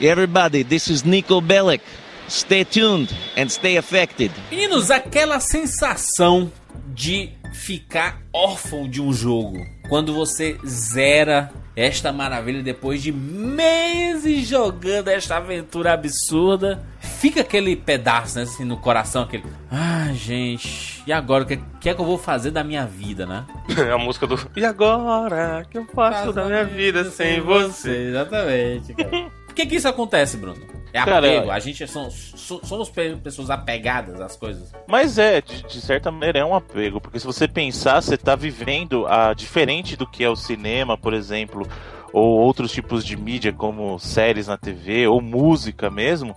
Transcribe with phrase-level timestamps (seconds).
[0.00, 1.80] Everybody, this is Nico Bellic.
[2.28, 4.32] Stay tuned and stay affected.
[4.50, 6.50] Meninos, aquela sensação
[6.88, 9.64] de ficar órfão de um jogo.
[9.88, 16.82] Quando você zera esta maravilha depois de meses jogando esta aventura absurda.
[17.00, 19.44] Fica aquele pedaço, né, assim, no coração, aquele.
[19.70, 21.44] Ah, gente, e agora?
[21.44, 23.44] O que, que é que eu vou fazer da minha vida, né?
[23.76, 24.38] É a música do.
[24.56, 25.62] E agora?
[25.64, 28.08] O que eu faço da minha vida sem você?
[28.08, 29.30] Exatamente, cara.
[29.54, 30.66] Por que, que isso acontece, Bruno?
[30.92, 31.50] É Cara, apego.
[31.52, 34.72] A gente é, são, so- somos pe- pessoas apegadas às coisas.
[34.88, 38.34] Mas é, de, de certa maneira é um apego, porque se você pensar, você tá
[38.34, 41.68] vivendo a diferente do que é o cinema, por exemplo,
[42.12, 46.34] ou outros tipos de mídia como séries na TV ou música mesmo.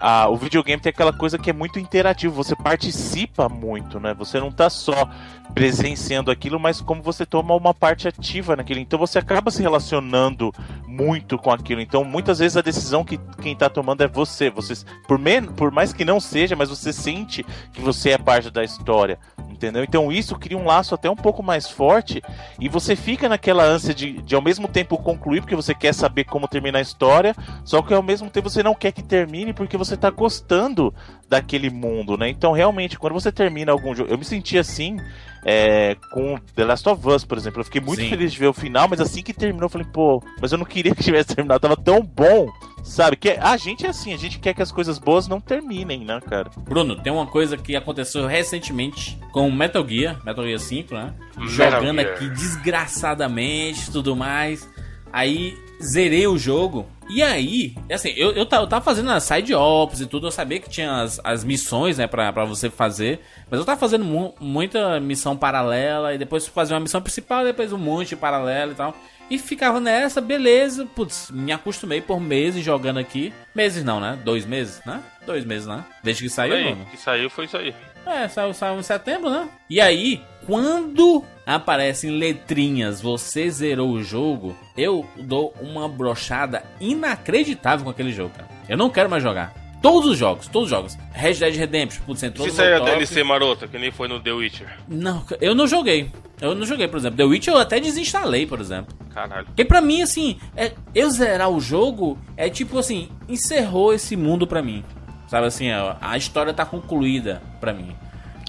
[0.00, 4.14] Ah, o videogame tem aquela coisa que é muito interativo, você participa muito, né?
[4.14, 5.08] Você não tá só
[5.50, 8.80] presenciando aquilo, mas como você toma uma parte ativa naquilo.
[8.80, 10.52] Então você acaba se relacionando
[10.86, 11.80] muito com aquilo.
[11.80, 14.50] Então muitas vezes a decisão que quem tá tomando é você.
[14.50, 14.74] Você
[15.06, 18.64] por, men por mais que não seja, mas você sente que você é parte da
[18.64, 19.18] história.
[19.50, 19.84] Entendeu?
[19.84, 22.22] Então isso cria um laço até um pouco mais forte
[22.58, 26.24] e você fica naquela ânsia de, de ao mesmo tempo concluir, porque você quer saber
[26.24, 29.76] como terminar a história, só que ao mesmo tempo você não quer que termine porque
[29.76, 30.94] você tá gostando
[31.28, 32.28] daquele mundo, né?
[32.28, 34.98] Então realmente, quando você termina algum jogo, eu me senti assim
[35.44, 37.60] é, com The Last of Us, por exemplo.
[37.60, 38.10] Eu fiquei muito Sim.
[38.10, 40.64] feliz de ver o final, mas assim que terminou, eu falei, pô, mas eu não
[40.64, 42.50] queria que tivesse terminado, tava tão bom,
[42.82, 43.16] sabe?
[43.16, 46.20] Que a gente é assim, a gente quer que as coisas boas não terminem, né,
[46.20, 46.50] cara?
[46.58, 51.14] Bruno, tem uma coisa que aconteceu recentemente com o Metal Gear, Metal Gear 5, né?
[51.36, 52.14] Metal Jogando Gear.
[52.14, 54.68] aqui desgraçadamente e tudo mais.
[55.12, 56.86] Aí zerei o jogo.
[57.08, 60.30] E aí, assim, eu, eu, tava, eu tava fazendo as side ops e tudo, eu
[60.30, 63.20] sabia que tinha as, as missões, né, pra, pra você fazer.
[63.50, 67.72] Mas eu tava fazendo mu- muita missão paralela e depois fazer uma missão principal, depois
[67.72, 68.94] um monte de paralela e tal.
[69.28, 73.32] E ficava nessa, beleza, putz, me acostumei por meses jogando aqui.
[73.54, 74.18] Meses não, né?
[74.24, 75.00] Dois meses, né?
[75.24, 75.84] Dois meses, né?
[76.02, 76.86] Desde que saiu, Bruno.
[76.90, 77.72] que saiu foi isso aí.
[78.06, 79.48] É, saiu, saiu em setembro, né?
[79.68, 80.20] E aí,
[80.50, 88.30] quando aparecem letrinhas, você zerou o jogo, eu dou uma brochada inacreditável com aquele jogo,
[88.30, 88.48] cara.
[88.68, 89.54] Eu não quero mais jogar.
[89.80, 90.98] Todos os jogos, todos os jogos.
[91.12, 92.84] Red Dead Redemption, putz, entrou Se no saiu a.
[92.84, 94.66] DLC marota, que nem foi no The Witcher.
[94.88, 96.10] Não, eu não joguei.
[96.40, 97.16] Eu não joguei, por exemplo.
[97.16, 98.92] The Witch eu até desinstalei, por exemplo.
[99.14, 99.46] Caralho.
[99.46, 104.48] Porque pra mim, assim, é, eu zerar o jogo é tipo assim, encerrou esse mundo
[104.48, 104.84] pra mim.
[105.28, 107.94] Sabe assim, a, a história tá concluída pra mim.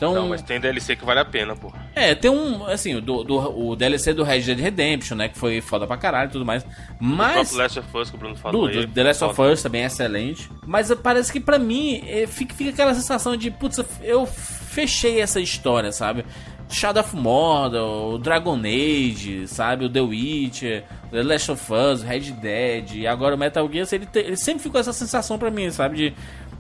[0.02, 1.72] Então, Não, mas tem DLC que vale a pena, pô.
[1.94, 3.38] é, tem um, assim, o do, do-
[3.70, 6.64] o DLC do Red Dead Redemption, né, que foi foda pra caralho e tudo mais.
[6.64, 6.68] O
[7.00, 8.86] Mas próprio Last of Us que o Bruno falou do, aí.
[8.88, 9.40] do The Last of.
[9.40, 10.50] Us também é excelente.
[10.66, 15.40] Mas parece que pra mim eh, fica, fica aquela sensação de, putz, eu fechei essa
[15.40, 16.26] história, sabe?
[16.68, 19.86] Shadow of Mordor, o Dragon Age, sabe?
[19.86, 24.06] O The Witcher, The Last of Us, Red Dead, e agora o Metal Gear, ele,
[24.08, 25.96] te- ele sempre ficou essa sensação pra mim, sabe?
[25.98, 26.14] De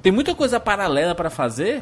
[0.03, 1.81] tem muita coisa paralela pra fazer.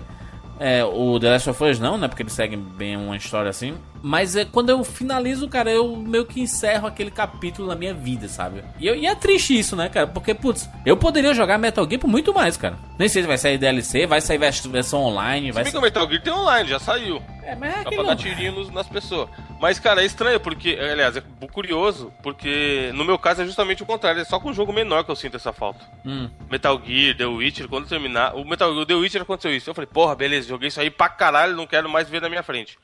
[0.60, 2.08] É, o The Last of Us não, né?
[2.08, 3.76] Porque ele segue bem uma história assim.
[4.02, 8.28] Mas é, quando eu finalizo, cara, eu meio que encerro aquele capítulo na minha vida,
[8.30, 8.64] sabe?
[8.80, 10.08] E, eu- e é triste isso, né, cara?
[10.08, 12.78] Porque, putz, eu poderia jogar Metal Gear por muito mais, cara.
[12.98, 15.78] Nem sei se vai sair DLC, vai sair vers- versão online, Se vai bem que
[15.78, 17.22] o Metal Gear tem online, já saiu.
[17.44, 19.28] É, mas é Dá pra dar tirinho nos- nas pessoas.
[19.60, 23.86] Mas, cara, é estranho, porque, aliás, é curioso, porque no meu caso é justamente o
[23.86, 24.22] contrário.
[24.22, 25.80] É só com um jogo menor que eu sinto essa falta.
[26.06, 26.30] Hum.
[26.50, 28.36] Metal Gear, The Witcher, quando terminar.
[28.36, 29.70] O Metal Gear, The Witcher aconteceu isso.
[29.70, 32.44] Eu falei, porra, beleza, joguei isso aí pra caralho, não quero mais ver na minha
[32.44, 32.78] frente.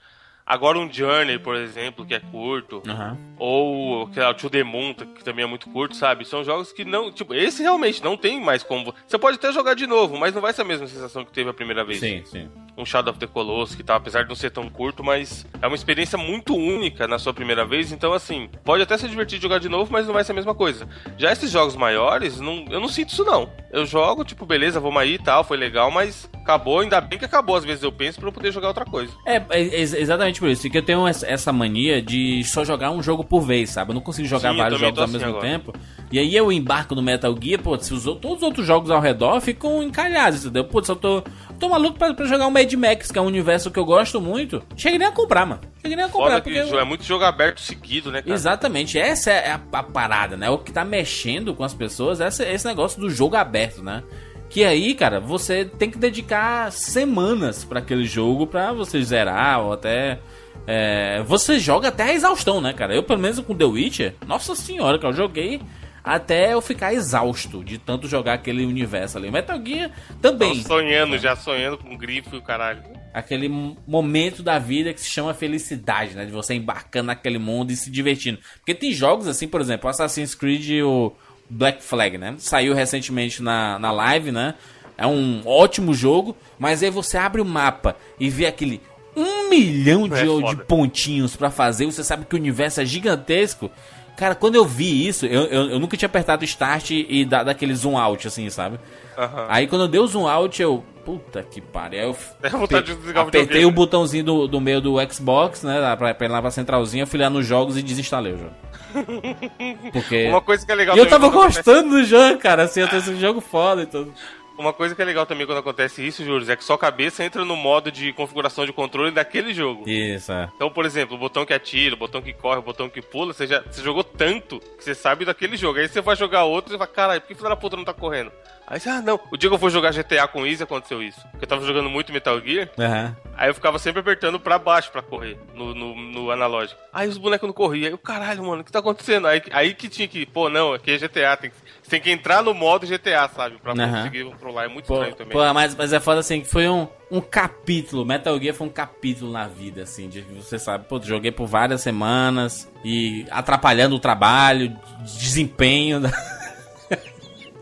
[0.46, 2.84] Agora um Journey, por exemplo, que é curto.
[2.88, 3.18] Aham.
[3.40, 6.24] Ou aquele To The Moon, que também é muito curto, sabe?
[6.24, 7.12] São jogos que não.
[7.12, 8.94] Tipo, esse realmente não tem mais como.
[9.08, 11.50] Você pode até jogar de novo, mas não vai ser a mesma sensação que teve
[11.50, 12.48] a primeira vez Sim, sim.
[12.78, 15.68] Um Shadow of the Colossus, que tá, apesar de não ser tão curto, mas é
[15.68, 19.60] uma experiência muito única na sua primeira vez, então assim, pode até ser divertido jogar
[19.60, 20.88] de novo, mas não vai ser a mesma coisa.
[21.18, 23.50] Já esses jogos maiores, não, eu não sinto isso não.
[23.72, 27.26] Eu jogo, tipo, beleza, vamos aí e tal, foi legal, mas acabou, ainda bem que
[27.26, 29.12] acabou, às vezes eu penso pra eu poder jogar outra coisa.
[29.26, 30.70] É, é ex- exatamente por isso.
[30.70, 33.92] Que eu tenho essa mania de só jogar um jogo por vez, sabe?
[33.92, 35.46] Eu não consigo jogar Sim, vários jogos ao assim mesmo agora.
[35.48, 35.74] tempo.
[36.12, 38.92] E aí eu embarco no Metal Gear, pô, se os, ou- todos os outros jogos
[38.92, 40.64] ao redor ficam encalhados, entendeu?
[40.66, 41.24] Putz, eu tô,
[41.60, 44.20] tô maluco pra, pra jogar um Mad Max, que é um universo que eu gosto
[44.20, 44.62] muito.
[44.76, 45.62] Cheguei nem a comprar, mano.
[45.82, 46.62] Cheguei nem a comprar, Foda porque...
[46.64, 48.34] que jo- é muito jogo aberto seguido, né, cara?
[48.34, 50.50] Exatamente, essa é a, a parada, né?
[50.50, 54.04] O que tá mexendo com as pessoas é esse, esse negócio do jogo aberto, né?
[54.50, 59.74] Que aí, cara, você tem que dedicar semanas pra aquele jogo pra você zerar ou
[59.74, 60.20] até.
[60.68, 62.96] é, você joga até a exaustão, né, cara?
[62.96, 65.62] Eu, pelo menos com The Witcher, nossa senhora, que eu joguei
[66.06, 69.32] até eu ficar exausto de tanto jogar aquele universo ali.
[69.32, 69.92] Metal Gear
[70.22, 70.62] também.
[70.62, 72.84] Tô sonhando, já sonhando com grifo e o caralho.
[73.14, 73.50] Aquele
[73.88, 76.26] momento da vida que se chama felicidade, né?
[76.26, 78.40] De você embarcando naquele mundo e se divertindo.
[78.58, 81.12] Porque tem jogos assim, por exemplo, Assassin's Creed, o,
[81.50, 82.36] Black Flag, né?
[82.38, 84.56] Saiu recentemente na, na live, né?
[84.98, 88.82] É um ótimo jogo, mas aí você abre o mapa e vê aquele
[89.16, 93.72] um milhão de, É de pontinhos pra fazer, você sabe que o universo é gigantesco.
[94.16, 97.76] Cara, quando eu vi isso, eu, eu, eu nunca tinha apertado Start e dado aquele
[97.76, 98.80] zoom out, assim, sabe?
[99.18, 99.46] Aham.
[99.50, 100.84] Aí quando eu dei o zoom out, eu.
[101.04, 102.00] Puta que pariu.
[102.00, 105.96] Eu Dá vontade de desligar apertei o botãozinho do, do meio do Xbox, né?
[105.96, 108.54] Pra, pra ir lá pra centralzinha, fui lá nos jogos e desinstalei o jogo.
[109.94, 110.26] Porque.
[110.28, 112.64] Uma coisa que é legal E eu tava gostando do jogo, cara.
[112.64, 114.12] Assim, eu tô esse jogo foda e tudo.
[114.58, 117.44] Uma coisa que é legal também quando acontece isso, Júlio, é que sua cabeça entra
[117.44, 119.88] no modo de configuração de controle daquele jogo.
[119.88, 120.50] Isso, é.
[120.56, 123.34] Então, por exemplo, o botão que atira, o botão que corre, o botão que pula,
[123.34, 125.80] você, já, você jogou tanto que você sabe daquele jogo.
[125.80, 127.94] Aí você vai jogar outro e fala, caralho, por que filho da puta não tá
[127.94, 128.32] correndo?
[128.68, 129.20] Aí você, ah, não.
[129.32, 131.22] O dia que eu fui jogar GTA com o Easy aconteceu isso.
[131.32, 133.16] Porque eu tava jogando muito Metal Gear, Aham.
[133.38, 136.80] aí eu ficava sempre apertando pra baixo pra correr, no, no, no analógico.
[136.92, 137.86] Aí os bonecos não corriam.
[137.86, 139.28] Aí eu, caralho, mano, o que tá acontecendo?
[139.28, 141.56] Aí, aí que tinha que, pô, não, aqui é GTA, tem que,
[141.86, 143.58] você tem que entrar no modo GTA, sabe?
[143.62, 143.98] Pra Aham.
[143.98, 144.64] conseguir controlar.
[144.66, 145.32] É muito Pô, estranho também.
[145.34, 148.04] pô, mas, mas é foda assim que foi um, um capítulo.
[148.04, 150.10] Metal Gear foi um capítulo na vida, assim.
[150.10, 156.00] De, você sabe, pô, joguei por várias semanas e atrapalhando o trabalho, desempenho.
[156.00, 156.12] da-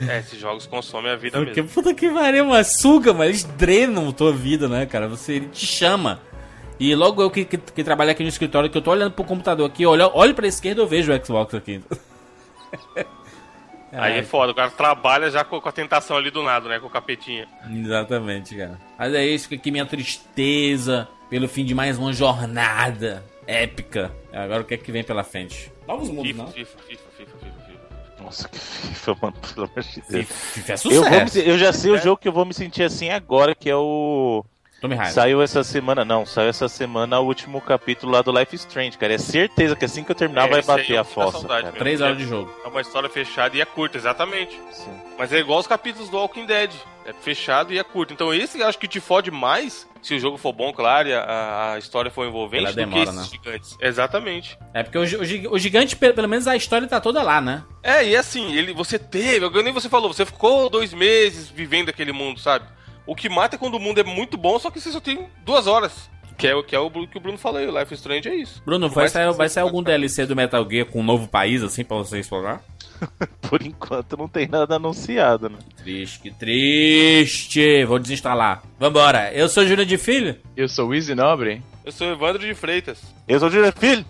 [0.07, 1.73] É, esses jogos consomem a vida Porque mesmo.
[1.73, 3.25] puta que pariu, uma suga, mano.
[3.29, 5.07] Eles drenam tua vida, né, cara?
[5.07, 6.19] Você ele te chama.
[6.79, 9.23] E logo eu que, que, que trabalho aqui no escritório, que eu tô olhando pro
[9.23, 11.81] computador aqui, olho, olho pra esquerda eu vejo o Xbox aqui.
[13.95, 16.79] Aí é foda, o cara trabalha já com, a tentação ali do nada, né?
[16.79, 17.47] Com o capetinha.
[17.69, 18.79] Exatamente, cara.
[18.97, 24.11] Mas é isso que aqui minha tristeza pelo fim de mais uma jornada épica.
[24.31, 25.71] Agora o que é que vem pela frente?
[25.87, 26.51] Novos mundos, FIFA, não?
[26.51, 28.23] FIFA, FIFA, FIFA, FIFA, FIFA.
[28.23, 30.25] Nossa, que FIFA, mano, pelo amor de Deus.
[30.27, 31.39] FIFA é Eu, vou me- sucesso.
[31.49, 34.45] eu já sei o jogo que eu vou me sentir assim agora, que é o.
[34.83, 35.11] Tommy.
[35.11, 38.97] Saiu essa semana, não, saiu essa semana o último capítulo lá do Life is Strange,
[38.97, 39.13] cara.
[39.13, 41.47] É certeza que assim que eu terminar É, vai bater a fossa.
[41.77, 42.53] Três horas de jogo.
[42.65, 44.59] É uma história fechada e é curta, exatamente.
[44.71, 44.91] Sim.
[45.17, 46.71] Mas é igual os capítulos do Walking Dead.
[47.05, 48.13] É fechado e é curto.
[48.13, 51.13] Então esse eu acho que te fode mais, se o jogo for bom, claro, e
[51.13, 53.37] a, a história for envolvente, Ela do demora, que esses né?
[53.37, 53.77] gigantes.
[53.81, 54.57] Exatamente.
[54.73, 57.41] É porque o, o gi- o gigante, pe- pelo menos a história tá toda lá,
[57.41, 57.63] né?
[57.81, 62.11] É, e assim, ele, você teve, nem você falou, você ficou dois meses vivendo aquele
[62.13, 62.65] mundo, sabe?
[63.05, 65.27] O que mata é quando o mundo é muito bom, só que você só tem
[65.45, 66.09] duas horas.
[66.37, 68.27] Que é, o- que é o que o Bruno falou aí, o Life is Strange
[68.27, 68.61] é isso.
[68.65, 71.83] Bruno, vai sair, vai sair algum DLC do Metal Gear com um novo país, assim,
[71.83, 72.59] pra você explorar?
[73.49, 75.57] Por enquanto não tem nada anunciado, né?
[75.77, 77.83] Triste, que triste.
[77.85, 78.63] Vou desinstalar.
[78.79, 79.31] Vambora.
[79.33, 80.35] Eu sou Júnior de Filho.
[80.57, 81.61] Eu sou o Easy Nobre.
[81.85, 82.99] Eu sou Evandro de Freitas.
[83.27, 84.05] Eu sou o Júnior Filho.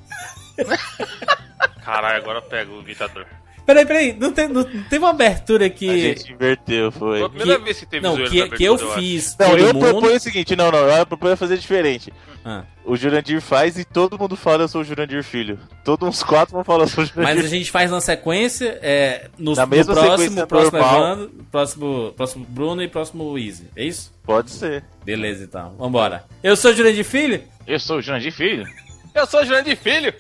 [1.84, 3.26] Caralho, agora pega o ditador.
[3.66, 4.14] Peraí, peraí.
[4.20, 5.90] Não, tem, não teve uma abertura que...
[5.90, 7.20] A gente inverteu, foi.
[7.20, 9.00] Foi a primeira que- vez que teve Não, que, na que eu abertura, acho.
[9.02, 9.80] fiz Não, todo eu mundo...
[9.90, 12.12] proponho o seguinte, não, não, eu proponho fazer diferente.
[12.46, 12.64] Ah.
[12.84, 15.58] O Jurandir faz e todo mundo fala eu sou o Jurandir Filho.
[15.86, 18.78] Todos uns quatro vão falar eu sou o Jurandir Mas a gente faz na sequência,
[18.82, 20.98] é, no, Na no mesma próximo, sequência próximo normal.
[21.14, 23.70] Evandro, próximo, próximo Bruno e próximo Easy.
[23.78, 24.14] É isso?
[24.26, 24.84] Pode ser.
[25.06, 25.74] Beleza, então.
[25.80, 26.26] Vambora.
[26.44, 27.42] Eu sou Júnior de Filho.
[27.66, 28.68] Eu sou o Jurandir Filho.
[29.16, 30.14] Eu sou Jurandir Filho.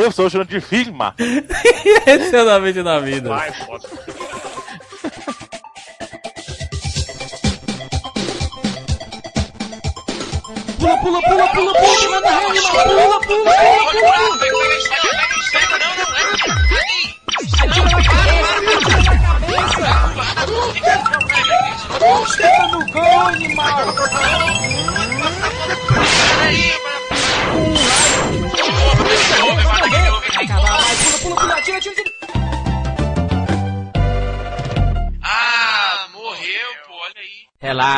[0.00, 0.30] Eu sou o
[0.62, 1.14] Filho, mano.
[2.06, 3.28] Esse é o nome de na vida.
[3.28, 3.86] Vai, foda.
[18.82, 18.99] Ah,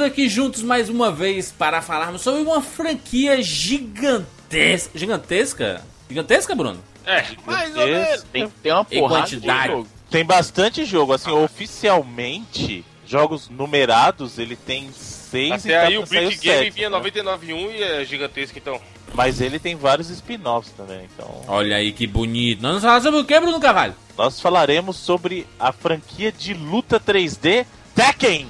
[0.00, 4.98] Estamos aqui juntos mais uma vez para falarmos sobre uma franquia gigantesca.
[4.98, 5.84] Gigantesca?
[6.08, 6.82] Gigantesca, Bruno?
[7.04, 8.22] É, mais ou menos.
[8.32, 9.62] Tem, tem uma porrada quantidade.
[9.62, 9.88] de jogo.
[10.10, 16.18] Tem bastante jogo, assim, oficialmente, jogos numerados, ele tem seis Até aí tá o pra
[16.18, 16.98] sair Brick Game sete, vinha né?
[16.98, 18.80] 99.1 e é gigantesco, então.
[19.12, 21.42] Mas ele tem vários spin-offs também, então...
[21.46, 22.62] Olha aí que bonito.
[22.62, 23.94] Nós vamos falar sobre o que, Bruno Carvalho?
[24.16, 28.46] Nós falaremos sobre a franquia de luta 3D Tekken!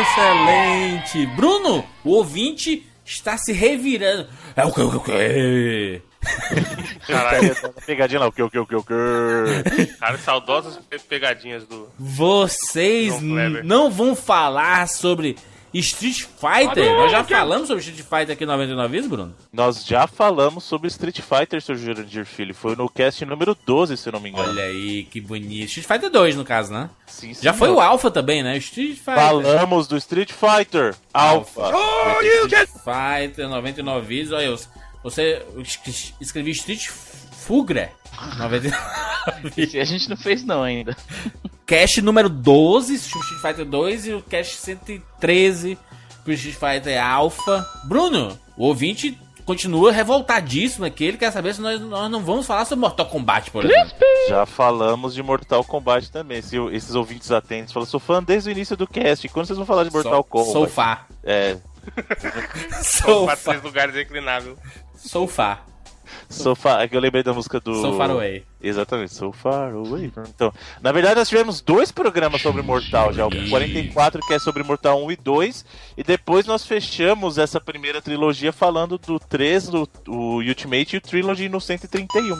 [0.00, 1.26] Excelente.
[1.36, 4.28] Bruno, o ouvinte está se revirando.
[4.56, 6.02] É o que, o que, o que?
[7.06, 9.86] Caralho, Pegadinha lá, o que, o que, o que, o que.
[9.98, 11.88] cara, saudosas pe- pegadinhas do.
[11.98, 13.20] Vocês
[13.64, 15.36] não vão falar sobre
[15.78, 16.84] Street Fighter?
[16.96, 19.34] Nós já falamos sobre Street Fighter aqui no 99 Vidas, Bruno?
[19.52, 22.52] Nós já falamos sobre Street Fighter, seu Jurandir Filho.
[22.54, 24.48] Foi no cast número 12, se eu não me engano.
[24.48, 25.68] Olha aí, que bonito.
[25.68, 26.90] Street Fighter 2, no caso, né?
[27.06, 27.76] Sim, Já sim, foi não.
[27.76, 28.56] o Alpha também, né?
[28.58, 29.14] Street Fighter.
[29.14, 31.70] Falamos do Street Fighter Alpha.
[32.46, 34.32] Street Fighter 99 Vidas.
[34.32, 34.58] Olha, eu-
[35.02, 35.42] você
[35.86, 36.88] es- escrevi Street
[37.46, 37.88] Fugre
[38.38, 40.96] 99 Esse a gente não fez não ainda.
[41.66, 45.78] Cache número 12, Street Fighter 2 e o cache 113
[46.24, 47.66] pro Street Fighter Alpha.
[47.84, 51.04] Bruno, o ouvinte continua revoltadíssimo aqui.
[51.04, 53.92] Ele quer saber se nós, nós não vamos falar sobre Mortal Kombat, por exemplo.
[54.28, 56.42] Já falamos de Mortal Kombat também.
[56.42, 59.28] Se esses ouvintes atentos falam, sou fã desde o início do cast.
[59.28, 60.52] Quando vocês vão falar de Mortal Kombat?
[60.52, 61.06] So far.
[61.22, 61.56] É,
[62.82, 63.54] So para far.
[63.54, 64.56] três lugares reclinável.
[64.96, 65.64] So far.
[66.28, 66.82] So far.
[66.82, 67.74] É que eu lembrei da música do.
[67.74, 68.44] So far away.
[68.62, 70.12] Exatamente, So Far Away.
[70.34, 70.52] Então,
[70.82, 73.26] na verdade, nós tivemos dois programas sobre Mortal já.
[73.26, 75.64] O 44, que é sobre Mortal 1 e 2.
[75.96, 81.00] E depois nós fechamos essa primeira trilogia falando do 3, do o Ultimate e o
[81.00, 82.36] Trilogy no 131.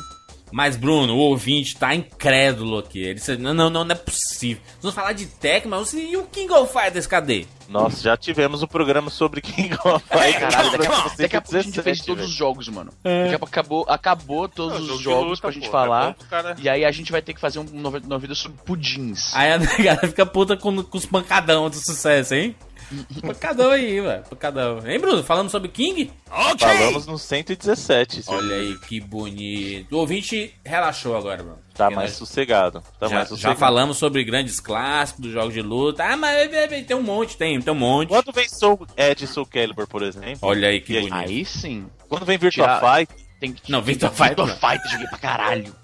[0.53, 3.01] Mas, Bruno, o ouvinte tá incrédulo aqui.
[3.01, 4.63] Ele disse, não, não, não, não é possível.
[4.83, 7.47] Vamos falar de Tekken, mas e o King of Fighters, cadê?
[7.69, 10.39] Nós já tivemos o programa sobre King of Fighters.
[10.55, 12.91] Caralho, daqui a, pouco- daqui a pouco a gente 117, fez todos os jogos, mano.
[13.05, 16.05] Daqui a pouco acabou, acabou todos Não, os jogo jogos luta, pra gente pô, falar.
[16.05, 16.57] é bom, cara.
[16.61, 19.33] E aí a gente vai ter que fazer um 99 vida sobre pudins.
[19.35, 22.57] Aí a galera fica puta com, com os pancadão do sucesso, hein?
[23.23, 24.23] pancadão aí, velho.
[24.29, 24.87] Pancadão.
[24.87, 25.23] Hein, Bruno?
[25.23, 26.11] Falando sobre King?
[26.59, 28.23] Falamos no 117.
[28.23, 29.95] seu Olha aí, que bonito.
[29.95, 31.59] O ouvinte relaxou agora, Bruno.
[31.75, 32.83] Tá Porque mais nós sossegado.
[32.99, 33.59] Tá já, mais já sossegado.
[33.59, 36.05] falamos sobre grandes clássicos dos jogos de luta.
[36.05, 38.09] Ah, mas é, é, tem um monte, tem, tem um monte.
[38.09, 40.39] Quando vem Soul Edge e Soul Calibur, por exemplo.
[40.43, 41.15] Olha aí que bonito.
[41.15, 41.87] Aí sim.
[42.09, 43.13] Quando vem Virtua Tirar- Fight.
[43.41, 43.71] Tem que.
[43.73, 45.75] Não, Virtua Fighter Virtua Fighter, joguei pra caralho.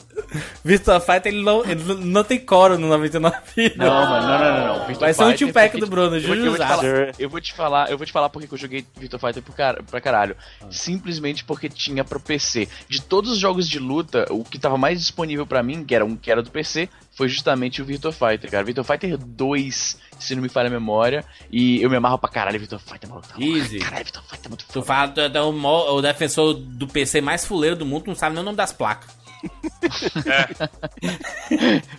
[0.65, 3.77] Virtua Fighter, ele não, ele não tem coro no 99 vidas.
[3.77, 4.79] Não, mano, não, não, não.
[4.79, 4.87] não.
[4.87, 7.29] Virtua Vai ser um Fighter, pack do Bruno, eu vou, eu vou te falar, eu
[7.29, 9.83] vou te falar, eu vou te falar porque que eu joguei Virtua Fighter por car
[9.85, 10.37] pra caralho.
[10.61, 10.67] Ah.
[10.71, 12.69] Simplesmente porque tinha pro PC.
[12.89, 16.05] De todos os jogos de luta, o que tava mais disponível pra mim, que era
[16.05, 18.65] um que era do PC, foi justamente o Virtua Fighter, cara.
[18.65, 22.59] Virtua Fighter 2, se não me falha a memória, e eu me amarro pra caralho
[22.59, 23.29] Virtua Fighter, maluco.
[23.29, 23.35] Tá.
[23.41, 23.79] Easy.
[23.79, 24.87] Caralho, Virtua Fighter é muito Tu foda.
[24.87, 28.35] fala, tu é o, o defensor do PC mais fuleiro do mundo, tu não sabe
[28.35, 29.26] nem o nome das placas.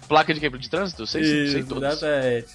[0.08, 1.06] Placa de quebra de trânsito?
[1.08, 1.84] Sei, sei, sei todos.
[1.84, 2.48] Exatamente.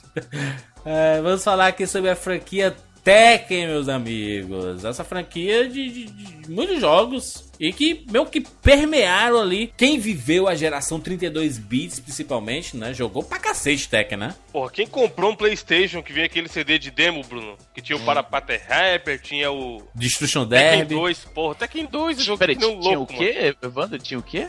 [0.84, 4.84] É, vamos falar aqui sobre a franquia Tekken, meus amigos.
[4.84, 9.72] Essa franquia de, de- de muitos jogos e que meio que permearam ali.
[9.76, 12.92] Quem viveu a geração 32 bits, principalmente, né?
[12.92, 14.34] Jogou pra cacete Tekken, né?
[14.52, 17.56] Porra, quem comprou um Playstation que vinha aquele CD de demo, Bruno?
[17.72, 20.94] Que tinha o Parapata Rapper, tinha o Destruction Tekken Derby.
[20.96, 23.98] 2, porra, Tekken 2, esse jogo Peraí, que nem um tinha o louco, quê, Evandro?
[24.00, 24.48] Tinha o quê?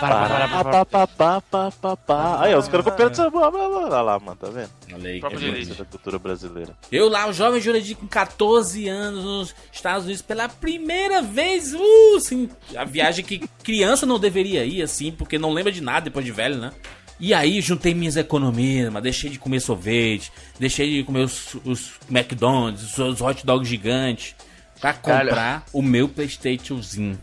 [0.00, 0.84] Para,
[1.16, 2.42] Para, para, para.
[2.42, 3.28] Aí, ó, os caras copiando essa.
[3.28, 4.70] Olha lá, mano, tá vendo?
[4.92, 6.76] Olha aí, é da cultura brasileira.
[6.90, 11.74] Eu lá, o jovem Jurandir com 14 anos nos Estados Unidos pela primeira vez.
[11.74, 16.02] Uh, assim, a viagem que criança não deveria ir, assim, porque não lembra de nada
[16.02, 16.72] depois de velho, né?
[17.18, 21.92] E aí juntei minhas economias, mas deixei de comer sorvete, deixei de comer os, os
[22.10, 24.34] McDonald's, os, os hot dogs gigantes,
[24.78, 25.62] pra comprar Cara.
[25.72, 27.18] o meu Playstationzinho.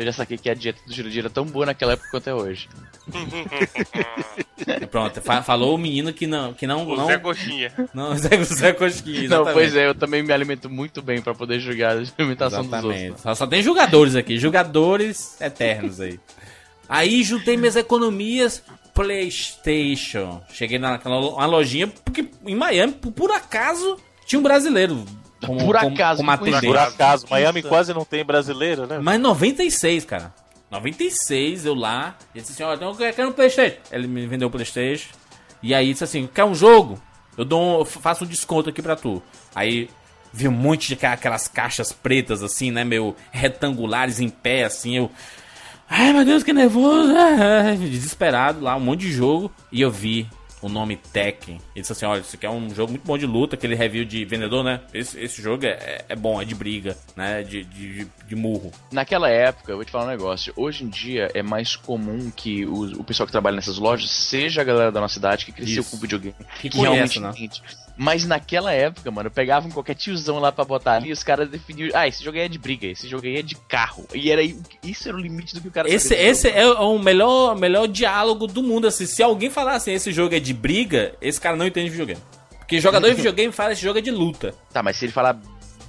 [0.00, 2.34] Eu já saquei que a dieta do Jurandir era tão boa naquela época quanto é
[2.34, 2.68] hoje.
[4.82, 7.72] E Pronto, fa- falou o menino que não, que não, O não, Zé Coxinha.
[7.92, 9.52] não, Zé, Zé Coxinha, Não, exatamente.
[9.54, 12.94] pois é, eu também me alimento muito bem pra poder julgar a alimentação dos outros.
[12.94, 13.20] Exatamente.
[13.20, 16.18] Só, só tem jogadores aqui, jogadores eternos aí.
[16.88, 18.62] Aí juntei minhas economias
[18.94, 20.40] PlayStation.
[20.52, 25.04] Cheguei na- naquela lo- uma lojinha porque em Miami, por, por acaso, tinha um brasileiro.
[25.44, 26.66] Como, Por como- acaso, como por atendente.
[26.66, 28.98] Por acaso, Miami quase não tem brasileiro, né?
[29.02, 30.34] Mas 96, cara.
[30.70, 32.14] 96, eu lá.
[32.34, 33.76] Ele disse assim: Ó, então eu quero um PlayStation.
[33.90, 35.08] Ele me vendeu o PlayStation.
[35.62, 37.00] E aí disse assim: Quer um jogo?
[37.36, 39.22] Eu dou um- eu faço um desconto aqui pra tu.
[39.54, 39.88] Aí
[40.32, 42.84] vi um monte de aquelas caixas pretas, assim, né?
[42.84, 44.96] Meio retangulares em pé, assim.
[44.96, 45.10] Eu.
[45.88, 47.12] Ai meu Deus, que nervoso!
[47.90, 49.50] Desesperado lá, um monte de jogo.
[49.72, 50.28] E eu vi
[50.62, 51.54] o nome Tekken.
[51.74, 54.04] Ele disse assim: olha, isso aqui é um jogo muito bom de luta, aquele review
[54.04, 54.80] de vendedor, né?
[54.92, 57.42] Esse, esse jogo é, é- é bom, é de briga, né?
[57.42, 58.70] De, de, de, murro.
[58.92, 60.52] Naquela época, eu vou te falar um negócio.
[60.56, 64.60] Hoje em dia é mais comum que o, o pessoal que trabalha nessas lojas seja
[64.60, 65.90] a galera da nossa cidade que cresceu Isso.
[65.90, 66.34] com videogame.
[66.60, 67.48] Que Que realmente conhece, né?
[68.02, 71.90] Mas naquela época, mano, pegavam qualquer tiozão lá pra botar ali, os caras definiam.
[71.92, 74.06] Ah, esse jogo aí é de briga, esse jogo aí é de carro.
[74.14, 74.40] E era
[74.82, 78.46] isso era o limite do que o cara Esse, esse é o melhor, melhor diálogo
[78.46, 78.86] do mundo.
[78.86, 82.22] Assim, se alguém falar assim, esse jogo é de briga, esse cara não entende videogame.
[82.58, 84.54] Porque jogador de videogame fala esse jogo é de luta.
[84.72, 85.38] Tá, mas se ele falar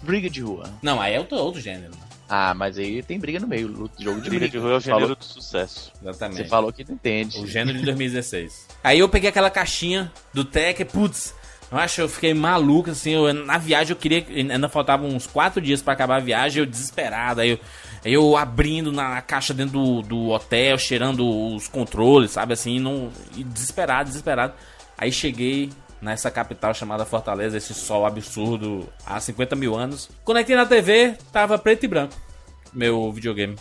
[0.02, 0.66] briga de rua.
[0.82, 1.94] Não, aí é outro, outro gênero.
[2.28, 4.52] Ah, mas aí tem briga no meio, luta- jogo de Briga briga.
[4.52, 5.94] de rua é o Você falou- gênero do sucesso.
[6.02, 6.38] Exatamente.
[6.44, 7.40] Você falou que não entende.
[7.40, 8.68] O gênero de 2016.
[8.84, 11.36] Aí eu peguei aquela caixinha do Tech, putz,
[11.72, 15.26] eu acho que eu fiquei maluco, assim, eu, na viagem eu queria, ainda faltavam uns
[15.26, 17.60] quatro dias pra acabar a viagem, eu desesperado, aí eu,
[18.04, 24.10] eu abrindo na caixa dentro do, do hotel, cheirando os controles, sabe, assim, não, desesperado,
[24.10, 24.54] desesperado.
[24.98, 25.70] Aí cheguei
[26.02, 30.10] nessa capital chamada Fortaleza, esse sol absurdo, há 50 mil anos.
[30.24, 32.14] Conectei na TV, tava preto e branco,
[32.74, 33.56] meu videogame.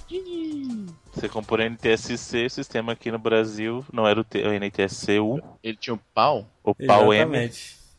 [1.12, 5.76] Você comprou NTSC, o sistema aqui no Brasil não era o, T- o NTSC-U, Ele
[5.76, 6.48] tinha o pau.
[6.64, 7.50] o pau M.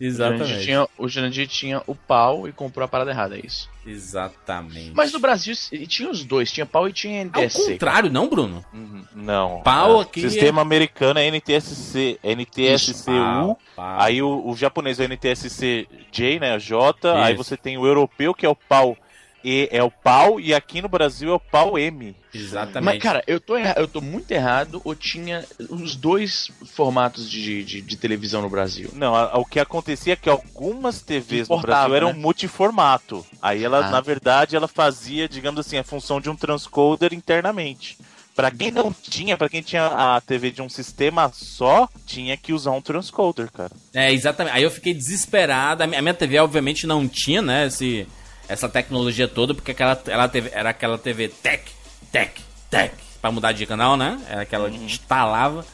[0.04, 0.42] Exatamente.
[0.42, 3.70] O Jurandir tinha, o Jurandir tinha o pau e comprou a parada errada, é isso.
[3.86, 4.92] Exatamente.
[4.96, 5.54] Mas no Brasil
[5.88, 7.72] tinha os dois, tinha pau e tinha Ao NTSC.
[7.74, 8.66] contrário, não, Bruno?
[8.74, 9.62] Uhum, Não.
[9.64, 13.14] Pau É, aqui Sistema americano é NTSC, NTSC-U.
[13.16, 14.00] Pau, pau.
[14.02, 16.58] Aí o, o japonês é o NTSC-J, né?
[16.60, 17.14] J.
[17.24, 17.44] Aí Isso.
[17.44, 18.98] você tem o europeu, que é o pau
[19.44, 20.40] E, é o pau.
[20.40, 22.16] E aqui no Brasil é o pau M.
[22.34, 22.84] Exatamente.
[22.86, 27.64] Mas, cara, eu tô, erra- eu tô muito errado ou tinha os dois formatos de,
[27.64, 28.90] de, de televisão no Brasil?
[28.94, 32.20] Não, a- o que acontecia é que algumas TVs no Brasil eram né?
[32.20, 33.26] multiformato.
[33.42, 33.90] Aí ela, Ah.
[33.90, 37.98] na verdade, ela fazia, digamos assim, a função de um transcoder internamente.
[38.34, 42.54] Pra quem não tinha, pra quem tinha a TV de um sistema só, tinha que
[42.54, 43.72] usar um transcoder, cara.
[43.94, 44.56] É, exatamente.
[44.56, 45.84] Aí eu fiquei desesperado.
[45.84, 48.08] A minha a minha TV, obviamente, não tinha, né, esse,
[48.52, 51.64] essa tecnologia toda, porque aquela, ela teve, era aquela TV tech,
[52.12, 54.20] tech, tech, pra mudar de canal, né?
[54.30, 55.66] Era aquela que instalava.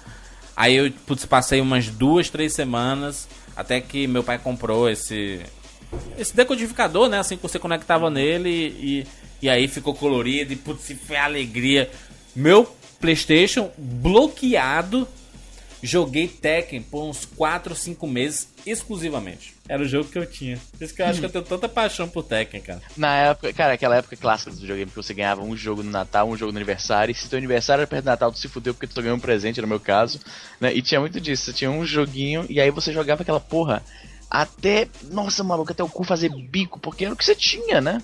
[0.55, 5.41] Aí eu, putz, passei umas duas, três semanas, até que meu pai comprou esse
[6.17, 7.17] esse decodificador, né?
[7.17, 9.07] Assim que você conectava nele e,
[9.41, 11.89] e aí ficou colorido e putz, foi a alegria.
[12.35, 12.65] Meu
[12.99, 15.07] PlayStation bloqueado.
[15.81, 19.56] Joguei Tekken por uns 4 ou 5 meses exclusivamente.
[19.69, 20.57] Era o jogo que eu tinha.
[20.77, 22.81] Por isso que eu acho que eu tenho tanta paixão por Tekken, cara.
[22.95, 26.27] Na época, cara, aquela época clássica do videogame que você ganhava um jogo no Natal,
[26.29, 28.73] um jogo no aniversário, e se teu aniversário era perto do Natal, tu se fudeu
[28.73, 30.19] porque tu só ganhou um presente, no meu caso,
[30.61, 30.73] né?
[30.73, 33.83] E tinha muito disso, você tinha um joguinho e aí você jogava aquela porra
[34.29, 38.01] até, nossa, maluco, até o cu fazer bico, porque era o que você tinha, né?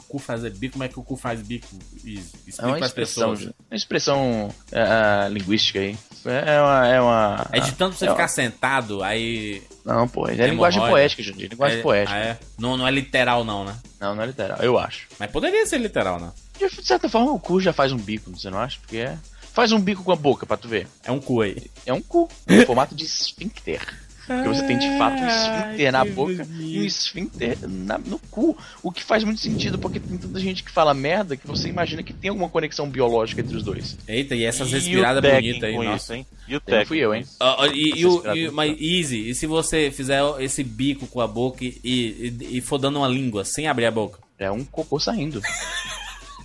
[0.00, 1.66] O cu fazer bico, como é que o cu faz bico?
[2.04, 3.54] Is- É Explica uma expressão, pessoas.
[3.70, 5.96] uma expressão ah, linguística aí.
[6.24, 7.46] É uma, é uma...
[7.52, 9.62] É de tanto você é uma- ficar sentado, aí.
[9.84, 12.16] Não, pô, é linguagem poética, Jandir, linguagem é, poética.
[12.16, 12.38] ah, é?
[12.58, 13.76] Não, não é literal, não, né?
[14.00, 15.06] Não, não é literal, eu acho.
[15.18, 16.32] Mas poderia ser literal, né?
[16.58, 18.78] De certa forma, o cu já faz um bico, você não acha?
[18.80, 19.18] Porque é...
[19.52, 20.88] Faz um bico com a boca pra tu ver.
[21.04, 21.70] É um cu aí.
[21.86, 23.80] É um cu, em formato de esfíncter.
[24.26, 28.18] Porque você tem de fato um esfíncter na que boca e um esfíncter na- no
[28.30, 28.56] cu.
[28.82, 32.02] O que faz muito sentido, porque tem tanta gente que fala merda que você imagina
[32.02, 33.98] que tem alguma conexão biológica entre os dois.
[34.08, 35.96] Eita, e essas E respiradas bonitas aí, com nossa.
[35.96, 36.26] isso, hein?
[36.48, 37.24] E o Tekken fui eu, hein?
[37.40, 41.26] ó, e, e o, e- mas easy, e se você fizer esse bico com a
[41.26, 44.18] boca e, e, e for dando uma língua sem abrir a boca?
[44.38, 45.40] É um cocô saindo.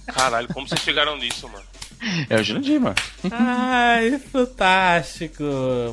[0.07, 1.63] Caralho, como vocês chegaram nisso, mano?
[2.29, 2.95] É o Jurandir, mano.
[3.31, 5.43] Ai, fantástico.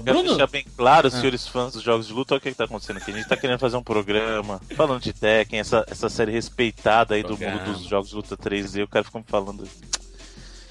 [0.05, 2.57] Quero Bruno, deixar bem claro, senhores fãs dos jogos de luta, olha o que, que
[2.57, 3.11] tá acontecendo aqui.
[3.11, 7.23] A gente tá querendo fazer um programa falando de Tekken, essa, essa série respeitada aí
[7.23, 7.64] do Programa.
[7.64, 8.85] mundo dos jogos de luta 3D.
[8.85, 9.69] O cara fica me falando.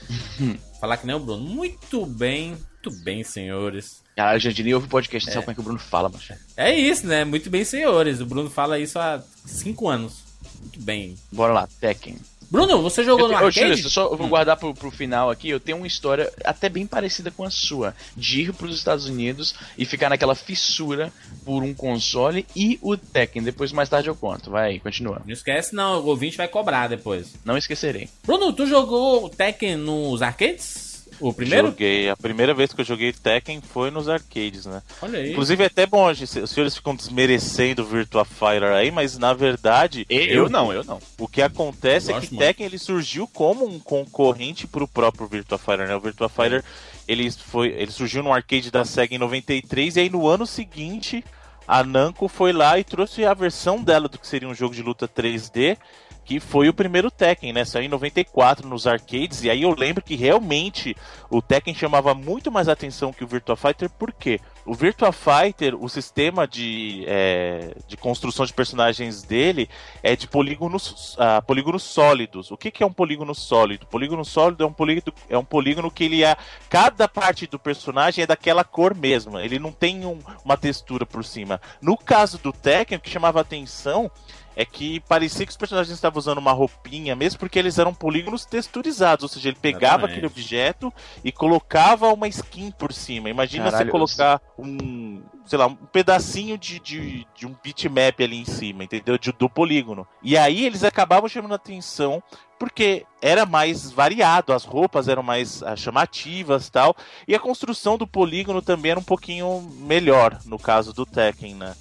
[0.80, 1.43] falar que nem o Bruno.
[1.43, 2.50] Muito bem,
[2.86, 4.04] muito bem, senhores.
[4.15, 6.34] Caralho, Jurandir nem ouve o podcast, não sabe como é que o Bruno fala, macho.
[6.56, 7.26] É isso, né?
[7.26, 8.21] Muito bem, senhores.
[8.21, 10.24] O Bruno fala isso há 5 anos.
[10.62, 11.17] Muito bem.
[11.32, 12.17] Bora lá, Tekken.
[12.49, 13.75] Bruno, você jogou no Eu, ô, arcade?
[13.75, 15.49] Júlio, só eu vou guardar pro, pro final aqui.
[15.49, 17.95] Eu tenho uma história até bem parecida com a sua.
[18.15, 21.12] De ir pros Estados Unidos e ficar naquela fissura
[21.43, 23.43] por um console e o Tekken.
[23.43, 24.49] Depois, mais tarde, eu conto.
[24.49, 25.21] Vai aí, continua.
[25.25, 26.01] Não esquece, não.
[26.01, 27.34] O ouvinte vai cobrar depois.
[27.43, 28.10] Não esquecerei.
[28.25, 30.85] Bruno, tu jogou o Tekken nos arcades?
[31.19, 31.67] O primeiro?
[31.67, 32.10] Joguei.
[32.10, 34.82] A primeira vez que eu joguei Tekken foi nos arcades, né?
[35.01, 35.32] Olha aí.
[35.32, 39.34] Inclusive é até bom, gente, os senhores ficam desmerecendo o Virtua Fighter aí, mas na
[39.34, 40.06] verdade.
[40.10, 40.99] Eu, não, eu não.
[41.17, 42.45] O que acontece é Gosto que muito.
[42.45, 45.95] Tekken ele surgiu como um concorrente pro próprio Virtua Fighter, né?
[45.95, 46.63] O Virtua Fighter
[47.08, 51.23] ele foi, ele surgiu no arcade da Sega em 93 e aí no ano seguinte
[51.67, 54.84] a Namco foi lá e trouxe a versão dela do que seria um jogo de
[54.84, 55.78] luta 3D,
[56.26, 57.64] que foi o primeiro Tekken, né?
[57.64, 60.98] Saiu em 94 nos arcades e aí eu lembro que realmente
[61.30, 64.40] o Tekken chamava muito mais atenção que o Virtua Fighter, por quê?
[64.66, 69.70] O Virtua Fighter, o sistema de, é, de construção de personagens dele
[70.02, 72.50] é de polígonos, ah, polígonos sólidos.
[72.50, 73.86] O que, que é um polígono sólido?
[73.86, 76.36] Polígono sólido é um polígono, é um polígono que ele é.
[76.68, 79.44] Cada parte do personagem é daquela cor mesma.
[79.44, 81.62] Ele não tem um- uma textura por cima.
[81.80, 84.10] No caso do Tekken, o que chamava atenção
[84.56, 88.46] é que parecia que os personagens estavam usando uma roupinha, mesmo porque eles eram polígonos
[88.46, 90.12] texturizados, ou seja, ele pegava Exatamente.
[90.12, 93.30] aquele objeto e colocava uma skin por cima.
[93.30, 98.38] Imagina Caralho, você colocar um, sei lá, um pedacinho de, de, de um bitmap ali
[98.38, 99.18] em cima, entendeu?
[99.18, 100.08] De- do polígono.
[100.24, 102.24] E aí eles acabavam chamando a atenção
[102.58, 106.96] porque era mais variado, as roupas eram mais ah, chamativas tal,
[107.28, 111.76] e a construção do polígono também era um pouquinho melhor, no caso do Tekken, né?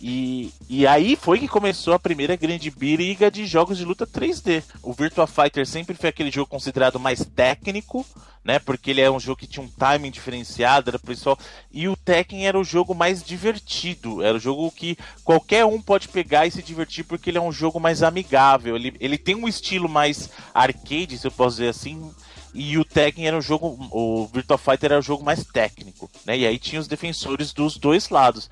[0.00, 4.62] E, e aí foi que começou a primeira grande briga de jogos de luta 3D.
[4.82, 8.04] O Virtua Fighter sempre foi aquele jogo considerado mais técnico,
[8.44, 8.58] né?
[8.58, 11.38] Porque ele é um jogo que tinha um timing diferenciado, era pessoal.
[11.72, 14.22] E o Tekken era o jogo mais divertido.
[14.22, 17.52] Era o jogo que qualquer um pode pegar e se divertir porque ele é um
[17.52, 18.76] jogo mais amigável.
[18.76, 22.10] Ele, ele tem um estilo mais arcade, se eu posso dizer assim.
[22.52, 23.88] E o Tekken era um jogo.
[23.90, 26.38] O Virtua Fighter era o jogo mais técnico, né?
[26.38, 28.48] E aí tinha os defensores dos dois lados.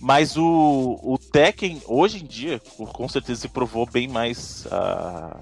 [0.00, 5.36] Mas o, o Tekken, hoje em dia, com certeza se provou bem mais ah,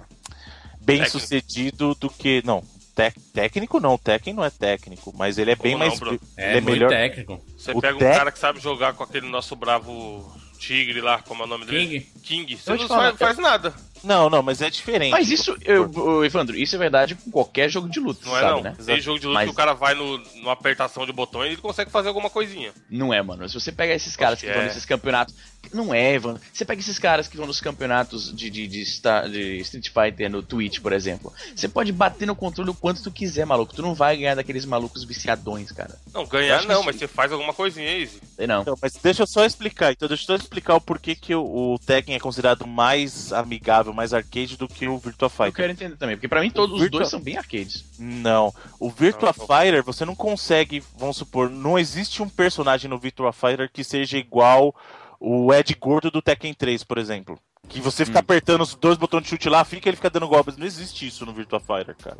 [0.80, 1.20] bem Técnico.
[1.20, 2.42] sucedido do que.
[2.44, 2.62] Não,
[2.94, 6.00] tec- técnico não, o Tekken não é técnico, mas ele é bem Como não, mais.
[6.00, 6.20] Bruno?
[6.36, 6.88] É, ele é muito melhor.
[6.90, 7.40] técnico.
[7.56, 11.42] Você O pega um cara que sabe jogar com aquele nosso bravo tigre lá, como
[11.44, 12.00] é o nome dele?
[12.22, 12.44] King.
[12.46, 12.56] King.
[12.56, 13.72] Você não faz, faz nada.
[14.04, 15.10] Não, não, mas é diferente.
[15.10, 18.52] Mas isso, eu, Evandro, isso é verdade com qualquer jogo de luta, Não é sabe,
[18.56, 18.62] não.
[18.62, 18.76] né?
[18.84, 21.52] Tem jogo de luta Mas- que o cara vai no, numa apertação de botões e
[21.54, 22.72] ele consegue fazer alguma coisinha.
[22.90, 23.48] Não é, mano.
[23.48, 24.66] Se você pega esses caras Acho que vão é.
[24.66, 25.34] nesses campeonatos.
[25.74, 26.40] Não é, Evandro.
[26.52, 30.30] Você pega esses caras que vão nos campeonatos de, de, de, Star- de Street Fighter
[30.30, 31.32] no Twitch, por exemplo.
[31.54, 33.74] Você pode bater no controle o quanto tu quiser, maluco.
[33.74, 35.98] Tu não vai ganhar daqueles malucos viciadões, cara.
[36.14, 38.20] Não, ganhar não, isso- mas você faz alguma coisinha, Easy.
[38.46, 38.62] Não.
[38.62, 39.92] Então, mas deixa eu só explicar.
[39.92, 43.87] Então, deixa eu só explicar o porquê que o, o Tekken é considerado mais amigável,
[43.94, 45.52] mais arcade do que o Virtua Eu Fighter.
[45.54, 47.84] quero entender também, porque pra mim todos os Virtua- dois são bem arcades.
[47.98, 48.52] Não.
[48.78, 49.46] O Virtua Não.
[49.46, 54.16] Fighter, você não consegue, vamos supor, não existe um personagem no Virtua Fighter que seja
[54.18, 54.74] igual
[55.20, 57.38] o Ed Gordo do Tekken 3, por exemplo.
[57.68, 60.56] Que você fica apertando os dois botões de chute lá, fica ele fica dando golpes.
[60.56, 62.16] Não existe isso no Virtua Fighter, cara.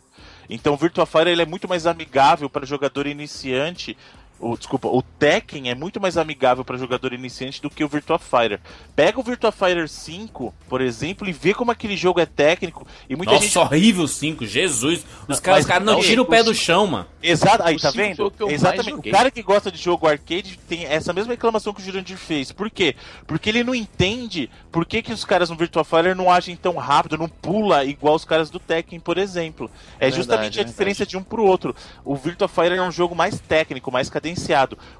[0.51, 3.97] Então o Virtua Fighter ele é muito mais amigável para jogador iniciante.
[4.41, 8.19] O, desculpa, o Tekken é muito mais amigável para jogador iniciante do que o Virtua
[8.19, 8.61] Fighter.
[8.95, 12.87] Pega o Virtua Fighter 5, por exemplo, e vê como aquele jogo é técnico.
[13.09, 15.05] E muita Nossa, gente horrível 5, Jesus.
[15.27, 17.07] Os caras, caras não não, tiram o pé do chão, mano.
[17.23, 18.33] Exato, aí O tá vendo?
[18.49, 19.09] Exatamente.
[19.09, 22.53] O cara que gosta de jogo arcade tem essa mesma reclamação que o Jurandir fez.
[22.53, 22.95] Por quê?
[23.27, 26.77] Porque ele não entende por que, que os caras no Virtua Fighter não agem tão
[26.77, 29.71] rápido, não pula igual os caras do Tekken, por exemplo.
[29.95, 31.75] É, verdade, justamente a é diferença de um pro outro.
[32.05, 34.28] O Virtua Fighter é um jogo mais técnico, mais cadenciado.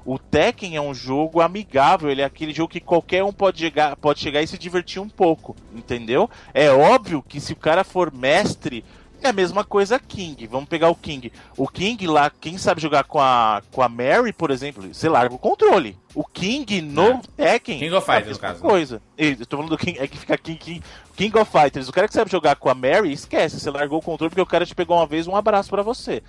[0.05, 3.95] O Tekken é um jogo amigável, ele é aquele jogo que qualquer um pode chegar,
[3.95, 6.29] pode chegar e se divertir um pouco, entendeu?
[6.53, 8.83] É óbvio que se o cara for mestre,
[9.21, 10.47] é a mesma coisa King.
[10.47, 11.31] Vamos pegar o King.
[11.57, 15.35] O King lá, quem sabe jogar com a, com a Mary, por exemplo, você larga
[15.35, 15.97] o controle.
[16.15, 17.79] O King no Tekken.
[17.79, 18.59] King of é a Fighters, mesma né?
[18.59, 19.01] coisa.
[19.17, 20.83] Eu tô falando do King, é que fica King, King,
[21.15, 21.89] King of Fighters.
[21.89, 23.59] O cara que sabe jogar com a Mary, esquece.
[23.59, 26.23] Você largou o controle porque o cara te pegou uma vez, um abraço pra você.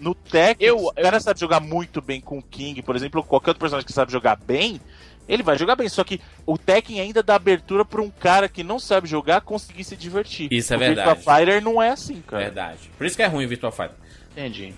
[0.00, 3.20] No, Tekken, Eu- se o cara sabe jogar muito bem com o King, por exemplo,
[3.20, 4.80] ou qualquer outro personagem que sabe jogar bem,
[5.28, 5.88] ele vai jogar bem.
[5.88, 9.84] Só que o Tekken ainda dá abertura pra um cara que não sabe jogar conseguir
[9.84, 10.52] se divertir.
[10.52, 11.20] Isso é o Virtua verdade.
[11.24, 12.44] Fighter não é assim, cara.
[12.44, 12.90] Verdade.
[12.96, 13.96] Por isso que é ruim o Virtua Fighter.
[14.32, 14.74] Entendi.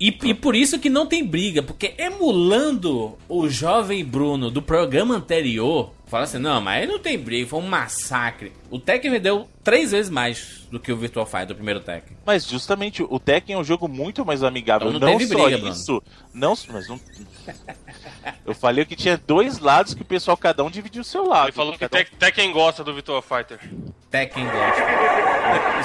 [0.00, 5.14] E, e por isso que não tem briga, porque emulando o jovem Bruno do programa
[5.16, 8.52] anterior, fala assim, não, mas aí não tem briga, foi um massacre.
[8.70, 12.16] O Tekken vendeu três vezes mais do que o Virtua Fighter, o primeiro Tekken.
[12.24, 14.88] Mas justamente o Tekken é um jogo muito mais amigável.
[14.88, 16.02] Então não não teve só briga, isso.
[16.32, 17.00] Não, mas não.
[18.44, 21.46] Eu falei que tinha dois lados que o pessoal cada um dividiu o seu lado.
[21.46, 23.58] Ele falou que Cada um- até quem gosta do Virtua Fighter.
[24.10, 24.82] Tekken gosta.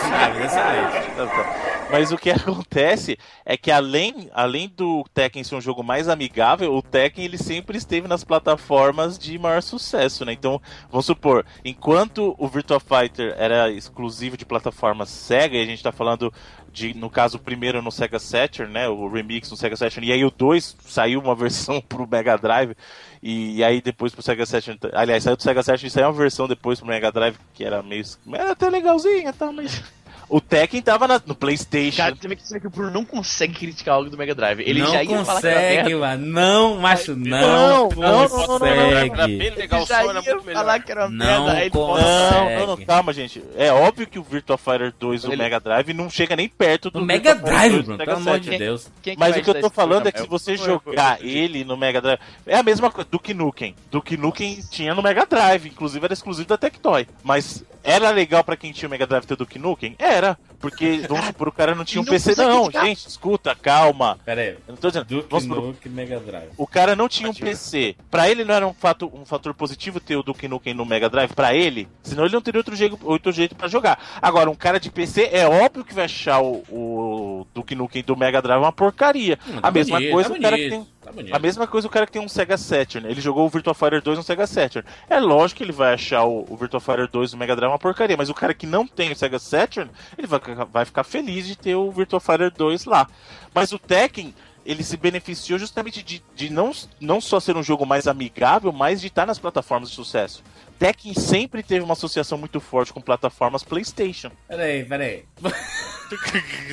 [0.09, 1.15] Chaves, excelente.
[1.15, 1.87] Tá, tá.
[1.91, 6.73] Mas o que acontece é que além, além do Tekken ser um jogo mais amigável,
[6.75, 10.33] o Tekken ele sempre esteve nas plataformas de maior sucesso, né?
[10.33, 15.83] Então, vamos supor, enquanto o Virtua Fighter era exclusivo de plataformas Sega, e a gente
[15.83, 16.33] tá falando
[16.71, 18.87] de, no caso, o primeiro no Sega Saturn, né?
[18.87, 22.75] O remix no Sega Saturn, e aí o 2 saiu uma versão pro Mega Drive,
[23.21, 24.79] e, aí depois pro Sega Saturn.
[24.93, 27.81] Aliás, saiu do Sega Saturn e saiu uma versão depois pro Mega Drive, que era
[27.81, 28.03] meio.
[28.33, 29.83] Era até legalzinha e tal, mas.
[30.29, 31.97] O Tekken tava na- no PlayStation.
[31.97, 34.33] Cara, você vê que, você vê que o Bruno não consegue criticar algo do Mega
[34.35, 34.61] Drive.
[34.61, 35.99] Ele não já ia falar que era consegue, merda.
[35.99, 36.25] mano.
[36.25, 37.25] Não, macho, não.
[37.39, 39.13] Não, não, não, não, não, não, consegue.
[39.15, 40.59] Era bem legal, o som era muito melhor.
[40.59, 41.69] falar que era Não merda.
[41.69, 41.77] Consegue.
[41.77, 43.43] Não, não, não, calma, gente.
[43.55, 46.89] É óbvio que o Virtua Fighter 2 do Ele- Mega Drive não chega nem perto
[46.89, 48.57] do No Mega Virtua Drive, 2 do Bruno, pelo amor de.
[48.57, 48.91] Deus.
[49.01, 51.63] Quem que Mas o que eu tô falando é que se você jogar eu- ele
[51.63, 52.19] no Mega Drive.
[52.47, 53.07] É a mesma coisa.
[53.11, 53.75] Duke Nukem.
[53.91, 55.67] Duke Nukem tinha no Mega Drive.
[55.67, 57.07] Inclusive era exclusivo da Tectoy.
[57.23, 59.95] Mas Era legal pra quem tinha o Mega Drive ter o Duke Nukem?
[59.99, 60.37] Era.
[60.59, 62.35] Porque, vamos supor, o cara não tinha um não PC.
[62.35, 62.85] Não, criticar.
[62.85, 64.17] gente, escuta, calma.
[64.25, 64.49] Pera aí.
[64.49, 65.05] Eu não tô dizendo.
[65.05, 66.49] Duke vamos supor, Nukem Mega Drive.
[66.57, 67.95] o cara não tinha um PC.
[68.09, 71.09] Pra ele não era um, fato, um fator positivo ter o Duke Nukem no Mega
[71.09, 71.33] Drive?
[71.33, 71.87] Pra ele?
[72.01, 73.99] Senão ele não teria outro jeito, outro jeito pra jogar.
[74.19, 78.17] Agora, um cara de PC é óbvio que vai achar o, o Duke Nukem do
[78.17, 79.37] Mega Drive uma porcaria.
[79.47, 80.87] Hum, a tá mesma bonito, coisa tá o cara que tem.
[81.05, 81.35] Tá bonito.
[81.35, 83.07] A mesma coisa o cara que tem um Sega Saturn.
[83.07, 84.87] Ele jogou o Virtua Fighter 2 no Sega Saturn.
[85.07, 87.77] É lógico que ele vai achar o, o Virtua Fighter 2 no Mega Drive uma
[87.77, 90.39] porcaria, mas o cara que não tem o Sega Saturn, ele vai,
[90.71, 93.07] vai ficar feliz de ter o Virtua Fighter 2 lá.
[93.53, 94.33] Mas o Tekken,
[94.65, 98.99] ele se beneficiou justamente de, de não, não só ser um jogo mais amigável, mas
[98.99, 100.43] de estar nas plataformas de sucesso.
[100.79, 104.31] Tekken sempre teve uma associação muito forte com plataformas PlayStation.
[104.47, 105.23] Pera aí, pera aí.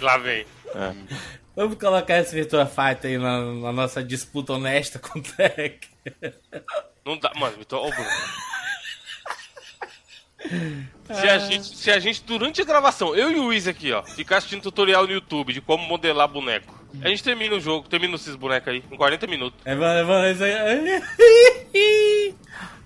[0.00, 0.46] Lá vem.
[0.74, 0.92] É.
[1.54, 5.80] Vamos colocar esse Virtua Fighter aí na, na nossa disputa honesta com o Tech.
[7.04, 8.10] Não dá, mano, então, ô Bruno.
[11.12, 14.02] Se a, gente, se a gente, durante a gravação, eu e o Wiz aqui, ó,
[14.02, 18.14] ficar assistindo tutorial no YouTube de como modelar boneco, a gente termina o jogo, termina
[18.16, 19.60] esses bonecos aí, em 40 minutos.
[19.64, 22.34] É, mano, mano, isso aí.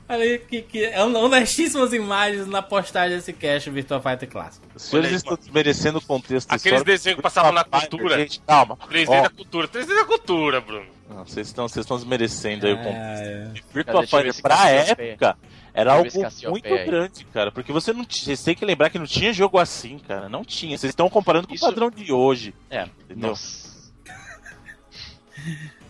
[0.08, 4.64] Olha aí, que, que é um- honestíssimas imagens na postagem desse cast Virtua Fighter clássico.
[4.74, 8.16] Os senhores estão desmerecendo o contexto Aqueles desenhos que passavam na cultura.
[8.18, 8.76] Gente, calma.
[8.88, 10.86] 3D Ó, da cultura, 3D da cultura, Bruno.
[11.10, 13.22] Não, Vocês estão, vocês estão desmerecendo aí o Ah, contexto.
[13.24, 13.52] é.
[13.74, 15.38] Virtua Fighter pra época
[15.74, 16.08] era algo
[16.50, 16.84] muito aí.
[16.86, 17.50] grande, cara.
[17.52, 18.04] Porque você não.
[18.08, 20.28] Vocês têm que lembrar que não tinha jogo assim, cara.
[20.28, 20.78] Não tinha.
[20.78, 22.54] Vocês estão comparando com Isso- o padrão de hoje.
[22.70, 23.30] É, Entendeu?
[23.30, 23.66] nossa.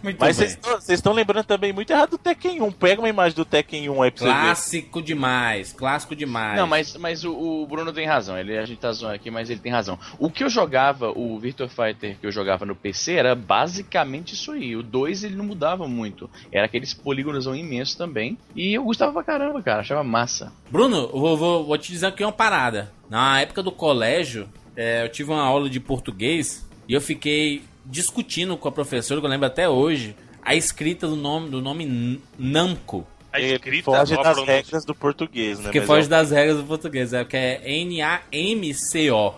[0.06, 0.46] Muito Mas bem.
[0.46, 2.70] vocês estão- vocês estão lembrando também muito errado do Tekken 1.
[2.70, 4.24] Pega uma imagem do Tekken 1 aí pra.
[4.26, 6.56] Clássico demais, clássico demais.
[6.56, 8.38] Não, mas, mas o, o Bruno tem razão.
[8.38, 9.98] Ele, a gente tá zoando aqui, mas ele tem razão.
[10.16, 14.52] O que eu jogava, o Virtua Fighter que eu jogava no PC, era basicamente isso
[14.52, 14.76] aí.
[14.76, 16.30] O 2 ele não mudava muito.
[16.52, 18.38] Era aqueles polígonos imensos também.
[18.54, 19.80] E eu gostava pra caramba, cara.
[19.80, 20.52] Achava massa.
[20.70, 22.92] Bruno, eu vou, vou, vou te dizer aqui uma parada.
[23.10, 28.56] Na época do colégio, é, eu tive uma aula de português e eu fiquei discutindo
[28.56, 32.20] com a professora, que eu lembro até hoje, a escrita do nome, do nome N-
[32.38, 33.06] Namco.
[33.32, 34.54] A escrita, foge das pronúncia.
[34.54, 35.64] regras do português, né?
[35.64, 39.34] Porque Mas foge é- das regras do português, é que é N-A-M-C-O.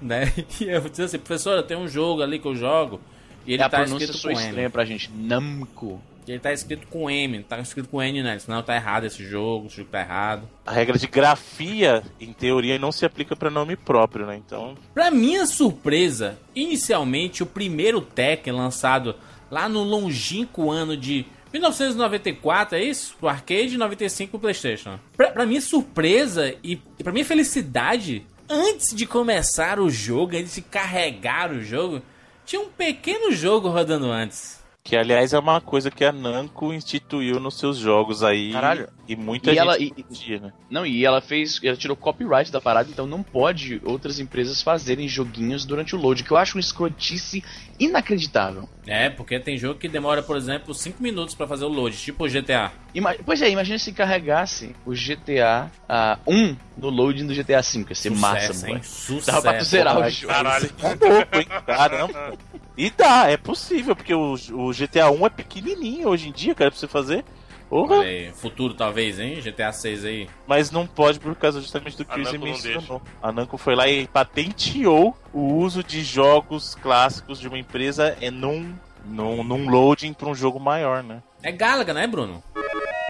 [0.00, 0.32] Né?
[0.60, 3.00] E eu disse assim, professora, tem um jogo ali que eu jogo.
[3.46, 4.70] E ele a tá pronúncia escrito com estranha M.
[4.70, 5.10] pra gente.
[5.14, 6.00] Namco.
[6.26, 8.38] Ele tá escrito com M, não tá escrito com N, né?
[8.38, 10.48] Senão tá errado esse jogo, esse jogo tá errado.
[10.64, 14.36] A regra de grafia, em teoria, não se aplica pra nome próprio, né?
[14.36, 14.76] Então.
[14.94, 19.16] Pra minha surpresa, inicialmente o primeiro Tekken lançado
[19.50, 23.16] lá no longínquo ano de 1994, é isso?
[23.18, 24.98] Pro arcade e 95 pro Playstation.
[25.16, 30.54] Pra, pra minha surpresa e, e pra minha felicidade, antes de começar o jogo, antes
[30.54, 32.00] de carregar o jogo,
[32.46, 34.61] tinha um pequeno jogo rodando antes.
[34.84, 38.50] Que, aliás, é uma coisa que a Namco instituiu nos seus jogos aí.
[38.52, 38.88] Caralho.
[39.06, 40.52] E muita E gente ela- e- pedia, né?
[40.68, 41.60] Não, e ela fez.
[41.62, 46.24] Ela tirou copyright da parada, então não pode outras empresas fazerem joguinhos durante o load,
[46.24, 47.44] que eu acho uma escrotice
[47.78, 48.68] inacreditável.
[48.86, 52.24] É, porque tem jogo que demora, por exemplo, 5 minutos pra fazer o load, tipo
[52.24, 52.72] o GTA.
[52.92, 57.90] Ima- pois é, imagina se carregasse o GTA ah, 1 no loading do GTA 5.
[57.90, 58.72] Ia ser massa, Sucesso, hein?
[58.72, 58.84] mano.
[58.84, 59.26] Sucesso.
[59.26, 60.32] Dava pra tu zerar o jogo.
[60.32, 60.70] Caralho.
[60.82, 61.46] Louco, hein?
[61.66, 62.38] Caramba.
[62.76, 66.70] E dá, é possível, porque o, o GTA 1 é pequenininho hoje em dia, cara,
[66.70, 67.24] pra você fazer.
[67.68, 69.40] Porra, Olha aí, futuro talvez, hein?
[69.40, 70.28] GTA 6 aí.
[70.46, 73.00] mas não pode por causa justamente do que A o não mencionou.
[73.22, 78.30] A Namco foi lá e patenteou o uso de jogos clássicos de uma empresa em
[78.30, 78.74] num,
[79.06, 81.22] num, num loading pra um jogo maior, né?
[81.42, 82.42] É Galaga, né, Bruno?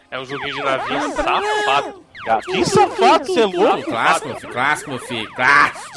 [0.08, 2.04] É um joguinho de navinha safado.
[2.28, 3.82] Ah, Que safado, você é louco?
[3.84, 5.92] Clássico, meu filho, clássico, meu filho, clássico.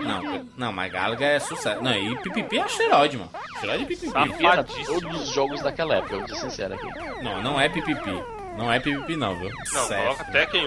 [0.00, 1.82] Não, não, mas Galaga é sucesso.
[1.82, 3.30] Não, e Pipipi é asteroide, mano.
[3.54, 4.12] Asteroide e Pipipi.
[4.16, 5.00] Era Safadíssimo.
[5.00, 6.86] todos os jogos daquela época, eu vou ser sincero aqui.
[7.22, 8.22] Não, não é Pipipi.
[8.56, 9.48] Não é Pipipi não, viu?
[9.50, 10.02] Não, Sucesso.
[10.02, 10.66] coloca Tekken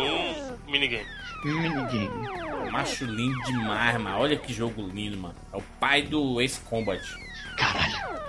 [0.67, 1.05] 1 minigame.
[1.43, 2.09] Minigame.
[2.71, 4.19] Macho lindo demais, mano.
[4.19, 5.35] Olha que jogo lindo, mano.
[5.53, 7.01] É o pai do Ace Combat.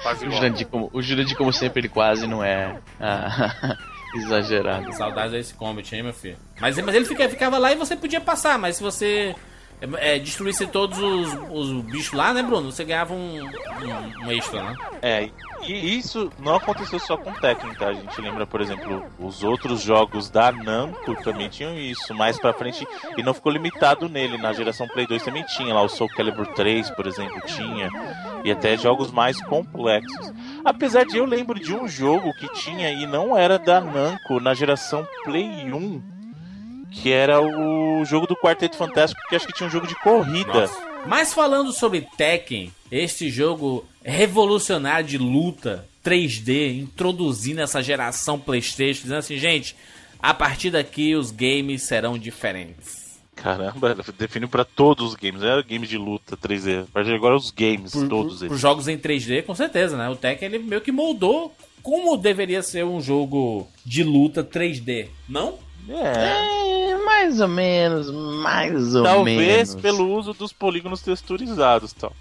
[0.03, 0.41] Quase O igual.
[0.41, 3.77] Jurandir, como, o Jurandir, como sempre, ele quase não é ah,
[4.17, 4.93] exagerado.
[4.95, 6.37] Saudades Ace Combat, hein, meu filho?
[6.61, 9.35] Mas, mas ele fica- ficava lá e você podia passar, mas se você
[10.01, 12.71] é, é, destruísse todos os, os bichos lá, né, Bruno?
[12.73, 14.77] Você ganhava um, um, um extra, né?
[15.03, 15.29] É,
[15.73, 17.89] e isso não aconteceu só com Tekken, tá?
[17.89, 22.53] A gente lembra, por exemplo, os outros jogos da Namco também tinham isso, mais pra
[22.53, 24.39] frente, e não ficou limitado nele.
[24.39, 27.91] Na geração Play 2 também tinha, lá o Soul Calibur 3, por exemplo, tinha,
[28.45, 30.33] e até jogos mais complexos.
[30.65, 34.55] Apesar de eu lembro de um jogo que tinha e não era da Namco na
[34.55, 36.03] geração Play 1,
[36.91, 40.61] que era o jogo do Quarteto Fantástico, que acho que tinha um jogo de corrida.
[40.63, 40.96] Nossa.
[41.07, 49.19] Mas falando sobre Tekken, este jogo revolucionário de luta 3D, introduzindo essa geração PlayStation, dizendo
[49.19, 49.77] assim, gente,
[50.19, 53.21] A partir daqui, os games serão diferentes.
[53.37, 56.85] Caramba, definiu pra todos os games, não é games de luta 3D.
[56.85, 58.61] A partir de agora os games, todos Por eles.
[58.61, 60.09] jogos em 3D, com certeza, né?
[60.09, 65.59] O Tekken, ele meio que moldou como deveria ser um jogo de luta 3D, não?
[65.89, 69.83] É, É, mais ou menos, mais ou talvez menos.
[69.83, 72.15] pelo uso dos polígonos texturizados tal.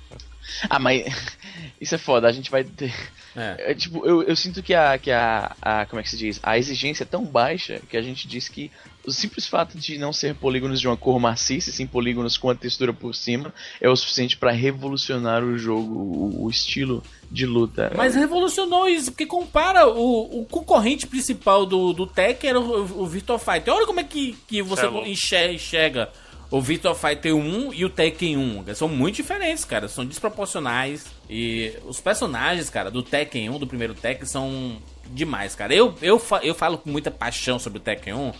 [0.69, 1.05] Ah, mas
[1.81, 2.93] isso é foda, a gente vai ter.
[3.35, 3.71] É.
[3.71, 5.85] É, tipo, eu, eu sinto que a, que a, a.
[5.87, 6.39] Como é que se diz?
[6.43, 8.71] A exigência é tão baixa que a gente diz que
[9.05, 12.49] o simples fato de não ser polígonos de uma cor maciça, e sim polígonos com
[12.49, 17.45] a textura por cima, é o suficiente pra revolucionar o jogo, o, o estilo de
[17.45, 17.91] luta.
[17.95, 23.07] Mas revolucionou isso, porque compara o, o concorrente principal do, do Tekken era o, o
[23.07, 23.73] Virtua Fighter.
[23.73, 26.09] Olha como é que, que você Cê é enxerga, enxerga
[26.51, 28.75] o Virtua Fighter 1 e o Tekken 1.
[28.75, 29.87] São muito diferentes, cara.
[29.87, 31.05] São desproporcionais.
[31.29, 35.73] E os personagens, cara, do Tekken 1, do primeiro Tekken, são demais, cara.
[35.73, 38.31] Eu, eu, eu falo com muita paixão sobre o Tekken 1.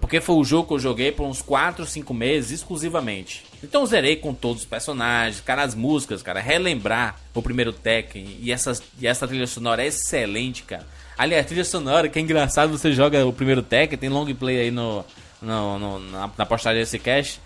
[0.00, 3.42] Porque foi o jogo que eu joguei por uns 4, 5 meses exclusivamente.
[3.62, 8.52] Então zerei com todos os personagens, cara, as músicas, cara, relembrar o primeiro Tekken e,
[8.52, 10.86] essas, e essa trilha sonora é excelente, cara.
[11.16, 14.60] Aliás, a trilha sonora, que é engraçado, você joga o primeiro Tekken, tem long play
[14.60, 15.04] aí no,
[15.40, 17.40] no, no- na, na postagem desse cast.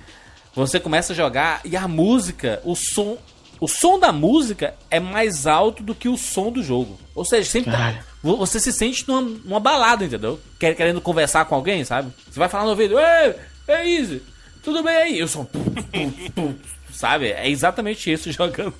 [0.55, 3.17] Você começa a jogar e a música, o som,
[3.61, 6.99] o som da música é mais alto do que o som do jogo.
[7.15, 10.41] Ou seja, sempre tá, você se sente numa, numa balada, entendeu?
[10.59, 12.13] Quer- Querendo conversar com alguém, sabe?
[12.31, 13.35] Você vai falar no ouvido, ei,
[13.69, 14.23] ei, Easy,
[14.63, 15.19] tudo bem aí?
[15.19, 15.49] Eu sou
[16.93, 17.29] sabe?
[17.31, 18.73] É exatamente isso jogando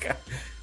[0.00, 0.18] cara.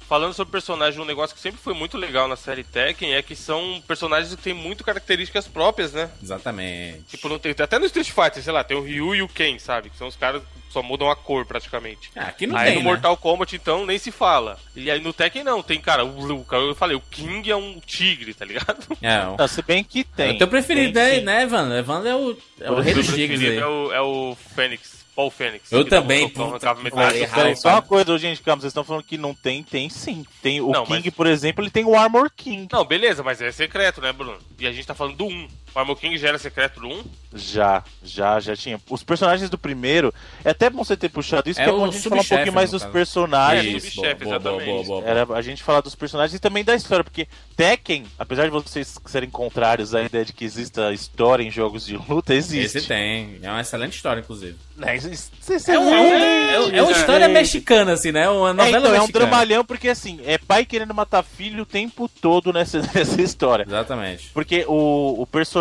[0.08, 3.36] Falando sobre personagem, um negócio que sempre foi muito legal na série Tekken é que
[3.36, 6.10] são personagens que têm muito características próprias, né?
[6.22, 7.02] Exatamente.
[7.08, 9.58] Tipo, não tem, até no Street Fighter, sei lá, tem o Ryu e o Ken,
[9.58, 9.90] sabe?
[9.90, 12.10] Que são os caras que só mudam a cor praticamente.
[12.16, 12.86] Ah, aqui não aí tem, no né?
[12.86, 14.58] Mortal Kombat, então, nem se fala.
[14.74, 17.78] E aí no Tekken não, tem, cara, o, o- eu falei, o King é um
[17.78, 18.86] tigre, tá ligado?
[19.02, 20.34] É, o, Ah, se bem que é tem.
[20.34, 21.24] o teu preferido, tem, né, sim.
[21.24, 21.74] né, Evandro?
[21.76, 23.42] Evandro é o, é o rei Meu dos tigres.
[23.58, 25.72] É o, é o Fênix, Paul Fênix.
[25.72, 29.34] Eu também, socão, puta Errado, só uma coisa, gente, calma, vocês estão falando que não
[29.34, 30.24] tem, tem sim.
[30.40, 32.68] Tem o Não, King, mas- por exemplo, ele tem o Armor King.
[32.70, 34.38] Não, beleza, mas é secreto, né, Bruno?
[34.60, 35.48] E a gente tá falando do 1.
[35.74, 37.04] O Armor King já era secreto do 1?
[37.34, 38.80] Já, já, já tinha.
[38.88, 40.12] Os personagens do primeiro,
[40.44, 42.24] é até bom você ter puxado isso, É que é bom a gente falar um
[42.24, 42.92] pouquinho mais dos caso.
[42.92, 43.84] personagens.
[43.84, 43.96] Isso.
[43.96, 44.90] subchefe, exatamente.
[45.04, 48.98] Era a gente falar dos personagens e também da história, porque Tekken, apesar de vocês
[49.06, 52.78] serem contrários à ideia de que exista história em jogos de luta, existe.
[52.78, 53.38] Esse tem.
[53.42, 54.56] É uma excelente história, inclusive.
[54.76, 58.12] Né, isso- isso- isso É, um, é, um- é, um- é uma história mexicana, assim,
[58.12, 58.28] né?
[58.28, 59.26] Uma É, novela então, é um mexicana.
[59.26, 63.64] dramalhão, porque assim, é pai querendo matar filho o tempo todo nessa, nessa história.
[63.68, 64.30] Exatamente.
[64.32, 65.57] Porque o, o personagem.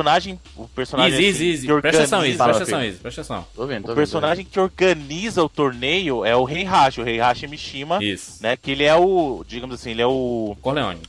[0.56, 1.14] O personagem.
[1.14, 1.68] Easy, assim, easy, easy.
[1.68, 2.20] que Presta atenção.
[2.20, 2.84] Fala, Presta atenção.
[2.84, 2.98] Easy.
[3.00, 3.48] Presta atenção.
[3.56, 7.48] Tô vendo, tô O vendo, personagem que organiza o torneio é o Heihachi, o Heihachi
[7.48, 8.42] Mishima, Isso.
[8.42, 8.56] né?
[8.58, 11.02] Que ele é o, digamos assim, ele é o, Corleone.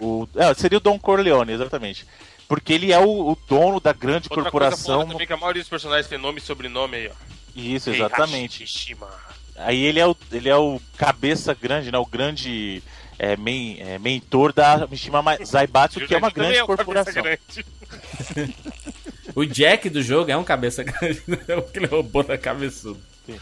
[0.00, 2.06] o é, seria o Don Corleone, exatamente.
[2.46, 5.00] Porque ele é o, o dono da grande Outra coisa corporação.
[5.00, 7.12] foda também que a maioria dos personagens tem nome e sobrenome aí, ó.
[7.56, 8.62] Isso, exatamente.
[8.62, 9.08] Heihachi Mishima.
[9.56, 11.96] Aí ele é o, ele é o cabeça grande, né?
[11.96, 12.82] O grande
[13.18, 17.22] é, men, é, mentor da Mishima Ma- Zaibatsu, que é uma também grande corporação.
[17.22, 17.40] grande.
[19.34, 22.98] O Jack do jogo é um cabeça grande, é aquele robô da cabeçudo.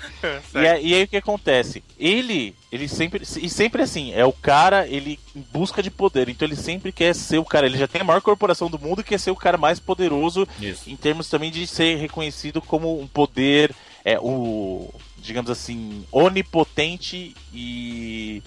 [0.55, 1.83] E, aí- e aí o que acontece?
[1.99, 6.47] Ele, ele sempre, e sempre assim, é o cara, ele em busca de poder, então
[6.47, 9.05] ele sempre quer ser o cara, ele já tem a maior corporação do mundo e
[9.05, 10.89] quer ser o cara mais poderoso Isso.
[10.89, 14.89] em termos também de ser reconhecido como um poder, é o,
[15.19, 18.41] digamos assim, onipotente e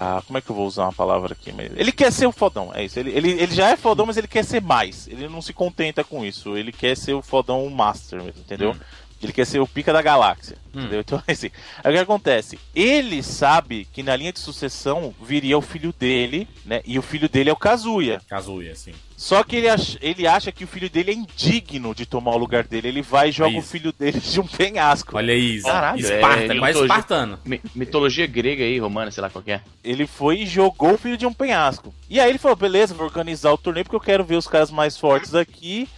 [0.00, 1.76] ah, como é que eu vou usar uma palavra aqui mesmo?
[1.78, 2.98] Ele quer ser o fodão, é isso.
[2.98, 5.08] Ele, ele, ele já é fodão, mas ele quer ser mais.
[5.08, 6.56] Ele não se contenta com isso.
[6.56, 8.72] Ele quer ser o fodão master mesmo, entendeu?
[8.72, 8.76] Hum.
[9.22, 10.80] Ele quer ser o pica da galáxia, Hum.
[10.80, 11.00] entendeu?
[11.00, 11.50] Então, assim,
[11.82, 12.58] aí o que acontece?
[12.74, 16.82] Ele sabe que na linha de sucessão viria o filho dele, né?
[16.84, 18.20] E o filho dele é o Kazuya.
[18.28, 18.92] Kazuya, assim.
[19.16, 22.36] Só que ele acha, ele acha que o filho dele é indigno de tomar o
[22.38, 22.88] lugar dele.
[22.88, 23.68] Ele vai e joga o Isso.
[23.70, 25.16] filho dele de um penhasco.
[25.16, 27.38] Olha aí, Caralho, Esparta, é, mitologia- espartano.
[27.44, 29.62] Mi- mitologia grega aí, romana, sei lá qual que é.
[29.82, 31.94] Ele foi e jogou o filho de um penhasco.
[32.10, 34.70] E aí ele falou: beleza, vou organizar o torneio porque eu quero ver os caras
[34.70, 35.88] mais fortes aqui.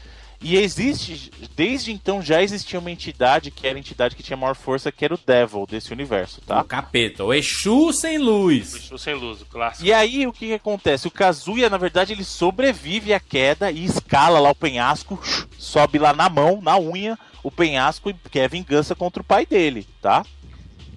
[0.41, 4.55] E existe, desde então já existia uma entidade que era a entidade que tinha maior
[4.55, 6.61] força, que era o Devil desse universo, tá?
[6.61, 8.73] O capeta, o Exu sem luz.
[8.73, 9.85] Bicho sem luz, o clássico.
[9.85, 11.09] E aí o que, que acontece?
[11.09, 15.21] O Kazuya, na verdade, ele sobrevive à queda e escala lá o penhasco,
[15.59, 19.89] sobe lá na mão, na unha, o penhasco e quer vingança contra o pai dele,
[20.01, 20.25] tá?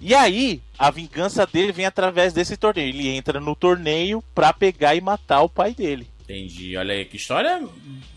[0.00, 2.88] E aí, a vingança dele vem através desse torneio.
[2.88, 6.08] Ele entra no torneio pra pegar e matar o pai dele.
[6.32, 6.76] Entendi.
[6.76, 7.62] Olha aí, que história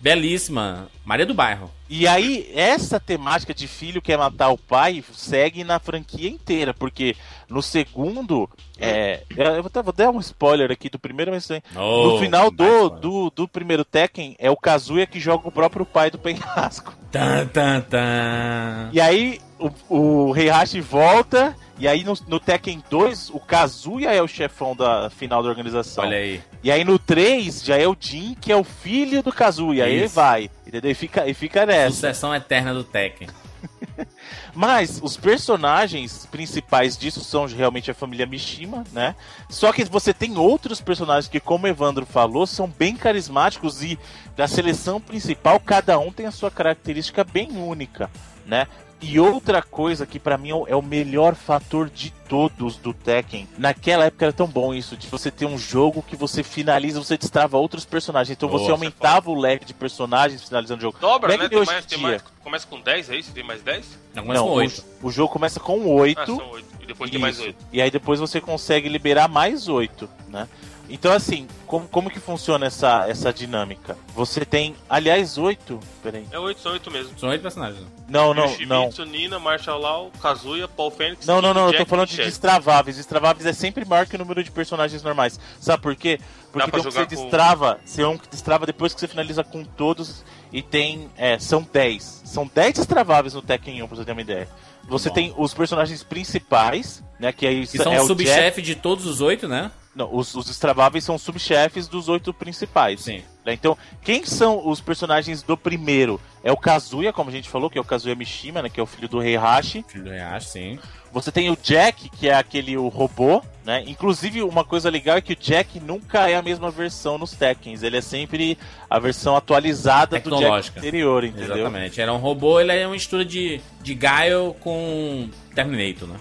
[0.01, 0.89] belíssima.
[1.03, 1.69] Maria do Bairro.
[1.87, 6.73] E aí, essa temática de filho que é matar o pai segue na franquia inteira,
[6.73, 7.15] porque
[7.49, 8.49] no segundo.
[8.77, 12.89] É, eu vou, vou dar um spoiler aqui do primeiro, mas Oh, no final do,
[12.89, 16.93] do, do primeiro Tekken é o Kazuya que joga o próprio pai do penhasco.
[17.11, 18.89] Tan, tan, tan.
[18.91, 24.21] E aí o, o Heihachi volta, e aí no, no Tekken 2 o Kazuya é
[24.21, 26.03] o chefão da final da organização.
[26.03, 26.41] Olha aí.
[26.63, 29.85] E aí no 3 já é o Jin, que é o filho do Kazuya.
[29.85, 30.15] Aí ele Isso.
[30.15, 30.91] vai, entendeu?
[30.91, 31.91] E fica, e fica nessa.
[31.91, 33.27] Sucessão eterna do Tekken.
[34.53, 39.15] Mas os personagens principais disso são realmente a família Mishima, né?
[39.49, 43.97] Só que você tem outros personagens que, como o Evandro falou, são bem carismáticos e
[44.35, 48.09] da seleção principal, cada um tem a sua característica bem única,
[48.45, 48.67] né?
[49.01, 52.93] E outra coisa que pra mim é o- é o melhor fator de todos do
[52.93, 53.47] Tekken.
[53.57, 57.17] Naquela época era tão bom isso, de você ter um jogo que você finaliza, você
[57.17, 58.35] destrava outros personagens.
[58.35, 60.97] Então você Nossa, aumentava o leque de personagens finalizando o jogo.
[60.99, 61.49] Dobra, é né?
[61.49, 63.31] Tem mais, em tem mais, começa com 10, é isso?
[63.31, 63.85] Tem mais 10?
[64.13, 64.85] Não, começa Não, com o- 8.
[65.03, 66.19] O, jogo começa com 8.
[66.21, 66.65] Ah, são 8.
[66.81, 67.45] E depois tem mais Isso.
[67.45, 67.65] 8.
[67.73, 70.47] E aí depois você consegue liberar mais oito, né?
[70.89, 73.97] Então assim, como, como que funciona essa, essa dinâmica?
[74.13, 75.79] Você tem, aliás, oito.
[76.03, 76.25] Peraí.
[76.31, 77.19] É 8, são 8 mesmo.
[77.19, 77.83] São oito personagens.
[78.07, 78.83] Não, não, não.
[78.83, 81.25] Yoshimitsu, Nina, Marshall Law, Kazuya, Paul Fênix.
[81.25, 82.97] Não, não, não, eu tô Jack falando de destraváveis.
[82.97, 85.39] Destraváveis é sempre maior que o número de personagens normais.
[85.59, 86.19] Sabe por quê?
[86.51, 89.43] Porque tem um que você com- destrava, tem um que destrava depois que você finaliza
[89.43, 90.23] com todos
[90.53, 92.21] e tem, é, são 10.
[92.25, 94.47] São 10 destraváveis no Tekken 1, pra você ter uma ideia.
[94.87, 95.15] Você Bom.
[95.15, 98.75] tem os personagens principais, né, que aí Que são é o o Jack, subchefe de
[98.75, 99.71] todos os oito, né?
[99.95, 103.01] Não, os, os destraváveis são subchefes dos oito principais.
[103.01, 103.23] Sim.
[103.45, 103.53] né?
[103.53, 106.19] Então, quem são os personagens do primeiro?
[106.43, 108.69] É o Kazuya, como a gente falou, que é o Kazuya Mishima, né?
[108.69, 109.85] Que é o filho do Heihachi.
[109.87, 110.77] Filho do Reacho, sim.
[111.13, 113.85] Você tem o Jack, que é aquele o robô, né?
[113.87, 117.83] Inclusive, uma coisa legal é que o Jack nunca é a mesma versão nos Tekkens.
[117.83, 118.57] Ele é sempre
[118.89, 121.55] a versão atualizada do Jack anterior, entendeu?
[121.55, 122.01] Exatamente.
[122.01, 126.17] Era um robô, ele é uma mistura de, de Gaio com Terminator, né?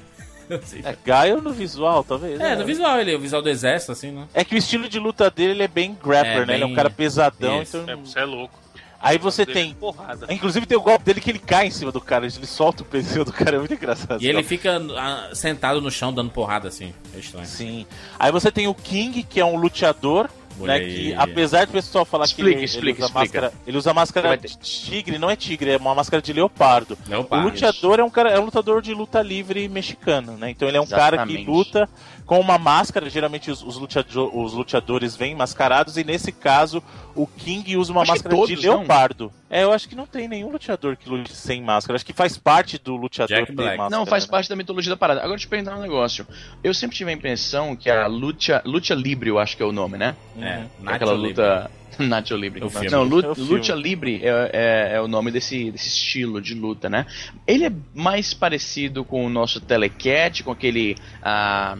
[0.84, 2.40] É, Gaio no visual, talvez.
[2.40, 2.56] É, né?
[2.56, 4.26] no visual, ele, o visual do exército, assim, né?
[4.34, 6.54] É que o estilo de luta dele ele é bem grappler, É, né?
[6.54, 7.78] Ele é um cara pesadão, Isso.
[7.78, 7.94] então...
[7.94, 8.64] É, você é louco.
[9.04, 10.32] Aí você tem Porrada.
[10.32, 12.86] Inclusive tem o golpe dele que ele cai em cima do cara, ele solta o
[12.86, 14.22] pneu do cara, é muito engraçado.
[14.22, 16.94] E ele fica ah, sentado no chão dando porrada, assim.
[17.14, 17.46] É estranho.
[17.46, 17.86] Sim.
[18.18, 20.80] Aí você tem o King, que é um luteador, né?
[20.80, 23.40] Que apesar do pessoal falar Explica, que ele, explica, ele usa explica.
[23.40, 23.52] máscara.
[23.66, 26.96] Ele usa máscara de tigre, não é tigre, é uma máscara de leopardo.
[27.06, 27.46] Leopardo.
[27.46, 30.50] O luteador é um cara, é um lutador de luta livre mexicano, né?
[30.50, 31.50] Então ele é um cara que Exatamente.
[31.50, 31.88] luta
[32.26, 33.08] com uma máscara.
[33.10, 36.82] Geralmente os, os, luteado- os luteadores vêm mascarados e nesse caso
[37.14, 38.78] o King usa uma Acho máscara todos, de não?
[38.78, 39.32] leopardo.
[39.50, 41.94] É, eu acho que não tem nenhum luteador que lute sem máscara.
[41.96, 43.78] Acho que faz parte do luteador Jack ter Black.
[43.78, 43.98] máscara.
[44.00, 44.30] Não, faz né?
[44.30, 45.20] parte da mitologia da parada.
[45.20, 46.26] Agora deixa eu perguntar um negócio.
[46.62, 49.72] Eu sempre tive a impressão que a luta, luta libre, eu acho que é o
[49.72, 50.16] nome, né?
[50.38, 50.66] É, Uhum.
[50.80, 51.28] Nacho Aquela Libre.
[51.28, 51.70] luta.
[51.96, 52.60] Nacho Libre.
[52.60, 52.90] É o filme.
[52.90, 53.04] Não, É
[53.36, 57.06] luta libre é, é- é o nome desse, desse estilo de luta, né?
[57.46, 60.96] Ele é mais parecido com o nosso Telecat, com aquele.
[61.22, 61.76] ah,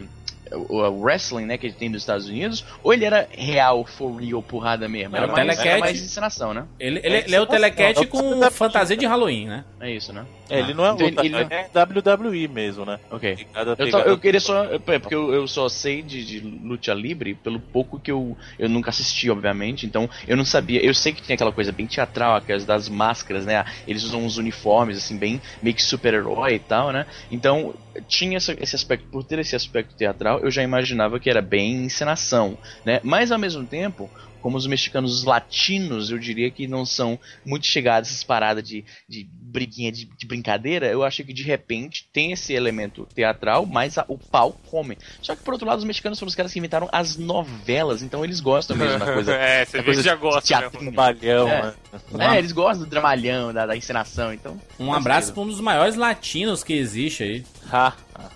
[0.55, 4.15] o, o wrestling, né, que ele tem nos Estados Unidos, ou ele era real, for
[4.15, 5.11] real, porrada mesmo?
[5.11, 6.65] Não, Era o mais, Telecat- era mais encenação, né?
[6.79, 9.47] Ele, ele, É, ele é o não, Telecat não, com você tá- fantasia de Halloween,
[9.47, 9.65] né?
[9.79, 10.25] É isso, né?
[10.47, 12.99] É, ele não é Então, luta, ele- ele é WWE mesmo, né?
[13.09, 13.35] Ok.
[13.35, 14.63] Pegada- Eu, só- eu queria só.
[14.65, 18.69] é, Porque eu, eu só sei de, de luta livre pelo pouco que eu, eu
[18.69, 19.87] nunca assisti, obviamente.
[19.87, 20.85] Então eu não sabia.
[20.85, 23.65] Eu sei que tem aquela coisa bem teatral, aquelas das máscaras, né?
[23.87, 27.07] Eles usam uns uniformes, assim, bem meio que super-herói e tal, né?
[27.31, 27.73] Então
[28.07, 29.07] tinha essa- esse aspecto.
[29.07, 32.99] Por ter esse aspecto teatral, eu já imaginava que era bem encenação, né?
[33.03, 34.09] Mas ao mesmo tempo.
[34.41, 38.85] Como os mexicanos latinos, eu diria que não são muito chegados a essas paradas de,
[39.09, 40.85] de briguinha de, de brincadeira.
[40.85, 44.99] Eu achei que de repente tem esse elemento teatral, mas a- o pau come.
[45.19, 48.23] Só que por outro lado, os mexicanos foram os caras que inventaram as novelas, então
[48.23, 49.33] eles gostam mesmo da coisa.
[49.33, 50.93] é, você coisa já de gosta, teatrinho.
[50.93, 51.73] Malhão, É.
[52.11, 52.35] né?
[52.35, 54.61] É, eles gostam do dramalhão, da, da encenação, então.
[54.79, 57.43] Um abraço para um dos maiores latinos que existe aí.
[57.73, 57.93] Ha.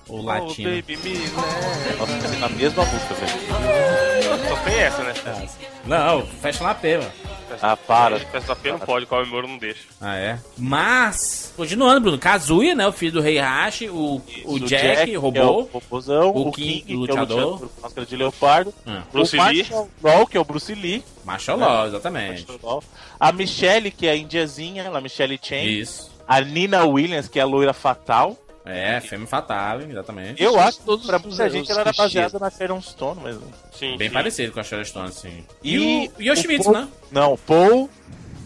[0.08, 0.70] O Oh, latino.
[0.70, 1.96] baby me, né?
[2.00, 4.50] Nossa, tá na mesma música, velho.
[4.50, 5.14] Só tem essa, né?
[5.86, 7.12] Não, fecha na P, mano.
[7.62, 8.20] Ah, para.
[8.20, 9.82] Peça P não pode, qual Moro não deixa.
[10.00, 10.40] Ah, é?
[10.58, 12.18] Mas, continuando, Bruno.
[12.20, 12.88] Kazuya, né?
[12.88, 15.40] O filho do Rei Hashi, o, o O Jack, que é robô.
[15.62, 17.60] o robôzão, o o, King, King, é o lutador.
[17.60, 19.66] com máscara de leopardo, Ah, Bruce o Lee.
[20.04, 22.46] Law, que é o Bruce Lee, Macholó, exatamente.
[23.20, 26.12] a Michelle, que é a indiazinha, a Michelle Chen, Isso.
[26.28, 28.38] a Nina Williams, que é a loira fatal.
[28.70, 30.42] É, Femme Fatale, exatamente.
[30.42, 33.44] Eu acho que todos pra muita os gente ela era baseada na Sharon Stone mesmo.
[33.72, 34.14] Sim, Bem sim.
[34.14, 35.44] parecido com a Sharon Stone, sim.
[35.64, 36.88] E, E o Yoshimitsu, o né?
[37.12, 37.90] Não, o Paul,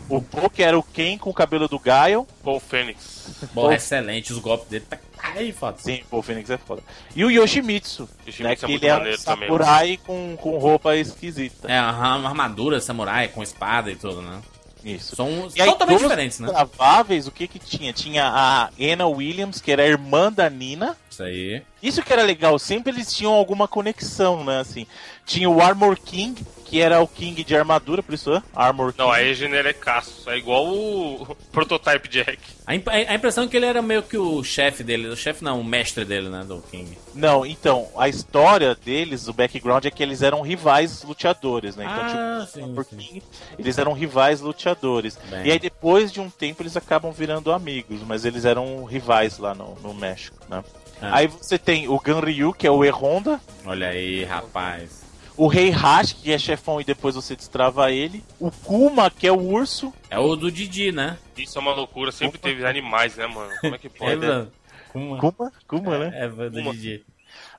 [0.09, 3.47] o Paul que era o Ken com o cabelo do Gaio, Paul Fênix.
[3.53, 4.85] Bom, excelente, os golpes dele.
[4.89, 4.97] tá-
[5.35, 5.77] Aí, foda.
[5.79, 6.81] Sim, o Fênix é foda.
[7.15, 8.51] E o Yoshimitsu, Yoshimitsu né?
[8.51, 11.71] é Que muito ele é um maneiro também, samurai com, com roupa esquisita.
[11.71, 14.41] É, uma armadura samurai com espada e tudo, né?
[14.83, 15.15] Isso.
[15.15, 16.49] São E totalmente diferentes, né?
[16.49, 17.93] Traváveis, o que que tinha?
[17.93, 20.97] Tinha a Anna Williams, que era a irmã da Nina.
[21.09, 21.61] Isso aí.
[21.81, 24.59] Isso que era legal, sempre eles tinham alguma conexão, né?
[24.59, 24.85] Assim,
[25.25, 26.43] tinha o Armor King,
[26.73, 28.41] que era o King de armadura, por isso, é?
[28.55, 29.03] Armor King.
[29.03, 30.27] Não, aí é genericaço.
[30.29, 32.39] É igual o Prototype Jack.
[32.65, 35.07] A, imp- a impressão é que ele era meio que o chefe dele.
[35.07, 36.43] O chefe não, o mestre dele, né?
[36.43, 36.97] Do King.
[37.13, 41.83] Não, então, a história deles, o background é que eles eram rivais luteadores, né?
[41.85, 42.97] Então, Ah, tipo, sim, sim.
[42.97, 43.23] King,
[43.59, 45.15] eles eram rivais luteadores.
[45.29, 45.45] Bem.
[45.45, 49.53] E aí, depois de um tempo, eles acabam virando amigos, mas eles eram rivais lá
[49.53, 50.63] no, no México, né?
[50.99, 51.17] Ah.
[51.17, 55.02] Aí você tem o Ganryu, que é o E-Honda, Olha aí, rapaz.
[55.35, 59.31] O Rei Hash, que é chefão e depois você destrava ele, o Kuma, que é
[59.31, 61.17] o urso, É o do Didi, né?
[61.37, 62.11] Isso é uma loucura.
[62.11, 63.51] Sempre teve animais, né, mano?
[63.61, 64.11] Como é que pode?
[64.11, 64.49] Lembra?
[64.91, 65.17] Kuma.
[65.17, 66.11] Kuma, Kuma, né?
[66.13, 66.71] É, é do Kuma.
[66.73, 67.03] Didi.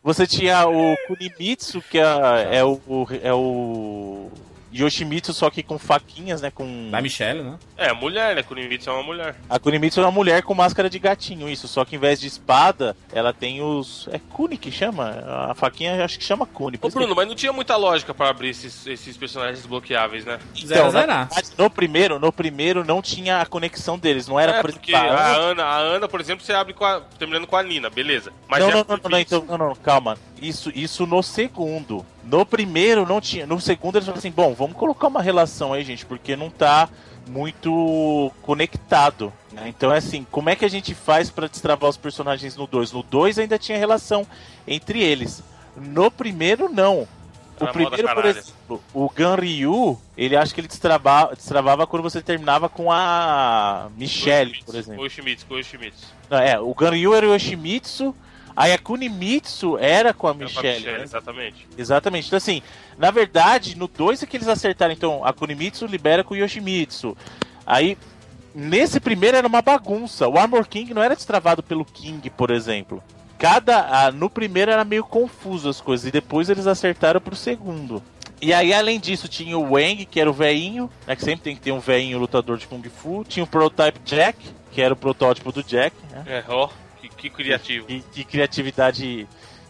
[0.03, 2.81] Você tinha o Kunimitsu, que é, é o-
[3.23, 4.31] é o
[4.75, 6.51] Yoshimitsu, só que com faquinhas, né?
[6.51, 6.91] Com...
[6.91, 7.59] Da Michelle, né?
[7.77, 8.43] É, mulher, né?
[8.43, 9.37] Kunimitsu é uma mulher.
[9.49, 11.69] A Kunimitsu é uma mulher com máscara de gatinho, isso.
[11.69, 14.09] Só que em vez de espada, ela tem os.
[14.11, 15.25] É Kuni que chama?
[15.51, 16.77] A faquinha acho que chama Kuni.
[16.81, 20.25] Ô, isso que- Bruno, mas não tinha muita lógica pra abrir esses, esses personagens desbloqueáveis,
[20.25, 20.39] né?
[20.57, 21.29] Zero Então, na zerar.
[21.29, 24.95] verdade, no primeiro, no primeiro não tinha a conexão deles, não era É, por porque
[24.95, 28.33] a Ana, a Ana, por exemplo, você abre com a, terminando com a Nina, beleza.
[28.49, 30.17] Mas não, é não, não, não, então, não, não, calma.
[30.41, 32.05] Isso, isso no segundo.
[32.25, 33.47] No primeiro não tinha.
[33.47, 36.89] No segundo eles falaram assim: bom, vamos colocar uma relação aí, gente, porque não tá
[37.27, 39.33] muito conectado.
[39.53, 39.69] né?
[39.69, 42.93] Então é assim: como é que a gente faz pra destravar os personagens no 2?
[42.93, 44.27] No 2 ainda tinha relação
[44.67, 45.43] entre eles.
[45.77, 47.07] No primeiro, não.
[47.61, 52.21] O Era primeiro, por exemplo, o Ganryu, ele acha que ele destravava, destravava quando você
[52.21, 55.03] terminava com a Michelle, por exemplo.
[55.03, 56.07] O Yoshimitsu, com o Yoshimitsu.
[56.29, 58.13] Não, é, o Ganryu era o Yoshimitsu,
[58.57, 60.79] aí a Kunimitsu era com a Era com a Michelle.
[60.79, 61.05] Michelle, né?
[61.05, 61.69] exatamente.
[61.77, 62.27] Exatamente.
[62.27, 62.63] Então, assim,
[62.99, 64.93] na verdade, no 2 é que eles acertaram.
[64.93, 67.17] Então, a Kunimitsu libera com o Yoshimitsu.
[67.67, 67.97] Aí,
[68.55, 70.29] nesse primeiro era uma bagunça.
[70.29, 73.03] O Armor King não era destravado pelo King, por exemplo.
[73.39, 74.07] Cada.
[74.07, 76.07] ah, no primeiro era meio confuso as coisas.
[76.07, 78.03] E depois eles acertaram pro segundo.
[78.41, 81.17] E aí, além disso, tinha o Wang, que era o veinho, né?
[81.17, 83.25] Que sempre tem que ter um veinho lutador de Kung Fu.
[83.27, 84.39] Tinha o Prototype Jack,
[84.71, 86.25] que era o protótipo do Jack, né?
[86.27, 86.69] É, ó,
[87.25, 87.87] que criativo.
[87.87, 89.27] Que, que criatividade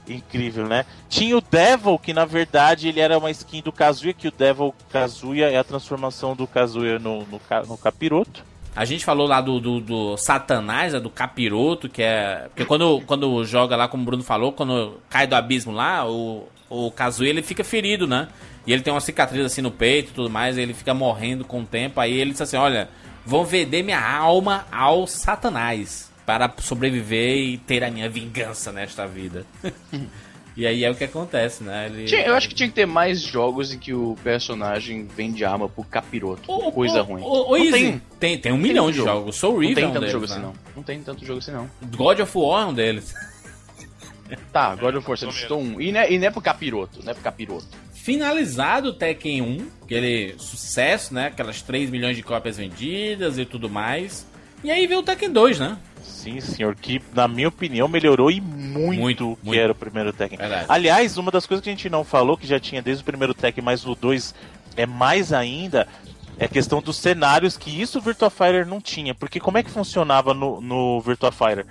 [0.09, 0.85] incrível, né?
[1.09, 4.75] Tinha o Devil, que na verdade ele era uma skin do Kazuya, que o Devil
[4.91, 8.45] Kazuya é a transformação do Kazuya no, no, no capiroto.
[8.77, 12.47] A gente falou lá do, do, do Satanás, né, do capiroto, que é.
[12.49, 16.49] Porque quando, quando joga lá, como o Bruno falou, quando cai do abismo lá, o,
[16.69, 18.29] o Kazuya ele fica ferido, né?
[18.67, 21.45] E ele tem uma cicatriz assim no peito e tudo mais, e ele fica morrendo
[21.45, 22.01] com o tempo.
[22.01, 22.89] Aí ele diz assim: Olha,
[23.25, 29.45] vou vender minha alma ao Satanás para sobreviver e ter a minha vingança nesta vida.
[30.57, 31.87] e aí é o que acontece, né?
[31.87, 32.05] Ele...
[32.07, 35.69] Tinha- eu acho que tinha que ter mais jogos em que o personagem vende arma
[35.69, 36.43] pro capiroto.
[36.73, 37.23] Coisa ruim.
[37.23, 39.09] não tem, tem, tem um milhão de jogo.
[39.11, 39.37] jogos.
[39.37, 40.33] Soul não River tem é um tanto deles, jogo né?
[40.33, 40.55] assim não.
[40.77, 41.71] Não tem tanto jogo assim não.
[41.97, 43.15] God of War é um deles.
[44.53, 45.81] Tá, God of War, você citou um.
[45.81, 47.67] E não, é, e não é pro capiroto, não é pro capiroto.
[47.93, 51.27] Finalizado o Tekken 1, aquele sucesso, né?
[51.27, 54.27] Aquelas 3 milhões de cópias vendidas e tudo mais.
[54.63, 55.79] E aí veio o Tekken 2, né?
[56.25, 59.61] Sim, senhor, que na minha opinião melhorou e muito, Muito, o que muito.
[59.61, 60.39] era o primeiro Tekken.
[60.39, 60.67] Verdade.
[60.69, 63.35] Aliás, uma das coisas que a gente não falou, que já tinha desde o primeiro
[63.35, 64.35] Tekken, mas no 2
[64.77, 65.87] é mais ainda,
[66.39, 69.15] é a questão dos cenários, que isso o Virtua Fighter não tinha.
[69.15, 71.67] Porque como é que funcionava no, no Virtua Fighter?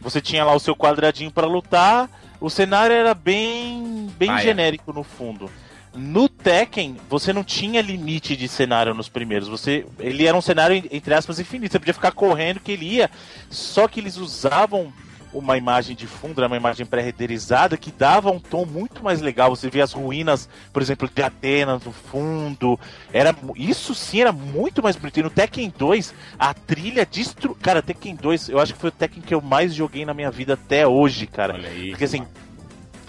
[0.00, 2.08] Você tinha lá o seu quadradinho para lutar,
[2.40, 4.42] o cenário era bem, bem Ah, é.
[4.42, 5.50] genérico no fundo.
[5.96, 9.48] No Tekken, você não tinha limite de cenário nos primeiros.
[9.48, 11.72] Você, ele era um cenário entre aspas infinito.
[11.72, 13.10] Você podia ficar correndo que ele ia.
[13.50, 14.92] Só que eles usavam
[15.32, 19.54] uma imagem de fundo, era uma imagem pré-renderizada que dava um tom muito mais legal.
[19.54, 22.78] Você via as ruínas, por exemplo, de Atenas no fundo.
[23.12, 25.20] Era isso sim era muito mais bonito.
[25.20, 27.54] E no Tekken 2, a trilha destru...
[27.54, 30.30] Cara, Tekken 2, eu acho que foi o Tekken que eu mais joguei na minha
[30.30, 31.54] vida até hoje, cara.
[31.54, 31.90] Olha aí.
[31.90, 32.26] Porque assim,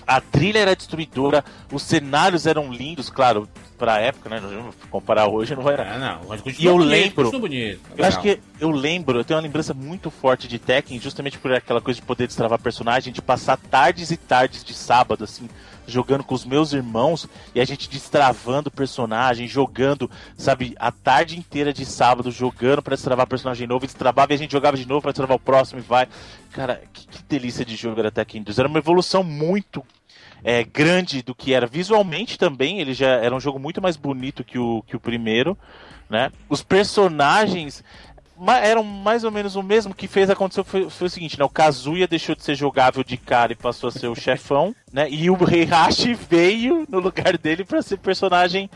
[0.08, 3.48] a trilha era destruidora, os cenários eram lindos, claro,
[3.78, 4.42] pra época, né?
[4.90, 5.76] Comparar hoje não vai.
[5.76, 6.30] Ah, não.
[6.30, 7.82] Mas E eu bonito, lembro- bonito.
[7.96, 11.54] Eu acho que eu lembro, eu tenho uma lembrança muito forte de Tekken, justamente por
[11.54, 15.48] aquela coisa de poder destravar personagem, de passar tardes e tardes de sábado, assim,
[15.86, 21.72] jogando com os meus irmãos e a gente destravando personagem, jogando, sabe, a tarde inteira
[21.72, 25.02] de sábado, jogando pra destravar personagem novo, e destravava e a gente jogava de novo
[25.04, 26.08] pra destravar o próximo e vai.
[26.52, 28.58] Cara, que, que delícia de jogo era Tekken 2.
[28.58, 29.84] Era uma evolução muito
[30.44, 32.80] é, grande do que era visualmente também.
[32.80, 35.58] Ele já era um jogo muito mais bonito que o, que o primeiro,
[36.10, 36.32] né?
[36.50, 37.84] Os personagens
[38.62, 41.46] eram mais ou menos o mesmo que fez acontecer foi, foi o seguinte, né?
[41.46, 45.08] O Kazuya deixou de ser jogável de cara e passou a ser o chefão, né?
[45.10, 48.70] E o Heihachi veio no lugar dele pra ser personagem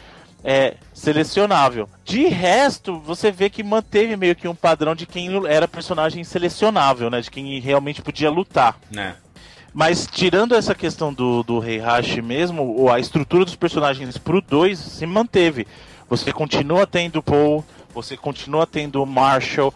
[0.44, 1.88] é, selecionável.
[2.04, 7.10] De resto, você vê que manteve meio que um padrão de quem era personagem selecionável,
[7.10, 7.22] né?
[7.22, 8.78] De quem realmente podia lutar.
[8.90, 9.16] Né?
[9.74, 15.06] Mas tirando essa questão do, do Heihachi mesmo, a estrutura dos personagens pro 2 se
[15.06, 15.66] manteve.
[16.10, 17.64] Você continua tendo o Paul,
[17.94, 19.74] você continua tendo o Marshall,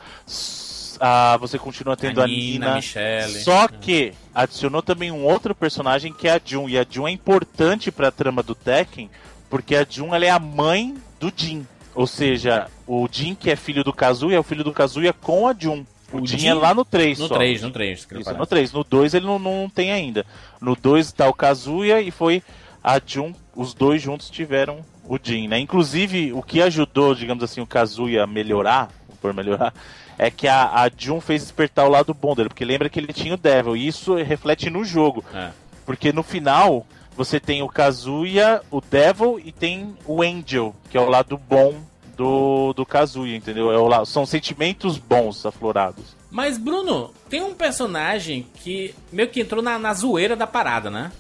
[1.00, 2.72] ah, você continua tendo a, a Nina, Nina.
[2.74, 3.42] a Michelle.
[3.42, 6.68] Só que adicionou também um outro personagem que é a Jun.
[6.68, 9.10] E a Jun é importante pra trama do Tekken,
[9.50, 11.66] porque a Jun ela é a mãe do Jin.
[11.94, 15.48] Ou seja, o Jin que é filho do Kazuya é o filho do Kazuya com
[15.48, 15.86] a Jun.
[16.12, 17.36] O, O Jin, Jin- é lá no 3 No só.
[17.36, 18.08] 3, no 3.
[18.20, 18.72] Isso, no 3.
[18.72, 20.26] No 2 ele não, não tem ainda.
[20.62, 22.44] No 2 tá o Kazuya e foi
[22.84, 25.60] a Jun, os dois juntos tiveram o Jin, né?
[25.60, 28.90] Inclusive, o que ajudou, digamos assim, o Kazuya a melhorar,
[29.22, 29.74] por melhorar,
[30.20, 33.12] é que a, a Jun fez despertar o lado bom dele, porque lembra que ele
[33.12, 35.24] tinha o Devil, e isso reflete no jogo.
[35.34, 35.50] É.
[35.86, 36.86] Porque no final,
[37.18, 41.76] você tem o Kazuya, o Devil e tem o Angel, que é o lado bom
[42.16, 43.72] do, do Kazuya, entendeu?
[43.72, 46.16] É o são sentimentos bons aflorados.
[46.32, 51.12] Mas, Bruno, tem um personagem que meio que entrou na, na zoeira da parada, né?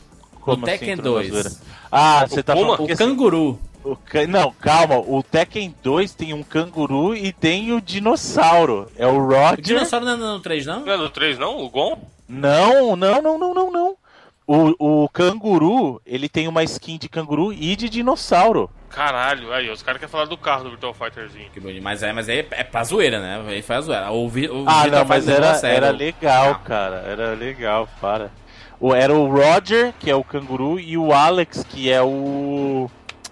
[0.42, 1.32] Como no Tekken assim, entrou na 2.
[1.34, 1.52] zoeira?
[1.92, 2.66] Ah, você tá Puma?
[2.76, 3.60] falando O assim, canguru.
[3.84, 4.98] o ca- Não, calma.
[5.00, 8.92] O Tekken 2 tem um canguru e tem o dinossauro.
[8.98, 9.62] É o O Roger.
[9.62, 10.86] dinossauro não é no 3, não?
[10.86, 11.60] Não é no 3, não?
[11.64, 11.98] O Gon?
[12.28, 13.96] Não, não, não, não, não, não.
[14.48, 18.70] O, o canguru, ele tem uma skin de canguru e de dinossauro.
[18.96, 21.50] Caralho, aí, os caras querem falar do carro do Virtual Fighterzinho.
[21.54, 21.84] Que bonito.
[21.84, 23.44] Mas é, mas é, é pra zoeira, né?
[23.48, 24.12] Aí foi a zoeira.
[24.12, 26.56] O, vi- o Ah, não, mas faz era, era legal, Ah.
[26.60, 26.96] cara.
[27.06, 28.32] Era legal, para.
[28.80, 32.90] O, era o Roger, que é o canguru, e o Alex, que é o.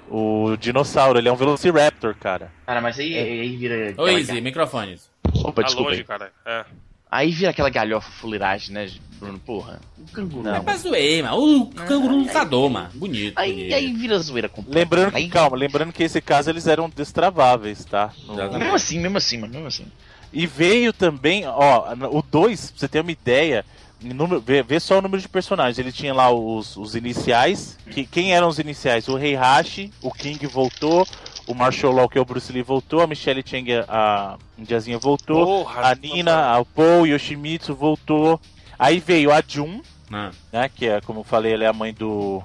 [0.10, 1.18] O dinossauro.
[1.18, 2.52] Ele é um Velociraptor, cara.
[2.68, 3.94] Cara, mas aí, aí vira.
[3.98, 5.10] Ô, Easy, microfones.
[5.34, 5.90] Opa, Tá desculpa.
[5.90, 6.06] longe, aí.
[6.06, 6.32] cara.
[6.46, 6.66] É.
[7.10, 8.88] Aí vira aquela galhofa fuleiragem, né,
[9.24, 9.40] Bruno?
[9.40, 9.80] Porra.
[9.98, 10.50] O canguru.
[10.50, 11.62] É pra zoeira, mano.
[11.64, 12.90] O canguru lutador, mano.
[12.94, 13.38] Bonito.
[13.38, 13.74] Aí, bonito.
[13.74, 14.78] aí vira zoeira completa.
[14.80, 18.12] Lembrando que, Aí- calma, lembrando que esse caso eles eram destraváveis, tá?
[18.28, 18.36] No-.
[18.36, 19.86] Mesmo assim, mesmo assim, mano, mesmo assim.
[20.32, 23.64] E veio também, ó, o 2, pra você ter uma ideia,
[24.02, 25.78] número, vê, vê só o número de personagens.
[25.78, 27.78] Ele tinha lá os, os iniciais.
[27.92, 29.08] Que, quem eram os iniciais?
[29.08, 31.08] O Heihachi, o King voltou,
[31.46, 35.64] o Marshall Law, que é o Bruce Lee, voltou, a Michelle Chang, a Indiazinha voltou,
[35.64, 38.40] Porra, a Nina, a Paul, Yoshimitsu voltou.
[38.78, 40.70] Aí veio a Jun, Ah, né?
[40.70, 42.42] Que é, como eu falei, ela é a mãe do.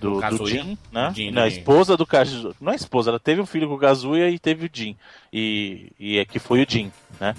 [0.00, 0.46] Do, Do do.
[0.48, 1.12] Jin, né?
[1.14, 1.58] Jin, Não, a Jin.
[1.58, 2.52] esposa do Kazuya.
[2.60, 4.96] Não é esposa, ela teve um filho com o Kazuya e teve o Jin.
[5.32, 7.34] E, e é que foi o Jin, né?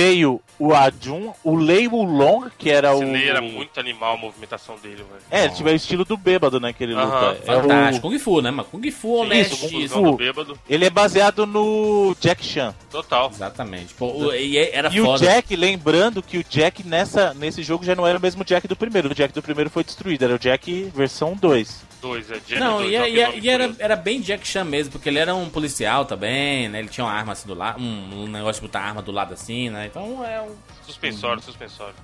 [0.00, 3.12] Veio o Ajun, o Lei Wulong, que era Esse o.
[3.12, 5.06] Lei era muito animal a movimentação dele, velho.
[5.30, 6.70] É, ele tiver o estilo do bêbado, né?
[6.74, 7.40] Que ele Aham, luta.
[7.50, 8.06] É fantástico.
[8.06, 8.10] o...
[8.10, 8.68] Kung Fu, né, mano?
[8.70, 9.68] Kung Fu honestíssimo.
[9.68, 9.80] Kung Fu.
[9.80, 10.58] Visão do bêbado.
[10.68, 12.74] Ele é baseado no Jack Chan.
[12.90, 13.30] Total.
[13.32, 13.94] Exatamente.
[13.94, 15.24] Pô, o- e é- era E o foda.
[15.24, 18.76] Jack, lembrando que o Jack nessa, nesse jogo já não era o mesmo Jack do
[18.76, 19.10] primeiro.
[19.10, 21.86] O Jack do primeiro foi destruído, era o Jack versão 2.
[22.02, 24.46] Dois, é Jenny Não, dois, e, ó, e- que nome e era, era bem Jack
[24.46, 26.78] Chan mesmo, porque ele era um policial também, né?
[26.80, 29.32] Ele tinha uma arma assim do lado, um, um negócio de botar arma do lado
[29.32, 29.85] assim, né?
[29.86, 30.54] Então é um.
[30.84, 31.94] Suspensório, suspensório.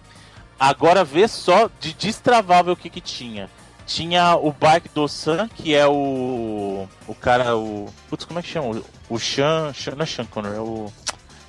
[0.58, 3.48] Agora vê só de destravável o que que tinha.
[3.86, 6.88] Tinha o Bike do Sun, que é o.
[7.06, 7.92] O cara, o.
[8.08, 8.82] Putz, como é que chama?
[9.08, 9.72] O Sean.
[9.72, 10.92] Sean não é Sean Connor, é o.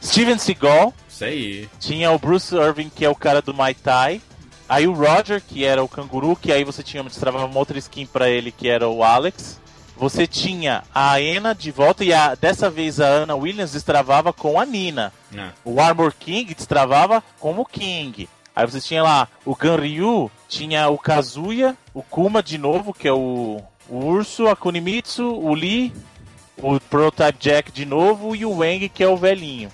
[0.02, 0.94] Steven Seagal.
[1.08, 1.70] Isso aí.
[1.80, 4.22] Tinha o Bruce Irving, que é o cara do Mai Tai.
[4.68, 8.06] Aí o Roger, que era o canguru, que aí você tinha destravava uma outra skin
[8.06, 9.62] pra ele, que era o Alex.
[9.98, 14.60] Você tinha a Ana de volta e a, dessa vez a Ana Williams destravava com
[14.60, 15.14] a Nina.
[15.32, 15.52] Né?
[15.64, 18.28] O Armor King destravava como o King.
[18.56, 23.14] Aí você tinha lá o Ganryu, tinha o Kazuya, o Kuma de novo, que é
[23.14, 25.94] o, o Urso, a Kunimitsu, o Lee,
[26.58, 29.70] o Prototype Jack de novo e o Wang, que é o velhinho.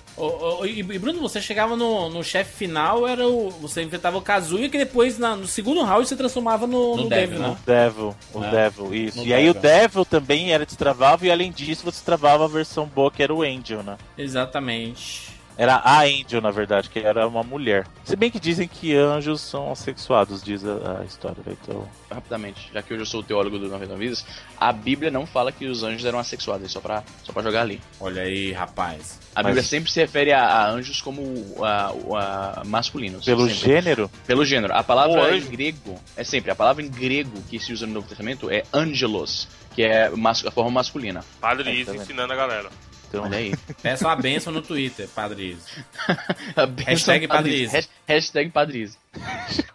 [0.66, 3.50] E, Bruno, você chegava no, no chefe final, era o.
[3.50, 7.08] Você enfrentava o Kazuya, que depois na- no segundo round você transformava no, No no
[7.08, 7.48] Devil, Devil, né?
[7.48, 7.56] né?
[7.66, 9.18] Devil, o É, Devil, isso.
[9.18, 9.70] no E aí o Devil.
[9.80, 13.42] Devil também era destravável e além disso você travava a versão boa que era o
[13.42, 13.96] Angel, né?
[14.16, 15.38] Exatamente.
[15.60, 17.86] Era a Angel, na verdade, que era uma mulher.
[18.02, 21.54] Se bem que dizem que anjos são assexuados, diz a, a história, né?
[21.62, 21.86] então...
[22.10, 24.24] Rapidamente, já que hoje eu sou o teólogo do 99 Vidas,
[24.58, 27.78] a Bíblia não fala que os anjos eram assexuados, só pra, só pra jogar ali.
[28.00, 29.20] Olha aí, rapaz.
[29.34, 31.22] A Mas- Bíblia sempre se refere a, a anjos como
[31.62, 31.92] a,
[32.60, 33.26] a masculinos.
[33.26, 33.60] Pelo sempre.
[33.74, 34.72] gênero, Pelo gênero.
[34.74, 38.08] A palavra em grego é sempre, a palavra em grego que se usa no Novo
[38.08, 41.22] Testamento é angelos, que é mas- a forma masculina.
[41.38, 42.70] Padre É, ensinando a galera.
[43.10, 43.24] Então...
[43.24, 43.54] Olha aí.
[43.82, 45.58] Peça uma benção no Twitter, Padre
[46.68, 47.66] bênção Hashtag Padre.
[47.66, 48.98] Has- Hashtag Padriz.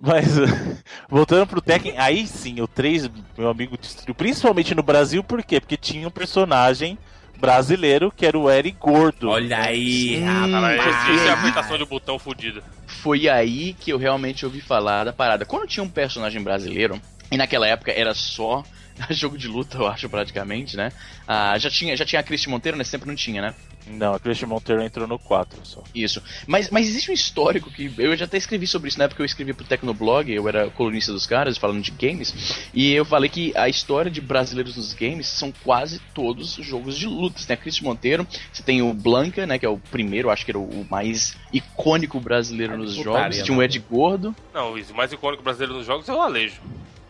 [0.00, 0.26] Mas,
[1.08, 4.14] voltando pro Tekken, aí sim, o 3, meu amigo, destruiu.
[4.16, 5.60] Principalmente no Brasil, por quê?
[5.60, 6.98] Porque tinha um personagem
[7.38, 9.28] brasileiro, que era o Eric Gordo.
[9.28, 11.08] Olha aí, Caralho, rapaz.
[11.08, 12.62] existe a apertação de botão fodida.
[12.86, 15.44] Foi aí que eu realmente ouvi falar da parada.
[15.44, 17.00] Quando tinha um personagem brasileiro,
[17.30, 18.64] e naquela época era só
[19.10, 20.92] jogo de luta, eu acho, praticamente, né?
[21.26, 22.84] Ah, já, tinha, já tinha a Cristi Monteiro, né?
[22.84, 23.54] Sempre não tinha, né?
[23.86, 25.82] Não, a Christian Monteiro entrou no 4 só.
[25.94, 26.22] Isso.
[26.46, 29.22] Mas, mas existe um histórico que eu já até escrevi sobre isso na época que
[29.22, 33.28] eu escrevi pro Tecnoblog, eu era colunista dos caras, falando de games, e eu falei
[33.28, 37.38] que a história de brasileiros nos games são quase todos jogos de luta.
[37.38, 40.44] Você tem a Cristi Monteiro, você tem o Blanca, né, que é o primeiro, acho
[40.44, 43.42] que era o mais icônico brasileiro nos putaria, jogos.
[43.42, 43.62] Tinha né?
[43.62, 44.36] o Ed Gordo.
[44.54, 46.60] Não, Luiz, o mais icônico brasileiro nos jogos é o Alejo.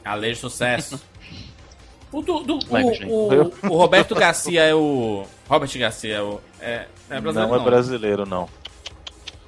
[0.05, 1.01] Alejo sucesso.
[2.13, 2.59] O, do, do-
[3.09, 5.25] o, o, o Roberto Garcia é o.
[5.49, 6.41] Robert Garcia é o.
[6.61, 8.49] É, é brasileiro, não é brasileiro, não.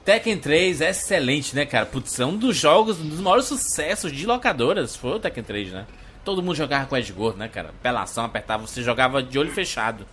[0.05, 1.87] Tekken 3 é excelente, né, cara?
[1.87, 4.95] Putz, é um dos jogos, um dos maiores sucessos de locadoras.
[4.97, 5.87] Foi o Tekken 3, né?
[6.25, 7.71] Todo mundo jogava com Ed Gordo, né, cara?
[7.83, 10.07] Pelação, apertava, você jogava de olho fechado.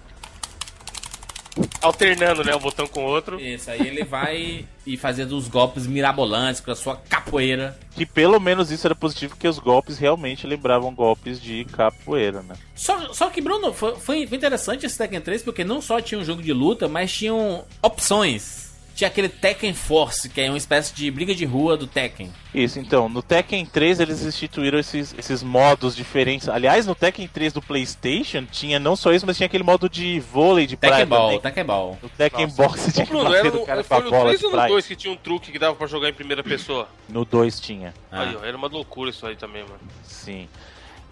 [1.81, 3.39] Alternando, né, um botão com o outro.
[3.39, 7.77] Isso, aí ele vai e fazendo os golpes mirabolantes com a sua capoeira.
[7.91, 12.55] Que pelo menos isso era positivo, porque os golpes realmente lembravam golpes de capoeira, né?
[12.73, 16.19] Só, só que, Bruno, foi, foi foi interessante esse Tekken 3 porque não só tinha
[16.19, 18.60] um jogo de luta, mas tinham opções.
[18.95, 22.31] Tinha aquele Tekken Force, que é uma espécie de briga de rua do Tekken.
[22.53, 26.49] Isso, então, no Tekken 3 eles instituíram esses, esses modos diferentes.
[26.49, 30.19] Aliás, no Tekken 3 do PlayStation tinha não só isso, mas tinha aquele modo de
[30.19, 31.39] vôlei de praia Tekken Ball, também.
[31.41, 31.99] Tekken Ball.
[32.03, 34.09] No Tekken Ball você tinha que Bruno, bater era no no, cara com foi no
[34.09, 34.69] bola 3 de ou no praia.
[34.69, 36.87] 2 que tinha um truque que dava pra jogar em primeira pessoa?
[37.07, 38.21] No 2 tinha, Ah.
[38.21, 39.79] Aí, ó, era uma loucura isso aí também, mano.
[40.03, 40.47] sim.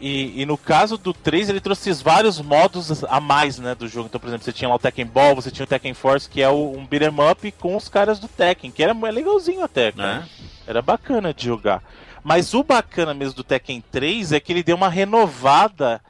[0.02, 4.08] E, e no caso do 3, ele trouxe vários modos a mais, né, do jogo.
[4.08, 6.42] Então, por exemplo, você tinha lá o Tekken Ball, você tinha o Tekken Force, que
[6.42, 9.92] é o- um beat'em up com os caras do Tekken, que era é legalzinho até.
[9.96, 10.28] Né?
[10.66, 11.84] Era bacana de jogar.
[12.24, 16.02] Mas o bacana mesmo do Tekken 3 é que ele deu uma renovada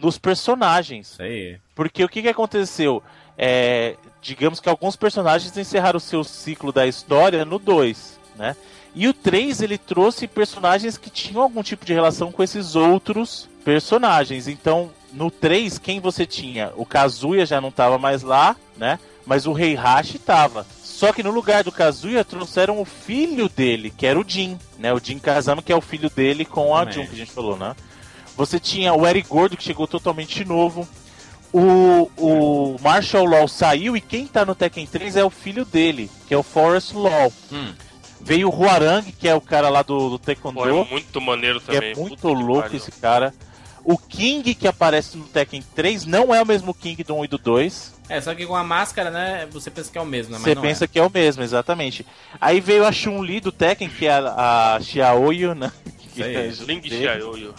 [0.00, 1.12] nos personagens.
[1.12, 1.58] Isso aí.
[1.74, 3.02] Porque o que, que aconteceu?
[3.38, 8.56] É, digamos que alguns personagens encerraram o seu ciclo da história no 2, né?
[8.96, 13.46] E o 3 ele trouxe personagens que tinham algum tipo de relação com esses outros
[13.62, 14.48] personagens.
[14.48, 16.72] Então, no 3, quem você tinha?
[16.76, 18.98] O Kazuya já não estava mais lá, né?
[19.26, 20.66] Mas o Heihachi estava.
[20.82, 24.94] Só que no lugar do Kazuya trouxeram o filho dele, que era o Jin, né?
[24.94, 26.90] O Jin Kazama, que é o filho dele com a.
[26.90, 27.76] Jun, que a gente falou, né?
[28.34, 30.88] Você tinha o Eric Gordo, que chegou totalmente novo.
[31.52, 36.10] O, o Marshall Law saiu e quem tá no Tekken 3 é o filho dele,
[36.26, 37.30] que é o Forrest Law.
[37.52, 37.74] Hum.
[38.20, 41.60] Veio o Huarang, que é o cara lá do, do Taekwondo, Pô, é muito maneiro
[41.60, 41.92] que também.
[41.92, 43.32] é muito Puta louco esse cara.
[43.84, 47.28] O King que aparece no Tekken 3 não é o mesmo King do 1 e
[47.28, 47.94] do 2.
[48.08, 50.38] É, só que com a máscara, né, você pensa que é o mesmo, né?
[50.38, 52.04] Mas Você não pensa que é o mesmo, exatamente.
[52.40, 55.70] Aí veio a Chun-Li do Tekken, que é a, a Xiaoyu, né?
[56.16, 56.82] Que Isso aí, é Ling.
[56.88, 57.54] Xiaoyu.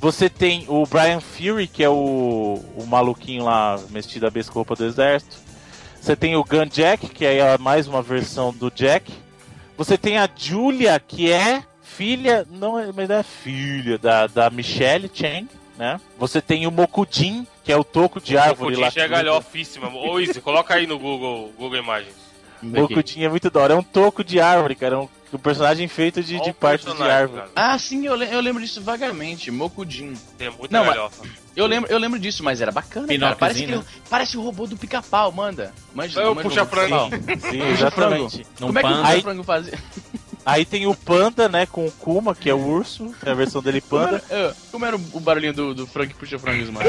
[0.00, 4.76] Você tem o Brian Fury, que é o, o maluquinho lá, vestido a besta roupa
[4.76, 5.36] do exército.
[6.00, 9.12] Você tem o Gun Jack, que é a- mais uma versão do Jack.
[9.78, 15.10] Você tem a Julia, que é filha, não é, mas é filha da, da Michelle
[15.12, 15.48] Chang,
[15.78, 15.98] né?
[16.18, 18.88] Você tem o Mokujin, que é o toco de árvore lá.
[18.88, 19.88] Putin é galhofíssima.
[19.88, 22.14] Ô, Izzy, coloca aí no Google, Google Imagens.
[22.60, 23.74] Mokujin é muito da hora.
[23.74, 24.96] É um toco de árvore, cara.
[24.96, 27.42] É um, um personagem feito de, de partes de árvore.
[27.42, 27.52] cara.
[27.54, 29.48] Ah, sim, eu, le- eu lembro disso vagamente.
[29.52, 30.14] Mokujin.
[30.36, 31.24] Tem muita Não, mas- galhofa.
[31.58, 33.34] Eu lembro, eu lembro disso, mas era bacana, cara.
[33.36, 33.84] Parece, que ele- né?
[34.08, 35.72] parece o robô do pica-pau, manda.
[35.92, 37.10] Manja, Eu o puxa frango.
[37.10, 37.64] Sim, frango.
[37.66, 38.46] exatamente.
[38.60, 39.08] Num Como é que o panda.
[39.08, 39.78] puxa frango fazia?
[40.46, 43.60] Aí tem o Panda, né, com o Kuma, que é o urso, é a versão
[43.60, 44.22] dele Como Panda.
[44.30, 46.88] era, é, como era o barulhinho do, do frango que puxa frangos, mano?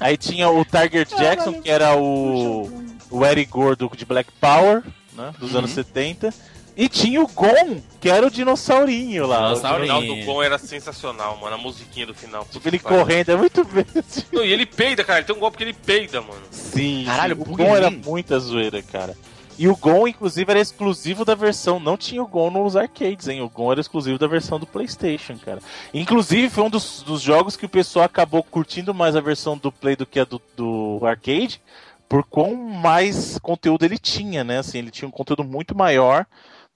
[0.00, 2.70] Aí tinha o Tiger Jackson, que era o,
[3.10, 4.82] o Eric Gordo de Black Power,
[5.18, 6.32] né, dos anos 70.
[6.76, 9.50] E tinha o Gon, que era o dinossaurinho lá.
[9.50, 10.00] O Dinossaurinho.
[10.00, 11.56] final do Gon era sensacional, mano.
[11.56, 12.46] A musiquinha do final.
[12.48, 13.84] Tipo, ele correndo, é muito bem.
[14.32, 15.18] Não, e ele peida, cara.
[15.18, 16.40] Ele tem um golpe que ele peida, mano.
[16.52, 19.16] Sim, Caralho, sim, o Gon era muita zoeira, cara.
[19.58, 21.80] E o Gon, inclusive, era exclusivo da versão.
[21.80, 23.42] Não tinha o Gon nos arcades, hein?
[23.42, 25.58] O Gon era exclusivo da versão do PlayStation, cara.
[25.92, 29.72] Inclusive, foi um dos, dos jogos que o pessoal acabou curtindo mais a versão do
[29.72, 31.60] Play do que a do, do arcade,
[32.08, 34.58] por quão mais conteúdo ele tinha, né?
[34.58, 36.24] Assim, ele tinha um conteúdo muito maior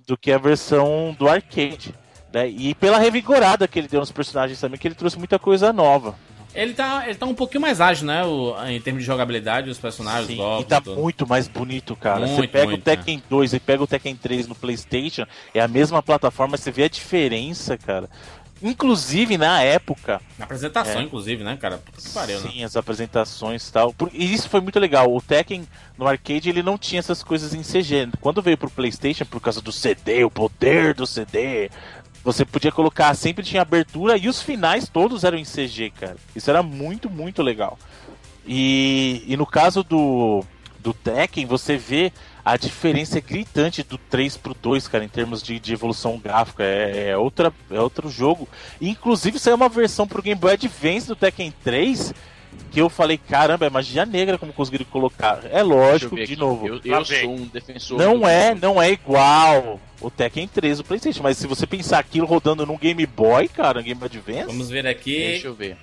[0.06, 1.94] do que a versão do arcade.
[2.32, 2.48] Né?
[2.48, 6.14] E pela revigorada que ele deu nos personagens também, que ele trouxe muita coisa nova.
[6.54, 8.24] Ele tá, ele tá um pouquinho mais ágil, né?
[8.24, 12.26] o- em termos de jogabilidade, os personagens, Sim, e tá muito mais bonito, cara.
[12.26, 15.24] você Muito, pega muito, o Tekken 2 e pega o Tekken 3 no PlayStation,
[15.54, 18.08] é a mesma plataforma, você vê a diferença, cara.
[18.62, 21.04] Inclusive na época, Na apresentação, É.
[21.04, 21.78] inclusive, né, cara?
[21.78, 22.50] Puta que pariu, né?
[22.50, 23.94] sim, as apresentações e tal.
[24.12, 25.12] E isso foi muito legal.
[25.14, 25.66] O Tekken
[25.98, 28.08] no arcade ele não tinha essas coisas em CG.
[28.20, 31.70] Quando veio pro PlayStation, por causa do CD, o poder do CD,
[32.24, 36.16] Você podia colocar, sempre tinha abertura e os finais todos eram em CG, cara.
[36.36, 37.76] Isso era muito, muito legal.
[38.46, 40.44] E, e no caso do,
[40.78, 42.12] do Tekken, você vê
[42.44, 46.62] a diferença gritante do 3 pro 2, cara, em termos de, de evolução gráfica.
[46.64, 48.48] É, é, outra, é outro jogo.
[48.80, 52.12] Inclusive, saiu uma versão pro Game Boy Advance do Tekken 3
[52.70, 55.40] que eu falei, caramba, é magia negra como conseguiram colocar.
[55.50, 56.36] É lógico, de aqui.
[56.36, 56.66] novo.
[56.66, 57.98] Eu, eu sou um defensor.
[57.98, 62.26] Não é, não é igual o Tekken 3 do PlayStation, mas se você pensar aquilo
[62.26, 65.16] rodando num Game Boy, cara, um Game Boy Advance, Vamos ver aqui.
[65.16, 65.76] Deixa eu ver.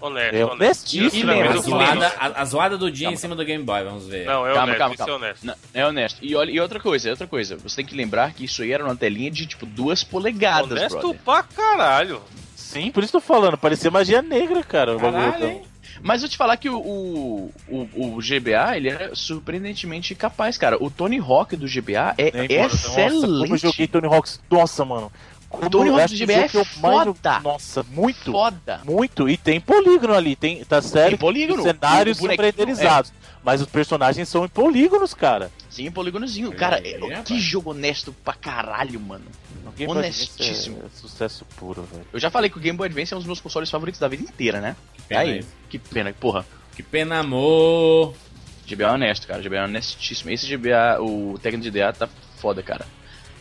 [0.00, 0.52] Honesto, é honesto.
[0.62, 1.06] honestíssimo.
[1.08, 3.14] Isso também A do zoada, a, a zoada do dia Calma.
[3.14, 4.24] em cima do Game Boy, vamos ver.
[4.26, 5.24] Não, é calma, honesto, calma, isso é calma.
[5.26, 5.46] honesto.
[5.46, 6.18] Não, é honesto.
[6.22, 7.56] E, olha, e outra coisa, outra coisa.
[7.56, 10.98] Você tem que lembrar que isso aí era uma telinha de tipo duas polegadas, Honesto
[11.00, 11.20] brother.
[11.24, 12.20] pra caralho.
[12.54, 14.96] Sim, por isso tô falando, parecia magia negra, cara.
[14.96, 15.62] Caralho, hein?
[16.00, 20.76] Mas eu te falar que o, o, o, o GBA, ele era surpreendentemente capaz, cara.
[20.80, 23.58] O Tony Hawk do GBA é Nem, mano, Nossa, como eu excelente.
[23.62, 24.40] joguei Tony Hawks.
[24.48, 25.10] Nossa, mano.
[25.48, 27.40] Como Tony Hawk do que o GBA jogo é que mais foda.
[27.40, 28.32] Nossa, muito.
[28.32, 28.80] Foda.
[28.84, 29.28] Muito.
[29.28, 31.10] E tem polígono ali, tem, tá sério?
[31.10, 31.62] Tem polígono.
[31.62, 33.12] Os cenários O renderizados.
[33.42, 35.50] Mas os personagens são em polígonos, cara.
[35.70, 36.52] Sim, polígonozinho.
[36.52, 37.22] Cara, é- rapaz.
[37.22, 39.24] que jogo honesto pra caralho, mano.
[39.64, 40.82] O Advance Honestíssimo.
[40.84, 42.04] É sucesso puro, velho.
[42.12, 44.08] Eu já falei que o Game Boy Advance é um dos meus consoles favoritos da
[44.08, 44.76] vida inteira, né?
[45.08, 46.44] pena aí, que pena, porra.
[46.74, 48.14] Que pena, amor.
[48.66, 49.40] GBA é honesto, cara.
[49.40, 50.30] GBA é honestíssimo.
[50.30, 52.86] Esse GBA, o Tekken GDA tá foda, cara.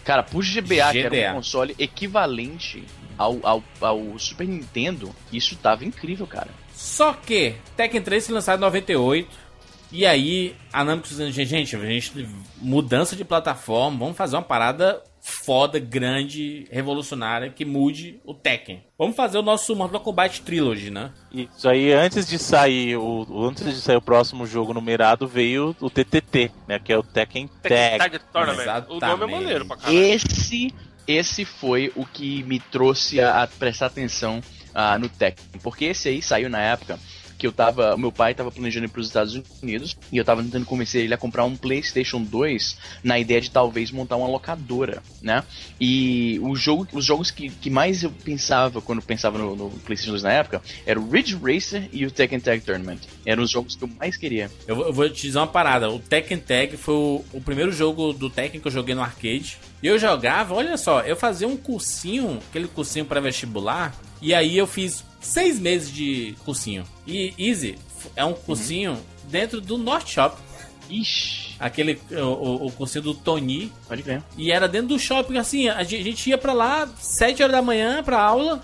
[0.08, 2.82] Cara, pro GBA, que era um console equivalente
[3.18, 6.48] ao, ao, ao Super Nintendo, isso tava incrível, cara.
[6.74, 9.28] Só que Tekken 3 foi lançado em 98.
[9.92, 12.30] E aí, a Namco dizendo, gente, gente,
[12.62, 18.82] mudança de plataforma, vamos fazer uma parada foda, grande, revolucionária, que mude o Tekken.
[18.98, 21.12] Vamos fazer o nosso Mortal Kombat Trilogy, né?
[21.32, 25.90] Isso aí, antes de sair o, antes de sair o próximo jogo numerado, veio o
[25.90, 26.80] TTT, né?
[26.80, 28.12] Que é o Tekken Tekken Tag.
[28.12, 28.86] Tag Tournament.
[28.88, 29.32] O nome é Exatamente.
[29.32, 29.98] maneiro pra caralho.
[29.98, 30.74] Esse,
[31.06, 34.42] esse foi o que me trouxe a, a prestar atenção
[34.74, 35.60] ah, no Tekken.
[35.62, 36.98] Porque esse aí saiu na época
[37.38, 37.96] que eu tava.
[37.98, 41.18] Meu pai tava planejando ir pros Estados Unidos e eu tava tentando convencer ele a
[41.18, 45.44] comprar um PlayStation 2 na ideia de talvez montar uma locadora, né?
[45.80, 50.12] E o jogo, os jogos que, que mais eu pensava quando pensava no, no PlayStation
[50.12, 53.00] 2 na época era o Ridge Racer e o Tekken Tag Tournament.
[53.26, 54.50] Eram os jogos que eu mais queria.
[54.68, 55.90] Eu, eu vou te dizer uma parada.
[55.90, 59.58] O Tekken Tag foi o, o primeiro jogo do Tekken que eu joguei no arcade.
[59.82, 63.96] E eu jogava, olha só, eu fazia um cursinho, aquele cursinho pré-vestibular.
[64.22, 66.84] E aí eu fiz seis meses de cursinho.
[67.06, 67.78] E Easy
[68.16, 70.38] é um cursinho dentro do North Shop.
[70.90, 73.72] Ixi, Aquele, o, o, o cursinho do Tony.
[73.88, 74.24] pode ver.
[74.38, 77.56] E era dentro do shopping, assim, a gente, a gente ia pra lá, 7 horas
[77.56, 78.62] da manhã pra aula.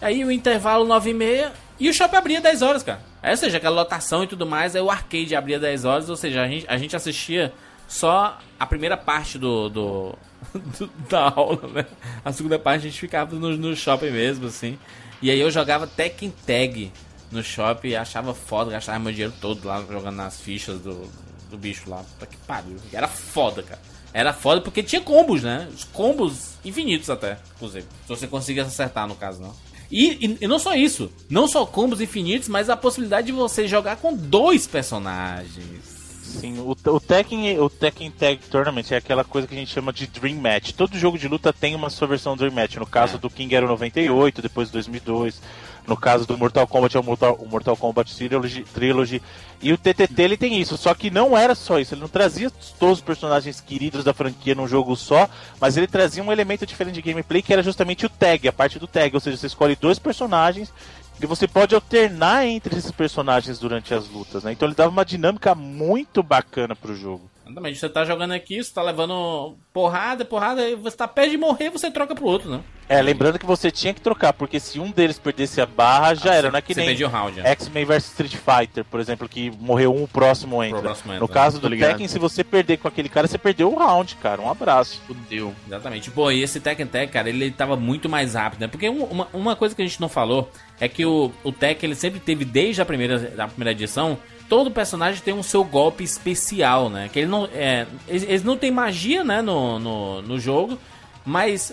[0.00, 1.52] Aí o intervalo 9 e meia.
[1.80, 3.00] E o shopping abria 10 horas, cara.
[3.22, 4.76] Aí, ou seja, aquela lotação e tudo mais.
[4.76, 6.10] Aí o arcade abria 10 horas.
[6.10, 7.52] Ou seja, a gente, a gente assistia
[7.88, 10.14] só a primeira parte do, do-
[10.78, 11.86] do- da aula, né?
[12.24, 14.78] A segunda parte a gente ficava no, no shopping mesmo, assim.
[15.22, 16.92] E aí eu jogava Tekken Tag
[17.30, 21.10] no shopping e achava foda, gastava meu dinheiro todo lá jogando nas fichas do,
[21.50, 21.98] do bicho lá.
[21.98, 22.76] Puta que pariu.
[22.92, 23.80] Era foda, cara.
[24.12, 25.68] Era foda porque tinha combos, né?
[25.74, 27.86] Os combos infinitos até, inclusive.
[28.02, 29.54] Se você conseguisse acertar, no caso, não.
[29.90, 31.10] E, e, e não só isso.
[31.28, 35.95] Não só combos infinitos, mas a possibilidade de você jogar com dois personagens.
[36.40, 39.92] Sim, o, o Tekken, o Tekken Tag Tournament é aquela coisa que a gente chama
[39.92, 40.72] de Dream Match.
[40.72, 42.76] Todo jogo de luta tem uma sua versão Dream Match.
[42.76, 43.18] No caso É.
[43.18, 45.40] do King era o 98, depois 2002.
[45.86, 49.22] No caso do Mortal Kombat é o Mortal, o Mortal Kombat Trilogy, Trilogy.
[49.62, 51.94] E o TTT ele tem isso, só que não era só isso.
[51.94, 55.28] Ele não trazia todos os personagens queridos da franquia num jogo só,
[55.60, 58.78] mas ele trazia um elemento diferente de gameplay que era justamente o tag, a parte
[58.80, 59.14] do tag.
[59.14, 60.72] Ou seja, você escolhe dois personagens
[61.20, 64.52] e você pode alternar entre esses personagens durante as lutas, né?
[64.52, 67.30] Então ele dava uma dinâmica muito bacana pro jogo.
[67.44, 67.78] Exatamente.
[67.78, 71.70] Você tá jogando aqui, você tá levando porrada, porrada, e você tá perto de morrer,
[71.70, 72.60] você troca pro outro, né?
[72.88, 76.34] É, lembrando que você tinha que trocar, porque se um deles perdesse a barra, já
[76.34, 77.50] era, não é que nem o round, né?
[77.50, 80.80] X-Men vs Street Fighter, por exemplo, que morreu um, o próximo entra.
[80.82, 81.90] próximo entra, no caso do ligado.
[81.90, 84.40] Tekken, se você perder com aquele cara, você perdeu o round, cara.
[84.40, 85.00] Um abraço.
[85.06, 85.52] Fudeu.
[85.66, 86.10] Exatamente.
[86.12, 88.68] Pô, e esse Tekken Tag, cara, ele tava muito mais rápido, né?
[88.68, 90.48] Porque um- uma, uma coisa que a gente não falou
[90.80, 94.18] é que o, o Tekken, ele sempre teve, desde a primeira, da primeira edição,
[94.48, 97.08] todo personagem tem um seu golpe especial, né?
[97.12, 97.48] Que ele não.
[97.52, 100.78] É, eles, eles não tem magia, né, no, no, no jogo,
[101.24, 101.72] mas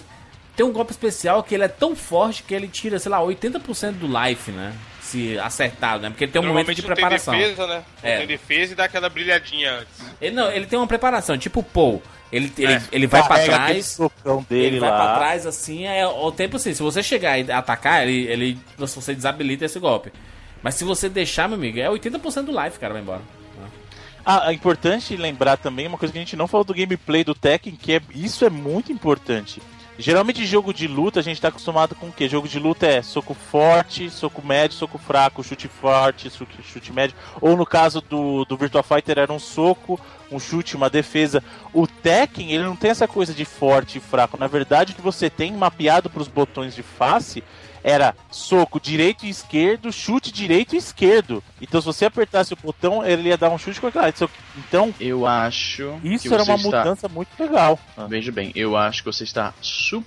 [0.55, 3.93] tem um golpe especial que ele é tão forte que ele tira, sei lá, 80%
[3.93, 4.73] do life, né?
[5.01, 6.09] Se acertado, né?
[6.09, 7.37] Porque ele tem um momento de não tem preparação.
[7.37, 7.83] defesa, né?
[8.03, 8.17] Não É.
[8.19, 9.93] tem defesa e dá aquela brilhadinha antes.
[10.21, 12.01] Ele, não, ele tem uma preparação, tipo o Paul.
[12.33, 12.81] Ele, ele, É.
[12.91, 13.99] ele vai aquele trás.
[14.49, 14.97] dele Ele vai lá.
[14.97, 16.73] pra trás assim, é o tempo assim.
[16.73, 20.11] Se você chegar e atacar, ele, ele você desabilita esse golpe.
[20.63, 23.21] Mas se você deixar, meu amigo, é 80% do life, cara, vai embora.
[24.25, 27.35] Ah, é importante lembrar também uma coisa que a gente não falou do gameplay do
[27.35, 29.61] Tekken, que é isso é muito importante.
[29.99, 32.27] Geralmente jogo de luta a gente tá acostumado com o quê?
[32.27, 37.15] Jogo de luta é soco forte, soco médio, soco fraco, chute forte, chute, chute médio.
[37.39, 39.99] Ou no caso do, do Virtua Fighter era um soco,
[40.35, 41.43] um chute, uma defesa.
[41.73, 44.37] O Tekken, ele não tem essa coisa de forte e fraco.
[44.37, 47.43] Na verdade, o que você tem mapeado pros botões de face
[47.85, 51.43] era soco direito e esquerdo, chute direito e esquerdo.
[51.61, 54.07] Então se você apertasse o botão, ele ia dar um chute com aquela.
[54.57, 55.99] Então, Eu acho.
[56.01, 56.77] isso que era uma está...
[56.77, 57.77] mudança muito legal.
[58.07, 59.53] Veja bem, eu acho que você está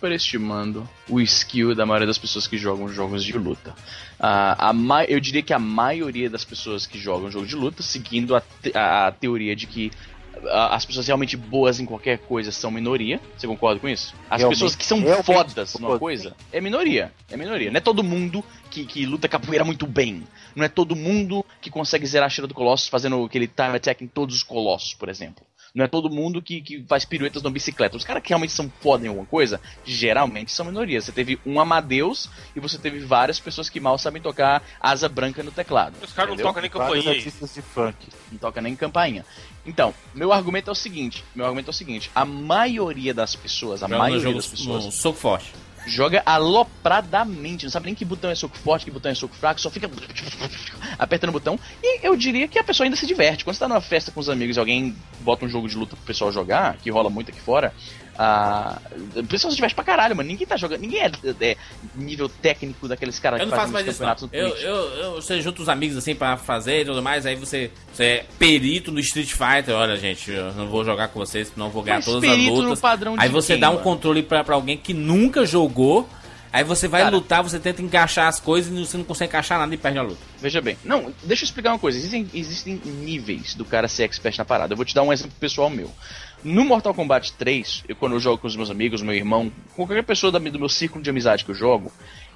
[0.01, 3.75] superestimando o skill da maioria das pessoas que jogam jogos de luta.
[4.19, 7.83] Ah, a ma- eu diria que a maioria das pessoas que jogam jogo de luta,
[7.83, 10.16] seguindo a, te- a- teoria de que ah,
[10.51, 13.21] as pessoas realmente boas em qualquer coisa são minoria.
[13.37, 14.15] Você concorda com isso?
[14.31, 17.13] As Realmente- pessoas que são fodas numa coisa é minoria.
[17.31, 17.71] É minoria.
[17.71, 20.25] Não é todo mundo que, que luta capoeira muito bem.
[20.55, 24.03] Não é todo mundo que consegue zerar a cheira do Colossus fazendo aquele time attack
[24.03, 25.45] em todos os Colossos, por exemplo.
[25.77, 27.99] Não é todo mundo que, que faz piruetas na bicicleta.
[27.99, 31.05] Os caras que realmente são foda em alguma coisa, geralmente são minorias.
[31.05, 35.43] Você teve um Amadeus e você teve várias pessoas que mal sabem tocar asa branca
[35.43, 35.95] no teclado.
[36.03, 38.09] Os caras não tocam nem campainha artistas de funk.
[38.33, 39.23] Não toca nem campainha.
[39.67, 43.83] Então, meu argumento é o seguinte: meu argumento é o seguinte, a maioria das pessoas,
[43.83, 45.53] a Joga maioria jogo das pessoas no soco forte.
[45.87, 49.61] Joga alopradamente, não sabe nem que botão é soco forte, que botão é soco fraco,
[49.61, 49.89] só fica
[50.99, 51.59] apertando o botão.
[51.83, 53.45] E eu diria que a pessoa ainda se diverte.
[53.45, 55.95] Quando você tá numa festa com os amigos e alguém bota um jogo de luta
[55.97, 57.73] pro pessoal jogar, que rola muito aqui fora,
[58.19, 58.81] a
[59.15, 60.29] o pessoal se diverte pra caralho, mano.
[60.29, 61.11] Ninguém tá jogando, ninguém é,
[61.41, 61.57] é
[61.95, 64.09] nível técnico daqueles caras Eu que não faço fazem isso, não.
[64.15, 67.27] campeonatos no Eu, eu, eu, você junta os amigos assim pra fazer e tudo mais,
[67.27, 69.75] aí você, você é perito no Street Fighter.
[69.75, 72.83] Olha, gente, eu não vou jogar com vocês, eu vou ganhar Mas todas as lutas.
[73.19, 73.85] Aí você quem, dá um mano?
[73.85, 76.09] controle pra, pra alguém que nunca jogou.
[76.53, 77.15] Aí você vai Cara.
[77.15, 80.03] lutar, você tenta encaixar as coisas e você não consegue encaixar nada e perde a
[80.03, 80.21] luta.
[80.41, 81.99] Veja bem, não, deixa eu explicar uma coisa.
[81.99, 84.73] Existem, existem níveis do cara ser expert na parada.
[84.73, 85.93] Eu vou te dar um exemplo pessoal meu.
[86.47, 90.05] No Mortal Kombat 3, eu, quando eu jogo com os meus amigos, meu irmão, qualquer
[90.05, 91.91] pessoa da- do meu círculo de amizade que eu jogo,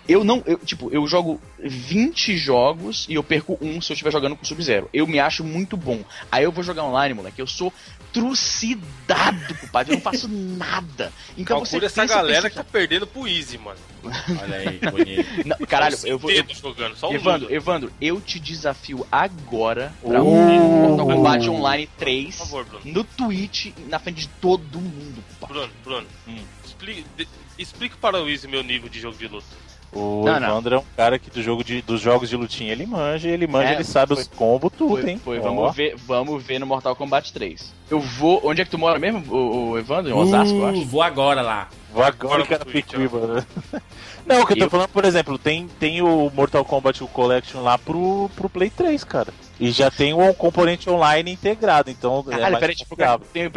[0.08, 0.42] eu não.
[0.44, 4.44] Eu, tipo, eu jogo 20 jogos e eu perco um se eu estiver jogando com
[4.44, 4.90] Sub-Zero.
[4.92, 6.00] Eu me acho muito bom.
[6.32, 7.40] Aí eu vou jogar online, moleque.
[7.40, 7.72] Eu sou
[8.12, 9.92] trucidado, compadre.
[9.92, 11.12] Eu não faço nada.
[11.36, 13.78] Então você Calcula essa pensa, galera pensa- que tá perdendo pro Easy, mano.
[14.04, 15.46] Olha aí, bonito.
[15.48, 16.30] Não, caralho, eu vou.
[16.30, 17.52] eu- jogando, só o Evandro, Lula.
[17.56, 22.82] Evandro, eu te desafio agora pra um Mortal Kombat Online 3 Por favor, Bruno.
[22.86, 25.46] no Twitch na frente de todo mundo, pá.
[25.46, 26.38] Bruno, Bruno, Hum.
[26.64, 29.46] explique, de- explique para o Easy meu nível de jogo de luta.
[29.92, 30.48] O Não, não.
[30.50, 33.46] Evandro é um cara que do jogo de, dos jogos de lutinha ele manja, ele
[33.46, 35.20] manja, É, ele sabe foi- os combos, tudo, Foi, hein?
[35.24, 35.42] foi, Ó.
[35.42, 37.74] vamos ver, vamos ver no Mortal Kombat 3.
[37.90, 40.10] Eu vou, onde é que tu mora mesmo, o, Evandro?
[40.10, 40.84] Em Osasco, eu Uh, acho.
[40.86, 41.68] vou agora lá.
[41.92, 43.44] Vou agora no que era Twitch, Picuíba.
[44.24, 47.60] Não, o que eu tô Eu- falando, por exemplo, tem, tem o Mortal Kombat Collection
[47.62, 49.32] lá pro, pro Play 3, cara.
[49.58, 52.94] E já tem um componente online integrado, então é Caralho, mais peraí, tipo,
[53.32, 53.50] tem,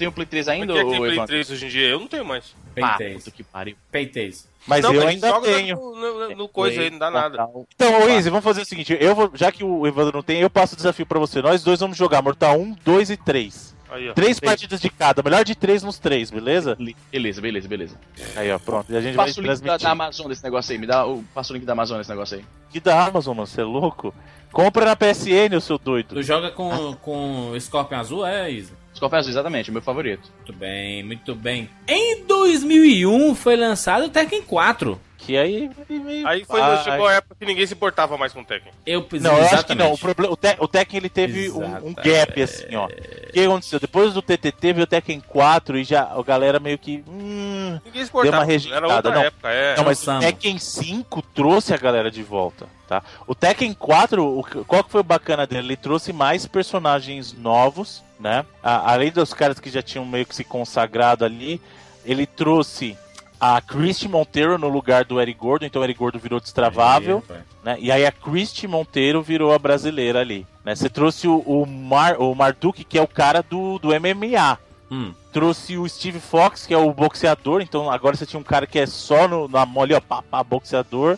[0.00, 1.26] tem o Play 3 ainda, Por que, que tem Play Evandro?
[1.28, 1.88] 3 hoje em dia?
[1.88, 2.54] Eu não tenho mais.
[2.80, 3.24] Ah, Peiteis.
[3.24, 3.76] puta que pariu.
[3.92, 4.48] Peiteis.
[4.66, 5.76] Mas não, eu mas ainda tenho.
[5.76, 7.46] No, no- no coisa aí, não dá nada.
[7.74, 10.48] Então, Izzy, vamos fazer o seguinte, eu vou, já que o Evandro não tem, eu
[10.48, 11.42] passo o desafio pra você.
[11.42, 13.76] Nós dois vamos jogar Mortal 1, 2 e 3.
[13.90, 14.14] Aí, ó.
[14.14, 16.78] Três partidas de cada, melhor de três nos três, beleza?
[17.10, 17.96] Beleza, beleza, beleza.
[18.36, 18.90] Aí, ó, pronto.
[18.92, 20.78] E a gente vai Passa o link da, da Amazon desse negócio aí.
[20.78, 22.44] Me dá o, passa o link da Amazon desse negócio aí.
[22.70, 24.14] Que da Amazon, mano, você é louco?
[24.52, 26.14] Compra na PSN, o seu doido.
[26.14, 28.72] Tu joga com, com Scorpion Azul, é, Isa?
[29.06, 30.30] Azul, exatamente, é meu favorito.
[30.36, 31.68] Muito bem, muito bem.
[31.88, 35.00] Em 2001 foi lançado o Tekken 4.
[35.26, 35.70] Que aí.
[35.88, 36.82] meio Aí foi, pai.
[36.82, 38.72] chegou a época que ninguém se importava mais com o Tekken.
[38.86, 39.92] Eu Não, eu acho que não.
[39.92, 42.86] O, problema, o, Te- o Tekken ele teve um, um gap, assim, ó.
[42.86, 43.78] O que aconteceu?
[43.78, 47.04] Depois do TTT veio o Tekken 4 e já a galera meio que.
[47.06, 48.38] Hum, Ninguém se importava.
[48.38, 49.22] uma rejeitada, Era outra não.
[49.22, 49.76] época, é.
[49.76, 50.18] Não, mas o.
[50.20, 53.02] Tekken 5 trouxe a galera de volta, tá?
[53.26, 55.68] O Tekken 4, o, qual que foi o bacana dele?
[55.68, 58.44] Ele trouxe mais personagens novos, né?
[58.62, 61.60] A- além dos caras que já tinham meio que se consagrado ali,
[62.06, 62.96] ele trouxe
[63.40, 67.40] a Christy Monteiro no lugar do Eric Gordo, então o Eric Gordo virou destravável, rapaz.
[67.64, 67.76] né?
[67.80, 70.74] E aí a Christy Monteiro virou a brasileira ali, né?
[70.74, 74.58] Você trouxe o, o, Mar, o Marduk, que é o cara do, do MMA,
[74.92, 75.14] Hum.
[75.32, 77.62] trouxe o Steve Fox, que é o boxeador.
[77.62, 80.42] Então agora você tinha um cara que é só no, na mole, ó, pá, pá,
[80.42, 81.16] boxeador.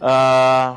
[0.00, 0.76] Ah,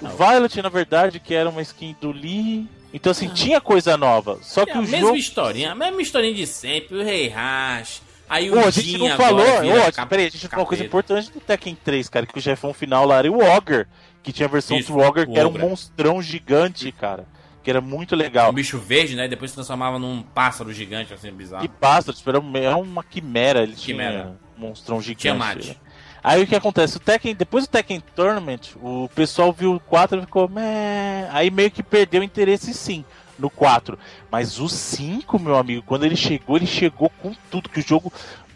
[0.00, 2.66] o Violet, na verdade, que era uma skin do Lee.
[2.92, 4.38] Então, assim, tinha coisa nova.
[4.42, 5.16] Só que É a o mesma jogo.
[5.16, 8.00] historinha, a mesma historinha de sempre, o Rei Hash.
[8.28, 9.44] Aí o Pô, a gente não falou.
[9.62, 12.26] vira peraí, a gente não falou uma coisa importante do Tekken 3, cara.
[12.26, 13.86] Que o chefão final lá era o Ogre.
[14.22, 17.24] Que tinha a versão Isso, do Ogre, que era um monstrão gigante, cara.
[17.62, 18.50] Que era muito legal.
[18.50, 19.26] Um bicho verde, né?
[19.28, 21.62] Depois se transformava num pássaro gigante, assim, bizarro.
[21.62, 24.10] Que pássaro, tipo, era uma- era uma quimera, ele Quimera.
[24.22, 25.22] tinha um monstrão gigante.
[25.22, 25.76] Tiamat.
[26.22, 26.96] Aí o que acontece?
[26.96, 31.28] O Tekken, depois do Tekken Tournament, o pessoal viu o 4 e ficou, Meh.
[31.30, 33.04] aí meio que perdeu o interesse sim
[33.38, 33.98] no 4.
[34.30, 38.12] Mas o 5, meu amigo, quando ele chegou, ele chegou com tudo, que o jogo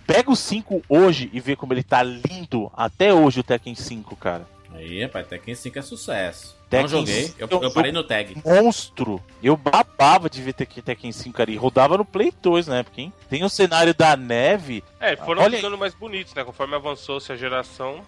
[0.06, 4.16] Pega o 5 hoje e vê como ele tá lindo até hoje o Tekken 5,
[4.16, 4.46] cara.
[4.74, 6.56] Aí, rapaz, Tekken 5 é sucesso.
[6.68, 8.36] Tekken não joguei, eu, eu parei no tag.
[8.44, 9.22] Monstro.
[9.42, 11.56] Eu babava de ver Tekken, Tekken 5 ali.
[11.56, 13.12] Rodava no Play 2 na época, hein?
[13.28, 14.82] Tem o cenário da neve.
[14.98, 16.42] É, foram Olha ficando mais bonitos, né?
[16.42, 18.02] Conforme avançou-se a geração.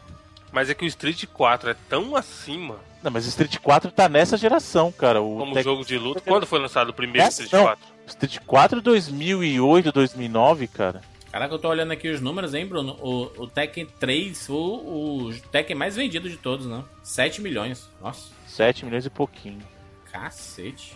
[0.54, 4.36] Mas é que o Street 4 é tão acima Não, mas Street 4 tá nessa
[4.36, 5.20] geração, cara.
[5.20, 6.20] O como Tekken- jogo de luta.
[6.20, 7.64] Quando foi lançado o primeiro Street não.
[7.64, 7.84] 4?
[8.06, 11.02] Street 4 2008, 2009, cara.
[11.32, 12.96] Caraca, eu tô olhando aqui os números, hein, Bruno?
[13.02, 16.84] O, o Tekken 3 foi o, o Tekken mais vendido de todos, né?
[17.02, 17.90] 7 milhões.
[18.00, 19.58] Nossa, 7 milhões e pouquinho.
[20.12, 20.94] cacete.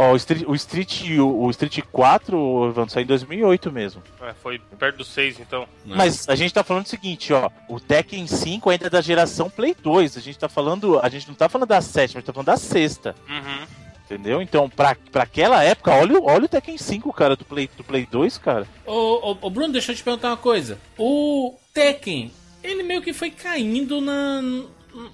[0.00, 4.00] Ó, o Street, o Street, o, o Street 4 Evandro, saiu em 2008 mesmo.
[4.22, 5.62] É, foi perto do 6, então.
[5.84, 5.94] né?
[5.96, 7.50] Mas a gente tá falando o seguinte, ó.
[7.68, 10.16] O Tekken 5 ainda é da geração Play 2.
[10.16, 11.00] A gente tá falando.
[11.00, 13.14] A gente não tá falando da sétima, a gente tá falando da sexta.
[13.28, 13.66] Uhum.
[14.04, 14.40] Entendeu?
[14.40, 17.82] Então, pra, pra aquela época, olha, o- olha o Tekken 5, cara, do Play, do
[17.84, 18.66] Play 2, cara.
[18.86, 18.92] Ô,
[19.32, 20.78] ô, ô, Bruno, deixa eu te perguntar uma coisa.
[20.96, 22.30] O Tekken,
[22.62, 24.40] ele meio que foi caindo na,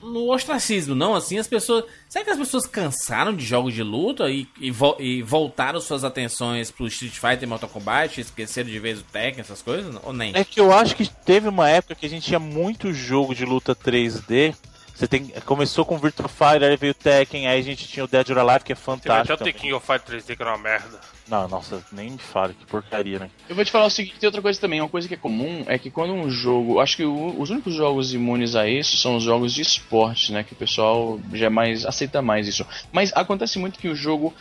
[0.03, 1.15] no ostracismo, não?
[1.15, 1.85] Assim, as pessoas.
[2.09, 6.05] Será que as pessoas cansaram de jogos de luta e, e, vo- e voltaram suas
[6.05, 8.21] atenções pro Street Fighter e Mortal Kombat?
[8.21, 9.95] Esqueceram de vez o Tekken, essas coisas?
[10.03, 10.33] Ou nem?
[10.35, 13.45] É que eu acho que teve uma época que a gente tinha muito jogo de
[13.45, 14.55] luta 3D.
[14.95, 18.07] Você tem, começou com Virtua Fighter, aí veio o Tekken, aí a gente tinha o
[18.07, 19.33] Dead or Alive, que é até fantástico.
[19.33, 19.53] o The também.
[19.55, 21.01] King of Fight 3D que era uma merda.
[21.27, 23.31] Não, nossa, nem me fale, que porcaria, né?
[23.49, 25.65] Eu vou te falar o seguinte, tem outra coisa também, uma coisa que é comum
[25.67, 29.17] é que quando um jogo, acho que o- os únicos jogos imunes a isso são
[29.17, 32.65] os jogos de esporte, né, que o pessoal já é mais aceita mais isso.
[32.93, 34.33] Mas acontece muito que o jogo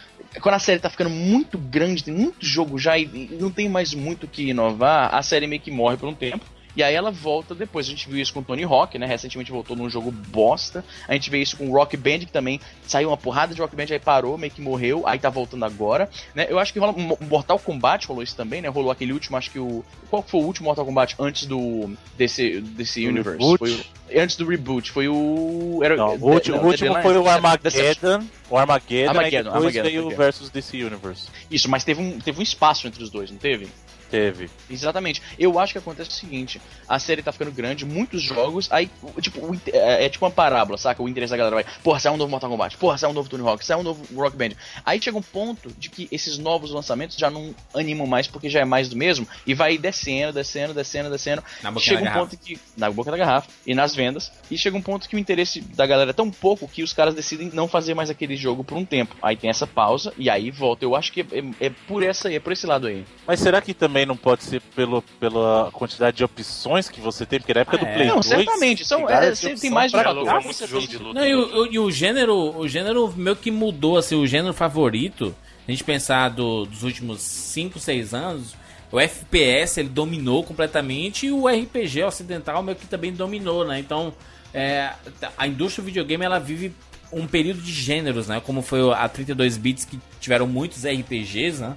[0.42, 3.70] quando a série tá ficando muito grande, tem muito jogo já e e não tem
[3.70, 6.44] mais muito o que inovar, a série meio que morre por um tempo.
[6.76, 7.86] E aí ela volta depois.
[7.86, 9.06] A gente viu isso com o Tony Hawk, né?
[9.06, 10.84] Recentemente voltou num jogo bosta.
[11.08, 13.76] A gente vê isso com o Rock Band, que também saiu uma porrada de Rock
[13.76, 16.10] Band, aí parou, meio que morreu, aí tá voltando agora.
[16.34, 16.48] Né?
[16.50, 16.94] Eu acho que rola.
[16.94, 18.68] Mo- Mortal Kombat rolou isso também, né?
[18.70, 19.84] Rolou aquele último, acho que o.
[20.10, 21.92] Qual foi o último Mortal Kombat antes do.
[22.18, 23.38] desse, desse Do universe?
[23.40, 23.60] reboot?
[23.60, 24.92] Foi o- antes do reboot.
[24.92, 25.80] Foi o.
[25.84, 27.28] Era, Não, o último, não, o último foi o.
[27.28, 28.24] Armageddon.
[28.50, 31.28] O Armageddon, Armageddon, aí depois Armageddon, veio o versus DC Universe.
[31.50, 33.68] Isso, mas teve um, teve um espaço entre os dois, não teve?
[34.14, 34.48] Teve.
[34.70, 35.24] Exatamente.
[35.40, 38.88] Eu acho que acontece o seguinte: a série tá ficando grande, muitos jogos, aí,
[39.20, 39.40] tipo,
[39.74, 41.02] é, é tipo uma parábola, saca?
[41.02, 43.28] O interesse da galera vai, porra, sai um novo Mortal Kombat, porra, sai um novo
[43.28, 44.52] Tony Hawk, sai um novo Rock Band.
[44.86, 48.60] Aí chega um ponto de que esses novos lançamentos já não animam mais porque já
[48.60, 51.44] é mais do mesmo e vai descendo, descendo, descendo, descendo.
[51.64, 52.26] Na boca chega da um garrafa.
[52.28, 52.60] ponto que.
[52.78, 54.32] Na boca da garrafa e nas vendas.
[54.52, 57.16] E chega um ponto que o interesse da galera é tão pouco que os caras
[57.16, 59.16] decidem não fazer mais aquele jogo por um tempo.
[59.24, 60.86] Aí tem essa pausa e aí volta.
[60.86, 63.04] Eu acho que é, é- é por essa aí, é por esse lado aí.
[63.26, 67.40] Mas será que também não pode ser pelo, pela quantidade de opções que você tem?
[67.40, 67.94] Porque na época Ah, do é.
[67.94, 68.26] Play Não, 2...
[68.26, 71.20] certamente, são- cara, é, sempre opção tem mais de pra muito jogo de luta.
[71.20, 74.54] Não, e o, o- e o gênero, o gênero meio que mudou, assim, o gênero
[74.54, 75.36] favorito,
[75.68, 78.56] a gente pensar do- dos últimos 5, 6 anos,
[78.92, 83.80] o FPS ele dominou completamente e o RPG ocidental meio que também dominou, né?
[83.80, 84.14] Então,
[84.54, 84.92] é,
[85.38, 86.74] a indústria do videogame ela vive
[87.12, 88.42] um período de gêneros, né?
[88.44, 91.76] Como foi a 32 bits que tiveram muitos RPGs, né?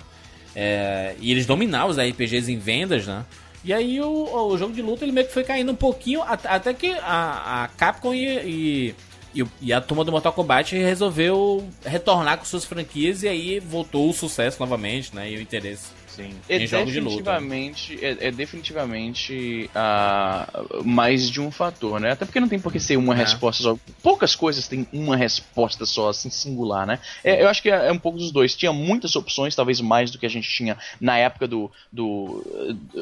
[0.59, 3.27] É, e eles dominavam os RPGs em vendas, né?
[3.63, 6.47] E aí o, o jogo de luta ele meio que foi caindo um pouquinho, at-
[6.47, 8.95] até que a, a Capcom e,
[9.35, 14.09] e, e a turma do Mortal Kombat resolveu retornar com suas franquias e aí voltou
[14.09, 15.31] o sucesso novamente, né?
[15.31, 15.89] E o interesse.
[16.17, 16.35] Sim.
[16.49, 17.11] É em jogos de luta.
[17.17, 20.49] definitivamente, é, é definitivamente ah,
[20.85, 22.13] mais de um fator, né?
[22.13, 23.19] Até porque não tem por que ser uma É.
[23.19, 23.77] resposta só.
[24.03, 26.99] Poucas coisas têm uma resposta só, assim, singular, né?
[27.23, 28.57] É, eu acho que é, é um pouco dos dois.
[28.57, 31.71] Tinha muitas opções, talvez mais do que a gente tinha na época do.
[31.93, 32.43] do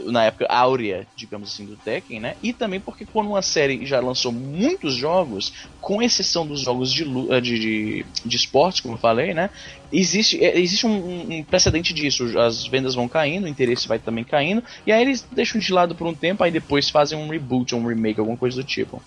[0.06, 2.34] na época áurea, digamos assim, do Tekken, né?
[2.42, 7.04] E também porque quando uma série já lançou muitos jogos, com exceção dos jogos de,
[7.04, 9.50] de, de, de esportes, como eu falei, né?
[9.96, 12.38] Existe, é, existe um, um- precedente disso.
[12.38, 15.94] As vendas vão caindo, o interesse vai também caindo, e aí eles deixam de lado
[15.94, 19.02] por um tempo, aí depois fazem um reboot, um remake, alguma coisa do tipo.